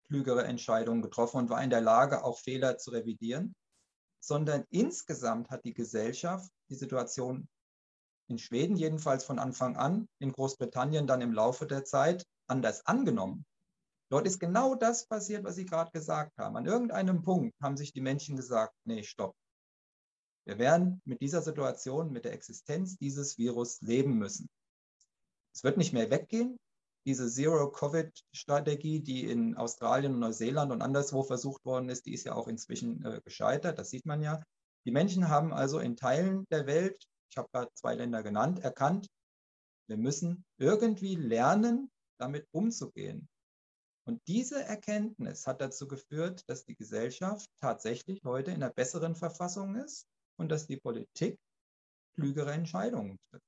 klügere 0.08 0.46
Entscheidungen 0.46 1.04
getroffen 1.04 1.38
und 1.38 1.50
war 1.52 1.64
in 1.64 1.70
der 1.70 1.82
Lage, 1.82 2.24
auch 2.24 2.40
Fehler 2.40 2.80
zu 2.80 2.90
revidieren, 2.90 3.54
sondern 4.24 4.64
insgesamt 4.70 5.50
hat 5.50 5.66
die 5.66 5.74
Gesellschaft 5.74 6.50
die 6.70 6.76
Situation 6.76 7.46
in 8.30 8.38
Schweden 8.38 8.78
jedenfalls 8.78 9.26
von 9.26 9.38
Anfang 9.38 9.76
an, 9.76 10.08
in 10.20 10.32
Großbritannien 10.32 11.08
dann 11.08 11.20
im 11.20 11.34
Laufe 11.34 11.68
der 11.68 11.84
Zeit 11.84 12.26
anders 12.48 12.86
angenommen. 12.86 13.46
Dort 14.10 14.26
ist 14.26 14.40
genau 14.40 14.76
das 14.76 15.08
passiert, 15.08 15.44
was 15.44 15.56
Sie 15.56 15.66
gerade 15.66 15.92
gesagt 15.92 16.38
haben. 16.38 16.56
An 16.56 16.66
irgendeinem 16.66 17.22
Punkt 17.22 17.54
haben 17.62 17.76
sich 17.76 17.92
die 17.92 18.00
Menschen 18.00 18.38
gesagt, 18.38 18.74
nee, 18.86 19.04
stopp. 19.04 19.36
Wir 20.46 20.58
werden 20.58 21.02
mit 21.04 21.20
dieser 21.20 21.42
Situation, 21.42 22.12
mit 22.12 22.24
der 22.24 22.34
Existenz 22.34 22.96
dieses 22.98 23.38
Virus 23.38 23.82
leben 23.82 24.18
müssen. 24.18 24.50
Es 25.54 25.66
wird 25.66 25.78
nicht 25.78 25.92
mehr 25.92 26.10
weggehen. 26.10 26.58
Diese 27.06 27.30
Zero-Covid-Strategie, 27.30 29.02
die 29.02 29.30
in 29.30 29.56
Australien 29.56 30.14
und 30.14 30.20
Neuseeland 30.20 30.72
und 30.72 30.82
anderswo 30.82 31.24
versucht 31.24 31.66
worden 31.66 31.90
ist, 31.90 32.06
die 32.06 32.14
ist 32.14 32.26
ja 32.26 32.34
auch 32.34 32.48
inzwischen 32.48 33.04
äh, 33.04 33.22
gescheitert. 33.24 33.78
Das 33.78 33.90
sieht 33.90 34.06
man 34.06 34.22
ja. 34.22 34.42
Die 34.86 34.92
Menschen 34.92 35.30
haben 35.30 35.54
also 35.54 35.80
in 35.80 35.96
Teilen 35.98 36.46
der 36.50 36.66
Welt, 36.66 37.04
ich 37.30 37.38
habe 37.38 37.50
gerade 37.52 37.72
zwei 37.74 37.96
Länder 37.96 38.24
genannt, 38.24 38.60
erkannt, 38.60 39.08
wir 39.88 39.98
müssen 39.98 40.46
irgendwie 40.58 41.16
lernen, 41.16 41.92
damit 42.18 42.48
umzugehen. 42.52 43.28
Und 44.06 44.22
diese 44.28 44.62
Erkenntnis 44.64 45.48
hat 45.48 45.62
dazu 45.62 45.88
geführt, 45.88 46.44
dass 46.48 46.66
die 46.66 46.76
Gesellschaft 46.76 47.50
tatsächlich 47.60 48.24
heute 48.24 48.52
in 48.52 48.62
einer 48.62 48.74
besseren 48.74 49.16
Verfassung 49.16 49.76
ist 49.76 50.08
und 50.38 50.50
dass 50.50 50.68
die 50.68 50.78
Politik 50.78 51.40
klügere 52.16 52.52
Entscheidungen 52.52 53.18
trifft. 53.30 53.46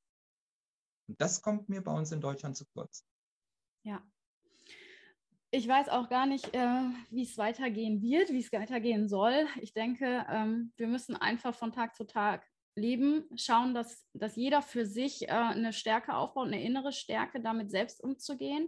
Und 1.07 1.21
das 1.21 1.41
kommt 1.41 1.69
mir 1.69 1.83
bei 1.83 1.93
uns 1.93 2.11
in 2.11 2.21
Deutschland 2.21 2.55
zu 2.55 2.65
kurz. 2.73 3.03
Ja. 3.85 4.01
Ich 5.51 5.67
weiß 5.67 5.89
auch 5.89 6.09
gar 6.09 6.25
nicht, 6.25 6.53
äh, 6.53 6.81
wie 7.11 7.21
es 7.21 7.37
weitergehen 7.37 8.01
wird, 8.01 8.29
wie 8.29 8.39
es 8.39 8.51
weitergehen 8.51 9.07
soll. 9.07 9.47
Ich 9.61 9.73
denke, 9.73 10.25
ähm, 10.29 10.73
wir 10.75 10.87
müssen 10.87 11.15
einfach 11.15 11.55
von 11.55 11.71
Tag 11.71 11.95
zu 11.95 12.05
Tag 12.05 12.45
leben, 12.75 13.23
schauen, 13.37 13.73
dass, 13.73 14.05
dass 14.13 14.35
jeder 14.35 14.61
für 14.61 14.85
sich 14.85 15.29
äh, 15.29 15.31
eine 15.31 15.71
Stärke 15.71 16.15
aufbaut, 16.15 16.47
eine 16.47 16.61
innere 16.61 16.91
Stärke, 16.91 17.39
damit 17.39 17.71
selbst 17.71 18.03
umzugehen. 18.03 18.67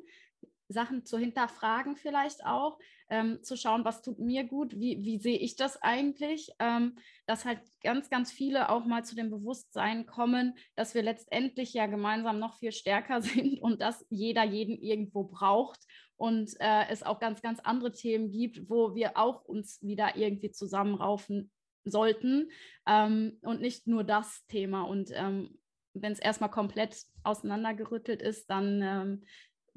Sachen 0.69 1.05
zu 1.05 1.17
hinterfragen 1.17 1.95
vielleicht 1.95 2.45
auch, 2.45 2.77
ähm, 3.09 3.41
zu 3.41 3.55
schauen, 3.55 3.85
was 3.85 4.01
tut 4.01 4.19
mir 4.19 4.43
gut, 4.43 4.77
wie, 4.77 5.03
wie 5.03 5.19
sehe 5.19 5.37
ich 5.37 5.55
das 5.55 5.81
eigentlich, 5.81 6.51
ähm, 6.59 6.97
dass 7.25 7.45
halt 7.45 7.61
ganz, 7.81 8.09
ganz 8.09 8.31
viele 8.31 8.69
auch 8.69 8.85
mal 8.85 9.05
zu 9.05 9.15
dem 9.15 9.29
Bewusstsein 9.29 10.05
kommen, 10.05 10.57
dass 10.75 10.93
wir 10.93 11.03
letztendlich 11.03 11.73
ja 11.73 11.85
gemeinsam 11.85 12.39
noch 12.39 12.57
viel 12.57 12.71
stärker 12.71 13.21
sind 13.21 13.61
und 13.61 13.81
dass 13.81 14.05
jeder 14.09 14.43
jeden 14.43 14.77
irgendwo 14.77 15.23
braucht 15.23 15.79
und 16.17 16.53
äh, 16.59 16.87
es 16.89 17.03
auch 17.03 17.19
ganz, 17.19 17.41
ganz 17.41 17.59
andere 17.59 17.91
Themen 17.91 18.31
gibt, 18.31 18.69
wo 18.69 18.95
wir 18.95 19.17
auch 19.17 19.45
uns 19.45 19.81
wieder 19.81 20.17
irgendwie 20.17 20.51
zusammenraufen 20.51 21.51
sollten 21.85 22.49
ähm, 22.85 23.37
und 23.41 23.61
nicht 23.61 23.87
nur 23.87 24.03
das 24.03 24.45
Thema. 24.47 24.81
Und 24.81 25.11
ähm, 25.13 25.57
wenn 25.93 26.11
es 26.11 26.19
erstmal 26.19 26.51
komplett 26.51 26.97
auseinandergerüttelt 27.23 28.21
ist, 28.21 28.49
dann 28.49 28.81
ähm, 28.81 29.23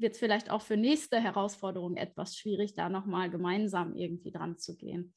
wird 0.01 0.13
es 0.13 0.19
vielleicht 0.19 0.49
auch 0.49 0.61
für 0.61 0.77
nächste 0.77 1.19
Herausforderungen 1.19 1.97
etwas 1.97 2.35
schwierig, 2.35 2.73
da 2.73 2.89
nochmal 2.89 3.29
gemeinsam 3.29 3.95
irgendwie 3.95 4.31
dran 4.31 4.57
zu 4.57 4.75
gehen. 4.75 5.13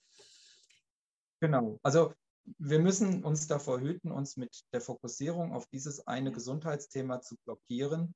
Genau, 1.40 1.78
also 1.82 2.12
wir 2.58 2.78
müssen 2.78 3.24
uns 3.24 3.46
davor 3.46 3.80
hüten, 3.80 4.12
uns 4.12 4.36
mit 4.36 4.64
der 4.72 4.80
Fokussierung 4.80 5.52
auf 5.54 5.66
dieses 5.66 6.06
eine 6.06 6.30
Gesundheitsthema 6.30 7.20
zu 7.20 7.36
blockieren. 7.44 8.14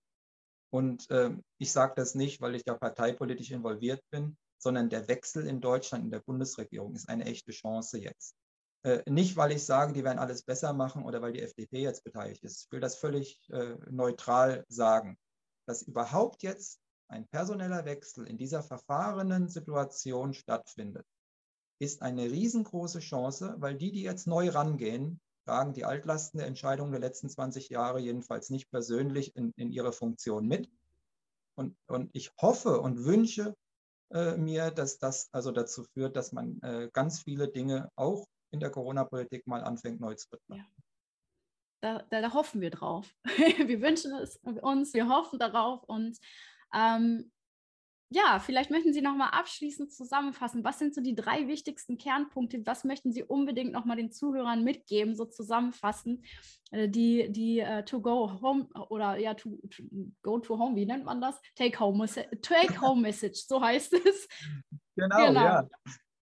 Und 0.71 1.11
äh, 1.11 1.31
ich 1.59 1.73
sage 1.73 1.95
das 1.97 2.15
nicht, 2.15 2.41
weil 2.41 2.55
ich 2.55 2.65
da 2.65 2.75
parteipolitisch 2.75 3.51
involviert 3.51 4.03
bin, 4.11 4.37
sondern 4.59 4.91
der 4.91 5.09
Wechsel 5.09 5.47
in 5.47 5.61
Deutschland, 5.61 6.05
in 6.05 6.11
der 6.11 6.21
Bundesregierung, 6.21 6.95
ist 6.95 7.09
eine 7.09 7.25
echte 7.25 7.53
Chance 7.53 7.99
jetzt. 7.99 8.37
Äh, 8.83 9.03
nicht, 9.11 9.37
weil 9.37 9.53
ich 9.53 9.65
sage, 9.65 9.93
die 9.93 10.05
werden 10.05 10.19
alles 10.19 10.43
besser 10.43 10.73
machen 10.73 11.05
oder 11.05 11.23
weil 11.23 11.33
die 11.33 11.43
FDP 11.43 11.83
jetzt 11.83 12.05
beteiligt 12.05 12.45
ist. 12.45 12.65
Ich 12.65 12.73
will 12.73 12.81
das 12.81 12.97
völlig 12.97 13.41
äh, 13.51 13.77
neutral 13.91 14.65
sagen. 14.69 15.17
Dass 15.69 15.83
überhaupt 15.83 16.43
jetzt 16.43 16.81
ein 17.09 17.29
personeller 17.29 17.85
Wechsel 17.85 18.27
in 18.27 18.39
dieser 18.39 18.63
verfahrenen 18.63 19.49
Situation 19.49 20.33
stattfindet, 20.33 21.07
ist 21.79 22.01
eine 22.01 22.31
riesengroße 22.31 23.01
Chance, 23.01 23.55
weil 23.59 23.77
die, 23.77 23.93
die 23.93 24.03
jetzt 24.03 24.27
neu 24.27 24.49
rangehen, 24.49 25.21
tragen 25.45 25.75
die 25.75 25.85
Altlasten 25.85 26.39
der 26.39 26.47
Entscheidungen 26.47 26.93
der 26.93 27.03
letzten 27.03 27.29
20 27.29 27.69
Jahre 27.69 28.01
jedenfalls 28.01 28.49
nicht 28.49 28.71
persönlich 28.71 29.37
in, 29.37 29.53
in 29.57 29.71
ihre 29.71 29.93
Funktion 29.93 30.47
mit. 30.47 30.71
Und, 31.55 31.77
und 31.87 32.09
ich 32.15 32.33
hoffe 32.41 32.81
und 32.81 33.05
wünsche 33.05 33.55
äh, 34.11 34.39
mir, 34.39 34.71
dass 34.71 34.99
das 34.99 35.29
also 35.33 35.53
dazu 35.53 35.85
führt, 35.85 36.17
dass 36.17 36.33
man 36.33 36.63
äh, 36.63 36.89
ganz 36.95 37.21
viele 37.21 37.49
Dinge 37.49 37.91
auch 37.95 38.27
in 38.53 38.61
der 38.61 38.71
Corona-Politik 38.71 39.47
mal 39.47 39.63
anfängt 39.63 40.01
neu 40.01 40.15
zu 40.15 40.31
betrachten. 40.31 40.55
Ja. 40.55 40.85
Da, 41.81 42.03
da, 42.11 42.21
da, 42.21 42.33
hoffen 42.33 42.61
wir 42.61 42.71
drauf. 42.71 43.15
wir 43.25 43.81
wünschen 43.81 44.13
es 44.15 44.37
uns, 44.37 44.95
wir 44.95 45.09
hoffen 45.09 45.39
darauf 45.39 45.85
und 45.85 46.19
ähm, 46.75 47.31
ja, 48.11 48.41
vielleicht 48.41 48.71
möchten 48.71 48.95
Sie 48.95 49.03
noch 49.03 49.15
mal 49.15 49.29
abschließend 49.29 49.93
zusammenfassen. 49.93 50.65
Was 50.65 50.79
sind 50.79 50.95
so 50.95 51.03
die 51.03 51.15
drei 51.15 51.47
wichtigsten 51.47 51.99
Kernpunkte? 51.99 52.65
Was 52.65 52.85
möchten 52.85 53.13
Sie 53.13 53.23
unbedingt 53.23 53.73
noch 53.73 53.85
mal 53.85 53.97
den 53.97 54.11
Zuhörern 54.11 54.65
mitgeben, 54.65 55.15
so 55.15 55.27
zusammenfassen, 55.27 56.25
äh, 56.71 56.89
die, 56.89 57.31
die 57.31 57.61
uh, 57.61 57.83
to 57.83 58.01
go 58.01 58.41
home 58.41 58.69
oder 58.89 59.19
ja, 59.19 59.35
to, 59.35 59.59
to, 59.71 59.83
go 60.23 60.39
to 60.39 60.59
home, 60.59 60.75
wie 60.77 60.87
nennt 60.87 61.05
man 61.05 61.21
das? 61.21 61.39
Take 61.55 61.79
home, 61.79 62.07
take 62.41 62.81
home 62.81 63.03
message, 63.03 63.45
so 63.47 63.61
heißt 63.61 63.93
es. 63.93 64.27
Genau, 64.97 65.27
genau, 65.27 65.41
ja. 65.41 65.69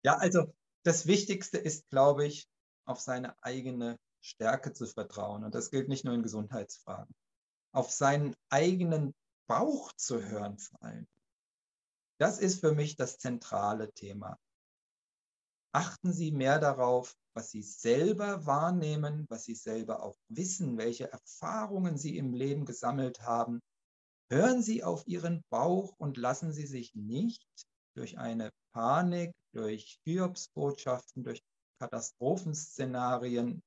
Ja, 0.02 0.16
also 0.16 0.52
das 0.82 1.06
Wichtigste 1.06 1.58
ist, 1.58 1.88
glaube 1.90 2.26
ich, 2.26 2.48
auf 2.84 3.00
seine 3.00 3.36
eigene 3.42 3.96
Stärke 4.26 4.72
zu 4.72 4.86
vertrauen. 4.86 5.44
Und 5.44 5.54
das 5.54 5.70
gilt 5.70 5.88
nicht 5.88 6.04
nur 6.04 6.14
in 6.14 6.22
Gesundheitsfragen. 6.22 7.14
Auf 7.72 7.90
seinen 7.90 8.34
eigenen 8.48 9.14
Bauch 9.46 9.92
zu 9.92 10.22
hören 10.22 10.58
vor 10.58 10.82
allem. 10.82 11.06
Das 12.18 12.38
ist 12.38 12.60
für 12.60 12.72
mich 12.72 12.96
das 12.96 13.18
zentrale 13.18 13.92
Thema. 13.92 14.38
Achten 15.72 16.12
Sie 16.12 16.32
mehr 16.32 16.58
darauf, 16.58 17.14
was 17.34 17.50
Sie 17.50 17.62
selber 17.62 18.46
wahrnehmen, 18.46 19.26
was 19.28 19.44
Sie 19.44 19.54
selber 19.54 20.02
auch 20.02 20.16
wissen, 20.28 20.78
welche 20.78 21.12
Erfahrungen 21.12 21.98
Sie 21.98 22.16
im 22.16 22.32
Leben 22.32 22.64
gesammelt 22.64 23.20
haben. 23.20 23.60
Hören 24.30 24.62
Sie 24.62 24.82
auf 24.82 25.06
Ihren 25.06 25.44
Bauch 25.50 25.94
und 25.98 26.16
lassen 26.16 26.50
Sie 26.50 26.66
sich 26.66 26.94
nicht 26.94 27.46
durch 27.94 28.18
eine 28.18 28.50
Panik, 28.72 29.32
durch 29.52 30.00
Hiobsbotschaften, 30.04 31.24
durch 31.24 31.42
Katastrophenszenarien, 31.78 33.62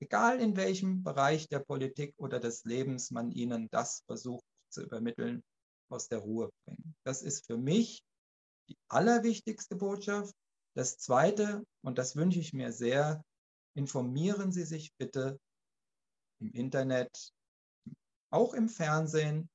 egal 0.00 0.40
in 0.40 0.56
welchem 0.56 1.02
Bereich 1.02 1.48
der 1.48 1.60
Politik 1.60 2.14
oder 2.16 2.40
des 2.40 2.64
Lebens 2.64 3.10
man 3.10 3.30
Ihnen 3.30 3.68
das 3.70 4.02
versucht 4.06 4.44
zu 4.68 4.82
übermitteln, 4.82 5.42
aus 5.88 6.08
der 6.08 6.18
Ruhe 6.18 6.50
bringen. 6.64 6.94
Das 7.04 7.22
ist 7.22 7.46
für 7.46 7.56
mich 7.56 8.02
die 8.68 8.76
allerwichtigste 8.88 9.76
Botschaft. 9.76 10.34
Das 10.74 10.98
Zweite, 10.98 11.64
und 11.82 11.98
das 11.98 12.16
wünsche 12.16 12.40
ich 12.40 12.52
mir 12.52 12.72
sehr, 12.72 13.22
informieren 13.74 14.52
Sie 14.52 14.64
sich 14.64 14.92
bitte 14.98 15.38
im 16.40 16.52
Internet, 16.52 17.32
auch 18.30 18.52
im 18.54 18.68
Fernsehen 18.68 19.48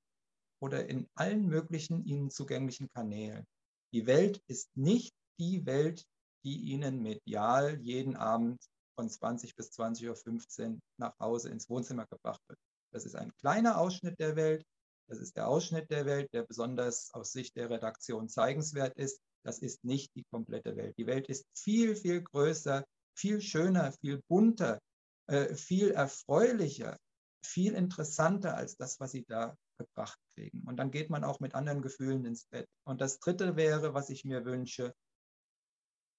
oder 0.62 0.88
in 0.88 1.08
allen 1.16 1.48
möglichen 1.48 2.06
Ihnen 2.06 2.32
zugänglichen 2.32 2.90
Kanälen. 2.90 3.46
Die 3.94 4.08
Welt 4.08 4.42
ist 4.48 4.70
nicht 4.76 5.14
die 5.40 5.66
Welt, 5.66 6.06
die 6.44 6.58
Ihnen 6.72 7.02
medial 7.02 7.80
jeden 7.82 8.16
Abend 8.16 8.60
von 8.96 9.10
20 9.10 9.56
bis 9.56 9.72
20.15 9.72 10.74
Uhr 10.74 10.80
nach 10.98 11.18
Hause 11.20 11.50
ins 11.50 11.70
Wohnzimmer 11.70 12.06
gebracht 12.08 12.42
wird. 12.48 12.60
Das 12.92 13.06
ist 13.06 13.16
ein 13.16 13.34
kleiner 13.36 13.78
Ausschnitt 13.80 14.20
der 14.20 14.36
Welt, 14.36 14.66
das 15.12 15.20
ist 15.20 15.36
der 15.36 15.50
Ausschnitt 15.50 15.92
der 15.92 16.06
Welt, 16.06 16.34
der 16.34 16.44
besonders 16.44 17.14
aus 17.14 17.34
Sicht 17.34 17.58
der 17.58 17.70
Redaktion 17.70 18.30
zeigenswert 18.30 18.98
ist. 18.98 19.20
Das 19.44 19.60
ist 19.60 19.84
nicht 19.84 20.16
die 20.16 20.24
komplette 20.32 20.78
Welt. 20.78 20.98
Die 20.98 21.06
Welt 21.06 21.28
ist 21.28 21.46
viel, 21.54 21.98
viel 21.98 22.22
größer, 22.22 22.86
viel 23.14 23.42
schöner, 23.42 23.92
viel 23.92 24.22
bunter, 24.30 24.80
äh, 25.28 25.54
viel 25.56 25.92
erfreulicher, 25.92 26.98
viel 27.44 27.74
interessanter 27.74 28.56
als 28.56 28.78
das, 28.78 29.02
was 29.02 29.12
Sie 29.12 29.26
da 29.28 29.58
gebracht 29.78 30.18
kriegen. 30.34 30.64
Und 30.66 30.78
dann 30.78 30.92
geht 30.92 31.10
man 31.10 31.26
auch 31.26 31.42
mit 31.42 31.56
anderen 31.56 31.82
Gefühlen 31.82 32.24
ins 32.24 32.46
Bett. 32.46 32.68
Und 32.86 33.02
das 33.02 33.20
Dritte 33.20 33.58
wäre, 33.58 33.94
was 33.94 34.10
ich 34.10 34.24
mir 34.24 34.46
wünsche, 34.46 34.94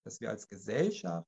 dass 0.05 0.21
wir 0.21 0.29
als 0.29 0.49
Gesellschaft 0.49 1.27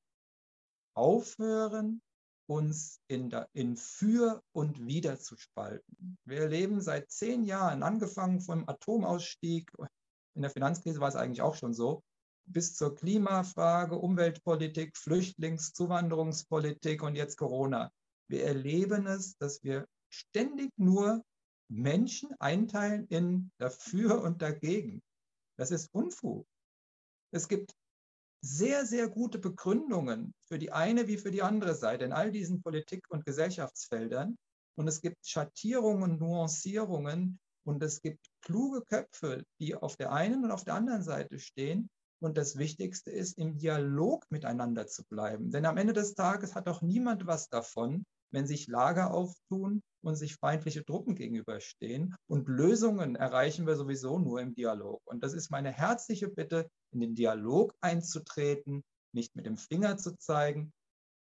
aufhören, 0.94 2.00
uns 2.46 3.00
in, 3.08 3.30
der, 3.30 3.48
in 3.52 3.76
für 3.76 4.42
und 4.52 4.86
wieder 4.86 5.18
zu 5.18 5.36
spalten. 5.36 6.18
Wir 6.24 6.42
erleben 6.42 6.80
seit 6.80 7.10
zehn 7.10 7.44
Jahren, 7.44 7.82
angefangen 7.82 8.40
vom 8.40 8.68
Atomausstieg, 8.68 9.70
in 10.34 10.42
der 10.42 10.50
Finanzkrise 10.50 11.00
war 11.00 11.08
es 11.08 11.16
eigentlich 11.16 11.42
auch 11.42 11.54
schon 11.54 11.74
so, 11.74 12.02
bis 12.46 12.74
zur 12.74 12.94
Klimafrage, 12.94 13.96
Umweltpolitik, 13.96 14.96
Flüchtlings-, 14.96 15.72
Zuwanderungspolitik 15.72 17.02
und 17.02 17.16
jetzt 17.16 17.36
Corona. 17.36 17.90
Wir 18.28 18.44
erleben 18.44 19.06
es, 19.06 19.36
dass 19.38 19.62
wir 19.62 19.86
ständig 20.10 20.70
nur 20.76 21.24
Menschen 21.70 22.30
einteilen 22.38 23.06
in 23.08 23.50
dafür 23.58 24.22
und 24.22 24.42
dagegen. 24.42 25.02
Das 25.56 25.70
ist 25.70 25.88
Unfug. 25.94 26.46
Es 27.30 27.48
gibt 27.48 27.72
sehr, 28.44 28.84
sehr 28.84 29.08
gute 29.08 29.38
Begründungen 29.38 30.34
für 30.46 30.58
die 30.58 30.70
eine 30.70 31.08
wie 31.08 31.16
für 31.16 31.30
die 31.30 31.42
andere 31.42 31.74
Seite 31.74 32.04
in 32.04 32.12
all 32.12 32.30
diesen 32.30 32.60
Politik- 32.60 33.10
und 33.10 33.24
Gesellschaftsfeldern. 33.24 34.36
Und 34.76 34.86
es 34.86 35.00
gibt 35.00 35.26
Schattierungen 35.26 36.18
Nuancierungen 36.18 37.38
und 37.64 37.82
es 37.82 38.02
gibt 38.02 38.26
kluge 38.42 38.82
Köpfe, 38.82 39.44
die 39.58 39.74
auf 39.74 39.96
der 39.96 40.12
einen 40.12 40.44
und 40.44 40.50
auf 40.50 40.64
der 40.64 40.74
anderen 40.74 41.02
Seite 41.02 41.38
stehen. 41.38 41.88
Und 42.20 42.36
das 42.36 42.58
Wichtigste 42.58 43.10
ist, 43.10 43.38
im 43.38 43.56
Dialog 43.56 44.26
miteinander 44.30 44.86
zu 44.86 45.04
bleiben. 45.04 45.50
Denn 45.50 45.64
am 45.64 45.78
Ende 45.78 45.94
des 45.94 46.14
Tages 46.14 46.54
hat 46.54 46.66
doch 46.66 46.82
niemand 46.82 47.26
was 47.26 47.48
davon, 47.48 48.04
wenn 48.30 48.46
sich 48.46 48.66
Lager 48.66 49.12
auftun 49.12 49.82
und 50.02 50.16
sich 50.16 50.36
feindliche 50.36 50.84
Truppen 50.84 51.14
gegenüberstehen. 51.14 52.14
Und 52.26 52.48
Lösungen 52.48 53.16
erreichen 53.16 53.66
wir 53.66 53.76
sowieso 53.76 54.18
nur 54.18 54.40
im 54.40 54.54
Dialog. 54.54 55.00
Und 55.04 55.22
das 55.22 55.32
ist 55.32 55.50
meine 55.50 55.72
herzliche 55.72 56.28
Bitte, 56.28 56.68
in 56.92 57.00
den 57.00 57.14
Dialog 57.14 57.74
einzutreten, 57.80 58.84
nicht 59.12 59.34
mit 59.36 59.46
dem 59.46 59.56
Finger 59.56 59.96
zu 59.96 60.16
zeigen 60.16 60.72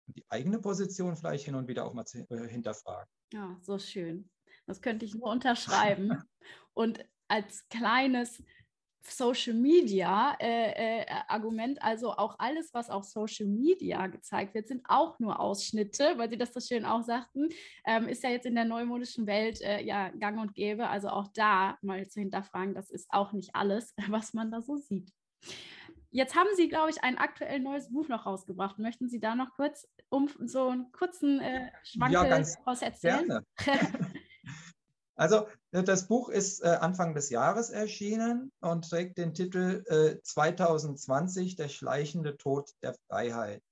und 0.06 0.16
die 0.16 0.24
eigene 0.28 0.60
Position 0.60 1.16
vielleicht 1.16 1.44
hin 1.44 1.54
und 1.54 1.68
wieder 1.68 1.84
auch 1.84 1.94
mal 1.94 2.04
zu, 2.04 2.18
äh, 2.30 2.48
hinterfragen. 2.48 3.10
Ja, 3.32 3.58
so 3.62 3.78
schön. 3.78 4.30
Das 4.66 4.80
könnte 4.80 5.04
ich 5.04 5.14
nur 5.14 5.30
unterschreiben. 5.30 6.22
und 6.74 7.04
als 7.28 7.66
kleines 7.68 8.42
Social 9.06 9.54
Media 9.54 10.36
äh, 10.40 11.00
äh, 11.00 11.06
Argument, 11.28 11.82
also 11.82 12.12
auch 12.12 12.36
alles, 12.38 12.72
was 12.72 12.90
auf 12.90 13.04
Social 13.04 13.46
Media 13.46 14.06
gezeigt 14.06 14.54
wird, 14.54 14.68
sind 14.68 14.82
auch 14.88 15.18
nur 15.18 15.40
Ausschnitte, 15.40 16.14
weil 16.16 16.30
Sie 16.30 16.38
das 16.38 16.52
so 16.54 16.60
schön 16.60 16.84
auch 16.84 17.02
sagten, 17.02 17.48
ähm, 17.86 18.08
ist 18.08 18.22
ja 18.22 18.30
jetzt 18.30 18.46
in 18.46 18.54
der 18.54 18.64
neumodischen 18.64 19.26
Welt 19.26 19.60
äh, 19.60 19.82
ja 19.82 20.08
gang 20.10 20.40
und 20.40 20.54
gäbe. 20.54 20.88
Also 20.88 21.08
auch 21.08 21.28
da 21.34 21.78
mal 21.82 22.06
zu 22.08 22.20
hinterfragen, 22.20 22.74
das 22.74 22.90
ist 22.90 23.08
auch 23.10 23.32
nicht 23.32 23.54
alles, 23.54 23.94
was 24.08 24.34
man 24.34 24.50
da 24.50 24.62
so 24.62 24.76
sieht. 24.76 25.12
Jetzt 26.10 26.36
haben 26.36 26.48
Sie, 26.54 26.68
glaube 26.68 26.90
ich, 26.90 27.02
ein 27.02 27.18
aktuell 27.18 27.58
neues 27.58 27.90
Buch 27.90 28.06
noch 28.08 28.24
rausgebracht. 28.24 28.78
Möchten 28.78 29.08
Sie 29.08 29.18
da 29.18 29.34
noch 29.34 29.50
kurz 29.56 29.88
um 30.10 30.30
so 30.38 30.68
einen 30.68 30.92
kurzen 30.92 31.40
äh, 31.40 31.72
Schwankel 31.82 32.14
ja, 32.14 32.28
ganz 32.28 32.56
erzählen? 32.82 33.42
Gerne. 33.56 34.06
Also 35.16 35.46
äh, 35.70 35.82
das 35.82 36.06
Buch 36.06 36.28
ist 36.28 36.62
äh, 36.62 36.68
Anfang 36.68 37.14
des 37.14 37.30
Jahres 37.30 37.70
erschienen 37.70 38.52
und 38.60 38.88
trägt 38.88 39.18
den 39.18 39.34
Titel 39.34 39.84
äh, 39.86 40.20
2020, 40.22 41.56
der 41.56 41.68
schleichende 41.68 42.36
Tod 42.36 42.70
der 42.82 42.94
Freiheit. 43.06 43.62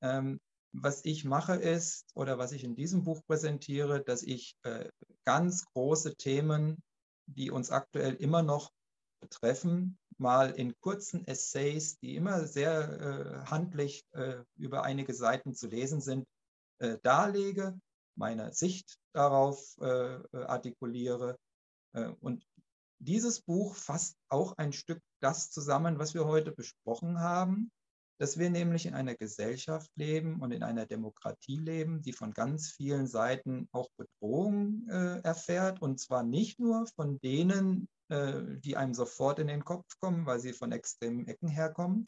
Ähm, 0.00 0.40
was 0.74 1.04
ich 1.04 1.24
mache 1.24 1.54
ist, 1.54 2.06
oder 2.14 2.38
was 2.38 2.52
ich 2.52 2.64
in 2.64 2.74
diesem 2.74 3.04
Buch 3.04 3.20
präsentiere, 3.26 4.02
dass 4.02 4.22
ich 4.22 4.56
äh, 4.62 4.88
ganz 5.26 5.66
große 5.66 6.16
Themen, 6.16 6.82
die 7.26 7.50
uns 7.50 7.70
aktuell 7.70 8.14
immer 8.14 8.42
noch 8.42 8.72
betreffen, 9.20 9.98
mal 10.16 10.50
in 10.50 10.74
kurzen 10.80 11.26
Essays, 11.26 11.98
die 11.98 12.16
immer 12.16 12.46
sehr 12.46 13.44
äh, 13.44 13.50
handlich 13.50 14.04
äh, 14.12 14.42
über 14.56 14.82
einige 14.84 15.12
Seiten 15.14 15.54
zu 15.54 15.68
lesen 15.68 16.00
sind, 16.00 16.26
darlege 17.04 17.78
meine 18.16 18.52
Sicht 18.52 18.96
darauf 19.12 19.76
äh, 19.80 20.14
äh, 20.16 20.44
artikuliere. 20.44 21.38
Äh, 21.94 22.08
und 22.20 22.44
dieses 22.98 23.40
Buch 23.40 23.74
fasst 23.74 24.16
auch 24.28 24.56
ein 24.58 24.72
Stück 24.72 25.00
das 25.20 25.50
zusammen, 25.50 25.98
was 25.98 26.14
wir 26.14 26.26
heute 26.26 26.52
besprochen 26.52 27.20
haben, 27.20 27.70
dass 28.18 28.38
wir 28.38 28.50
nämlich 28.50 28.86
in 28.86 28.94
einer 28.94 29.16
Gesellschaft 29.16 29.90
leben 29.96 30.40
und 30.40 30.52
in 30.52 30.62
einer 30.62 30.86
Demokratie 30.86 31.56
leben, 31.56 32.02
die 32.02 32.12
von 32.12 32.32
ganz 32.32 32.70
vielen 32.70 33.08
Seiten 33.08 33.68
auch 33.72 33.88
Bedrohung 33.96 34.88
äh, 34.88 35.20
erfährt. 35.22 35.82
Und 35.82 35.98
zwar 35.98 36.22
nicht 36.22 36.60
nur 36.60 36.86
von 36.94 37.18
denen, 37.20 37.88
äh, 38.08 38.42
die 38.60 38.76
einem 38.76 38.94
sofort 38.94 39.40
in 39.40 39.48
den 39.48 39.64
Kopf 39.64 39.86
kommen, 40.00 40.26
weil 40.26 40.38
sie 40.38 40.52
von 40.52 40.70
extremen 40.70 41.26
Ecken 41.26 41.48
herkommen, 41.48 42.06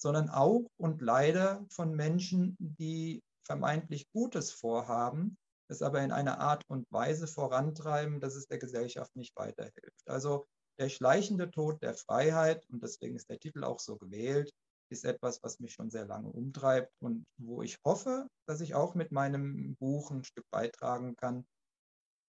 sondern 0.00 0.28
auch 0.28 0.64
und 0.76 1.02
leider 1.02 1.66
von 1.70 1.94
Menschen, 1.94 2.56
die 2.60 3.20
vermeintlich 3.48 4.10
Gutes 4.12 4.52
vorhaben, 4.52 5.36
es 5.68 5.82
aber 5.82 6.02
in 6.02 6.12
einer 6.12 6.38
Art 6.38 6.64
und 6.68 6.86
Weise 6.90 7.26
vorantreiben, 7.26 8.20
dass 8.20 8.36
es 8.36 8.46
der 8.46 8.58
Gesellschaft 8.58 9.14
nicht 9.16 9.34
weiterhilft. 9.36 10.06
Also 10.06 10.46
der 10.78 10.88
schleichende 10.88 11.50
Tod 11.50 11.82
der 11.82 11.94
Freiheit, 11.94 12.64
und 12.70 12.82
deswegen 12.82 13.16
ist 13.16 13.28
der 13.28 13.38
Titel 13.38 13.64
auch 13.64 13.80
so 13.80 13.96
gewählt, 13.96 14.52
ist 14.90 15.04
etwas, 15.04 15.42
was 15.42 15.60
mich 15.60 15.72
schon 15.72 15.90
sehr 15.90 16.06
lange 16.06 16.28
umtreibt 16.28 16.92
und 17.00 17.26
wo 17.36 17.62
ich 17.62 17.78
hoffe, 17.84 18.28
dass 18.46 18.60
ich 18.60 18.74
auch 18.74 18.94
mit 18.94 19.12
meinem 19.12 19.76
Buch 19.76 20.10
ein 20.10 20.24
Stück 20.24 20.46
beitragen 20.50 21.14
kann, 21.16 21.46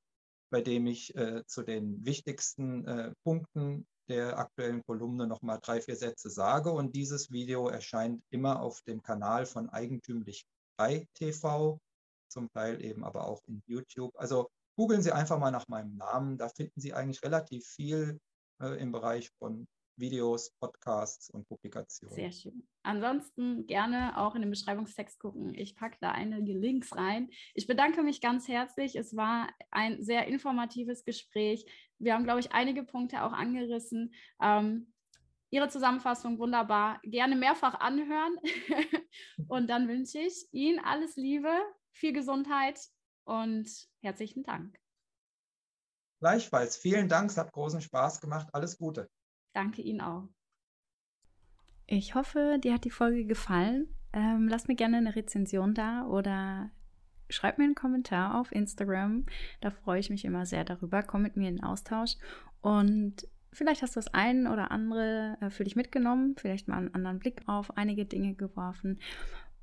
bei 0.50 0.60
dem 0.60 0.86
ich 0.86 1.14
äh, 1.16 1.44
zu 1.46 1.62
den 1.62 2.04
wichtigsten 2.04 2.84
äh, 2.86 3.12
Punkten 3.24 3.86
der 4.08 4.38
aktuellen 4.38 4.82
Kolumne 4.84 5.26
nochmal 5.26 5.60
drei, 5.62 5.80
vier 5.80 5.96
Sätze 5.96 6.30
sage. 6.30 6.72
Und 6.72 6.96
dieses 6.96 7.30
Video 7.30 7.68
erscheint 7.68 8.22
immer 8.30 8.60
auf 8.60 8.82
dem 8.82 9.02
Kanal 9.02 9.46
von 9.46 9.68
Eigentümlich 9.70 10.44
bei 10.76 11.06
TV, 11.14 11.80
zum 12.28 12.50
Teil 12.50 12.84
eben 12.84 13.04
aber 13.04 13.26
auch 13.26 13.42
in 13.46 13.62
YouTube. 13.66 14.12
Also 14.16 14.50
googeln 14.76 15.02
Sie 15.02 15.12
einfach 15.12 15.38
mal 15.38 15.52
nach 15.52 15.68
meinem 15.68 15.96
Namen, 15.96 16.38
da 16.38 16.48
finden 16.48 16.80
Sie 16.80 16.92
eigentlich 16.92 17.22
relativ 17.22 17.66
viel 17.66 18.18
äh, 18.60 18.80
im 18.80 18.92
Bereich 18.92 19.30
von 19.38 19.66
Videos, 20.00 20.50
Podcasts 20.58 21.30
und 21.30 21.46
Publikationen. 21.46 22.14
Sehr 22.14 22.32
schön. 22.32 22.66
Ansonsten 22.82 23.66
gerne 23.66 24.16
auch 24.16 24.34
in 24.34 24.40
den 24.40 24.50
Beschreibungstext 24.50 25.18
gucken. 25.18 25.54
Ich 25.54 25.76
packe 25.76 25.98
da 26.00 26.10
einige 26.10 26.52
Links 26.52 26.96
rein. 26.96 27.30
Ich 27.54 27.66
bedanke 27.66 28.02
mich 28.02 28.20
ganz 28.20 28.48
herzlich. 28.48 28.96
Es 28.96 29.14
war 29.14 29.48
ein 29.70 30.02
sehr 30.02 30.26
informatives 30.26 31.04
Gespräch. 31.04 31.66
Wir 31.98 32.14
haben, 32.14 32.24
glaube 32.24 32.40
ich, 32.40 32.52
einige 32.52 32.82
Punkte 32.82 33.22
auch 33.22 33.32
angerissen. 33.32 34.14
Ähm, 34.42 34.92
Ihre 35.50 35.68
Zusammenfassung 35.68 36.38
wunderbar. 36.38 37.00
Gerne 37.02 37.36
mehrfach 37.36 37.74
anhören. 37.74 38.36
und 39.48 39.68
dann 39.68 39.88
wünsche 39.88 40.18
ich 40.18 40.46
Ihnen 40.52 40.78
alles 40.78 41.16
Liebe, 41.16 41.52
viel 41.92 42.12
Gesundheit 42.12 42.80
und 43.24 43.68
herzlichen 44.00 44.44
Dank. 44.44 44.78
Gleichfalls. 46.20 46.76
Vielen 46.76 47.08
Dank. 47.08 47.30
Es 47.30 47.36
hat 47.36 47.52
großen 47.52 47.80
Spaß 47.80 48.20
gemacht. 48.20 48.48
Alles 48.52 48.78
Gute. 48.78 49.10
Danke 49.52 49.82
Ihnen 49.82 50.00
auch. 50.00 50.28
Ich 51.86 52.14
hoffe, 52.14 52.58
dir 52.62 52.74
hat 52.74 52.84
die 52.84 52.90
Folge 52.90 53.24
gefallen. 53.24 53.88
Ähm, 54.12 54.48
lass 54.48 54.68
mir 54.68 54.76
gerne 54.76 54.98
eine 54.98 55.16
Rezension 55.16 55.74
da 55.74 56.06
oder 56.06 56.70
schreib 57.28 57.58
mir 57.58 57.64
einen 57.64 57.74
Kommentar 57.74 58.40
auf 58.40 58.52
Instagram. 58.52 59.26
Da 59.60 59.70
freue 59.70 60.00
ich 60.00 60.10
mich 60.10 60.24
immer 60.24 60.46
sehr 60.46 60.64
darüber. 60.64 61.02
Komm 61.02 61.22
mit 61.22 61.36
mir 61.36 61.48
in 61.48 61.62
Austausch. 61.62 62.16
Und 62.60 63.26
vielleicht 63.52 63.82
hast 63.82 63.96
du 63.96 63.98
das 63.98 64.12
ein 64.14 64.46
oder 64.46 64.70
andere 64.70 65.36
äh, 65.40 65.50
für 65.50 65.64
dich 65.64 65.76
mitgenommen, 65.76 66.36
vielleicht 66.36 66.68
mal 66.68 66.76
einen 66.76 66.94
anderen 66.94 67.18
Blick 67.18 67.42
auf 67.46 67.76
einige 67.76 68.04
Dinge 68.04 68.34
geworfen. 68.34 69.00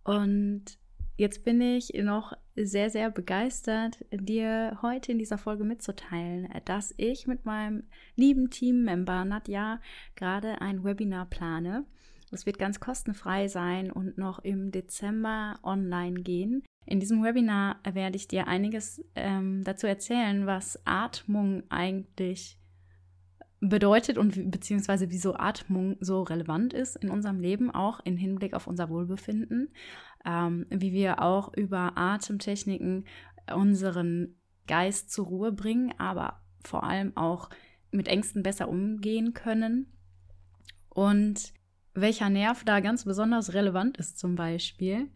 Und 0.04 0.78
Jetzt 1.18 1.44
bin 1.44 1.60
ich 1.62 1.92
noch 1.96 2.34
sehr, 2.56 2.92
sehr 2.92 3.10
begeistert, 3.10 4.06
dir 4.12 4.78
heute 4.84 5.12
in 5.12 5.18
dieser 5.18 5.40
Folge 5.40 5.64
mitzuteilen, 5.64 6.48
dass 6.66 6.94
ich 6.98 7.26
mit 7.26 7.44
meinem 7.44 7.84
lieben 8.16 8.52
Teammember 8.52 9.26
Nadja 9.26 9.82
gerade 10.16 10.62
ein 10.62 10.84
Webinar 10.84 11.26
plane. 11.26 11.88
Es 12.32 12.46
wird 12.46 12.60
ganz 12.60 12.80
kostenfrei 12.80 13.48
sein 13.48 13.92
und 13.92 14.20
noch 14.20 14.38
im 14.40 14.72
Dezember 14.72 15.60
online 15.64 16.22
gehen. 16.22 16.64
In 16.86 17.00
diesem 17.00 17.24
Webinar 17.24 17.80
werde 17.92 18.16
ich 18.16 18.28
dir 18.28 18.48
einiges 18.48 19.04
ähm, 19.16 19.64
dazu 19.64 19.88
erzählen, 19.88 20.46
was 20.46 20.80
Atmung 20.86 21.64
eigentlich 21.70 22.60
bedeutet 23.60 24.18
und 24.18 24.52
beziehungsweise 24.52 25.10
wieso 25.10 25.36
Atmung 25.36 25.98
so 26.00 26.22
relevant 26.22 26.74
ist 26.74 26.96
in 26.98 27.10
unserem 27.10 27.40
Leben, 27.40 27.72
auch 27.72 28.00
im 28.04 28.18
Hinblick 28.18 28.54
auf 28.54 28.68
unser 28.68 28.90
Wohlbefinden 28.90 29.70
ähm, 30.28 30.66
wie 30.70 30.92
wir 30.92 31.22
auch 31.22 31.54
über 31.54 31.94
Atemtechniken 31.96 33.06
unseren 33.54 34.36
Geist 34.68 35.12
zur 35.12 35.28
Ruhe 35.28 35.52
bringen, 35.54 35.94
aber 35.98 36.42
vor 36.64 36.84
allem 36.84 37.16
auch 37.16 37.50
mit 37.92 38.10
Ängsten 38.10 38.44
besser 38.44 38.68
umgehen 38.68 39.34
können. 39.34 39.88
Und 40.90 41.54
welcher 41.94 42.30
Nerv 42.30 42.66
da 42.66 42.82
ganz 42.82 43.06
besonders 43.06 43.54
relevant 43.54 43.98
ist 43.98 44.20
zum 44.20 44.36
Beispiel. 44.36 45.10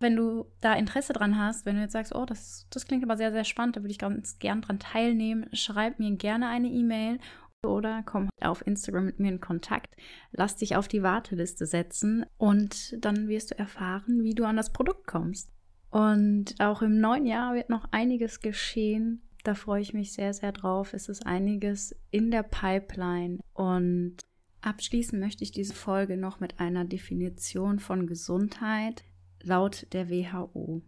Wenn 0.00 0.16
du 0.16 0.46
da 0.60 0.74
Interesse 0.74 1.12
dran 1.12 1.38
hast, 1.38 1.66
wenn 1.66 1.76
du 1.76 1.82
jetzt 1.82 1.92
sagst, 1.92 2.14
oh, 2.14 2.24
das, 2.24 2.66
das 2.70 2.86
klingt 2.86 3.04
aber 3.04 3.16
sehr, 3.16 3.32
sehr 3.32 3.44
spannend, 3.44 3.76
da 3.76 3.82
würde 3.82 3.92
ich 3.92 3.98
ganz 3.98 4.38
gern 4.38 4.62
dran 4.62 4.78
teilnehmen, 4.78 5.46
schreib 5.52 5.98
mir 5.98 6.10
gerne 6.16 6.48
eine 6.48 6.68
E-Mail 6.68 7.18
oder 7.66 8.02
komm 8.04 8.28
auf 8.40 8.66
Instagram 8.66 9.06
mit 9.06 9.20
mir 9.20 9.28
in 9.28 9.40
Kontakt. 9.40 9.94
Lass 10.32 10.56
dich 10.56 10.76
auf 10.76 10.88
die 10.88 11.02
Warteliste 11.02 11.66
setzen 11.66 12.26
und 12.36 12.96
dann 13.04 13.28
wirst 13.28 13.52
du 13.52 13.58
erfahren, 13.58 14.22
wie 14.22 14.34
du 14.34 14.44
an 14.44 14.56
das 14.56 14.72
Produkt 14.72 15.06
kommst. 15.06 15.50
Und 15.90 16.54
auch 16.58 16.82
im 16.82 17.00
neuen 17.00 17.26
Jahr 17.26 17.54
wird 17.54 17.70
noch 17.70 17.86
einiges 17.92 18.40
geschehen. 18.40 19.22
Da 19.44 19.54
freue 19.54 19.82
ich 19.82 19.92
mich 19.92 20.12
sehr, 20.12 20.32
sehr 20.32 20.52
drauf. 20.52 20.94
Es 20.94 21.08
ist 21.08 21.26
einiges 21.26 21.94
in 22.10 22.30
der 22.30 22.42
Pipeline. 22.42 23.38
Und 23.52 24.16
abschließen 24.62 25.20
möchte 25.20 25.44
ich 25.44 25.52
diese 25.52 25.74
Folge 25.74 26.16
noch 26.16 26.40
mit 26.40 26.60
einer 26.60 26.84
Definition 26.84 27.78
von 27.78 28.06
Gesundheit 28.06 29.04
laut 29.42 29.86
der 29.92 30.08
WHO. 30.08 30.82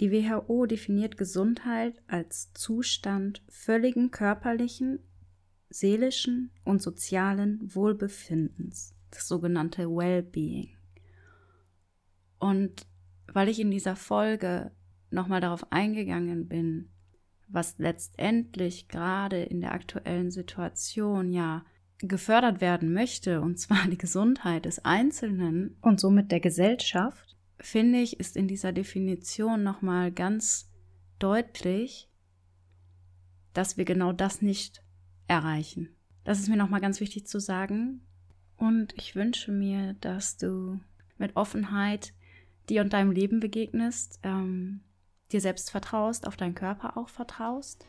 Die 0.00 0.10
WHO 0.10 0.66
definiert 0.66 1.16
Gesundheit 1.16 2.02
als 2.08 2.52
Zustand 2.54 3.42
völligen 3.48 4.10
körperlichen, 4.10 5.00
seelischen 5.68 6.50
und 6.64 6.82
sozialen 6.82 7.60
Wohlbefindens, 7.74 8.94
das 9.10 9.28
sogenannte 9.28 9.88
Wellbeing. 9.88 10.76
Und 12.38 12.86
weil 13.32 13.48
ich 13.48 13.58
in 13.58 13.70
dieser 13.70 13.96
Folge 13.96 14.72
nochmal 15.10 15.40
darauf 15.40 15.72
eingegangen 15.72 16.48
bin, 16.48 16.90
was 17.48 17.78
letztendlich 17.78 18.88
gerade 18.88 19.42
in 19.42 19.60
der 19.60 19.72
aktuellen 19.72 20.30
Situation 20.30 21.32
ja 21.32 21.64
gefördert 21.98 22.60
werden 22.60 22.92
möchte, 22.92 23.40
und 23.40 23.58
zwar 23.58 23.86
die 23.88 23.98
Gesundheit 23.98 24.64
des 24.64 24.84
Einzelnen 24.84 25.76
und 25.80 26.00
somit 26.00 26.30
der 26.30 26.40
Gesellschaft, 26.40 27.36
finde 27.58 28.00
ich, 28.00 28.20
ist 28.20 28.36
in 28.36 28.48
dieser 28.48 28.72
Definition 28.72 29.62
nochmal 29.62 30.12
ganz 30.12 30.70
deutlich, 31.18 32.10
dass 33.52 33.76
wir 33.76 33.84
genau 33.84 34.12
das 34.12 34.42
nicht 34.42 34.83
erreichen. 35.28 35.88
Das 36.24 36.38
ist 36.38 36.48
mir 36.48 36.56
nochmal 36.56 36.80
ganz 36.80 37.00
wichtig 37.00 37.26
zu 37.26 37.38
sagen. 37.40 38.00
Und 38.56 38.94
ich 38.96 39.14
wünsche 39.14 39.52
mir, 39.52 39.94
dass 40.00 40.36
du 40.36 40.80
mit 41.18 41.36
Offenheit 41.36 42.12
dir 42.68 42.82
und 42.82 42.92
deinem 42.92 43.10
Leben 43.10 43.40
begegnest, 43.40 44.20
ähm, 44.22 44.80
dir 45.32 45.40
selbst 45.40 45.70
vertraust, 45.70 46.26
auf 46.26 46.36
deinen 46.36 46.54
Körper 46.54 46.96
auch 46.96 47.08
vertraust 47.08 47.84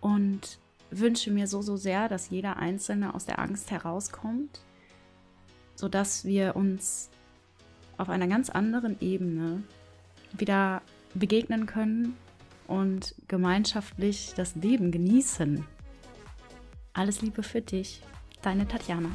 und 0.00 0.58
wünsche 0.90 1.30
mir 1.30 1.46
so, 1.46 1.62
so 1.62 1.76
sehr, 1.76 2.08
dass 2.08 2.30
jeder 2.30 2.56
Einzelne 2.56 3.14
aus 3.14 3.26
der 3.26 3.38
Angst 3.38 3.70
herauskommt, 3.70 4.60
sodass 5.74 6.24
wir 6.24 6.56
uns 6.56 7.10
auf 7.96 8.08
einer 8.08 8.26
ganz 8.26 8.50
anderen 8.50 8.96
Ebene 9.00 9.62
wieder 10.32 10.82
begegnen 11.14 11.66
können 11.66 12.16
und 12.66 13.14
gemeinschaftlich 13.28 14.32
das 14.36 14.54
Leben 14.54 14.90
genießen. 14.90 15.64
Alles 17.00 17.22
Liebe 17.22 17.42
für 17.42 17.62
dich, 17.62 18.02
deine 18.42 18.68
Tatjana. 18.68 19.08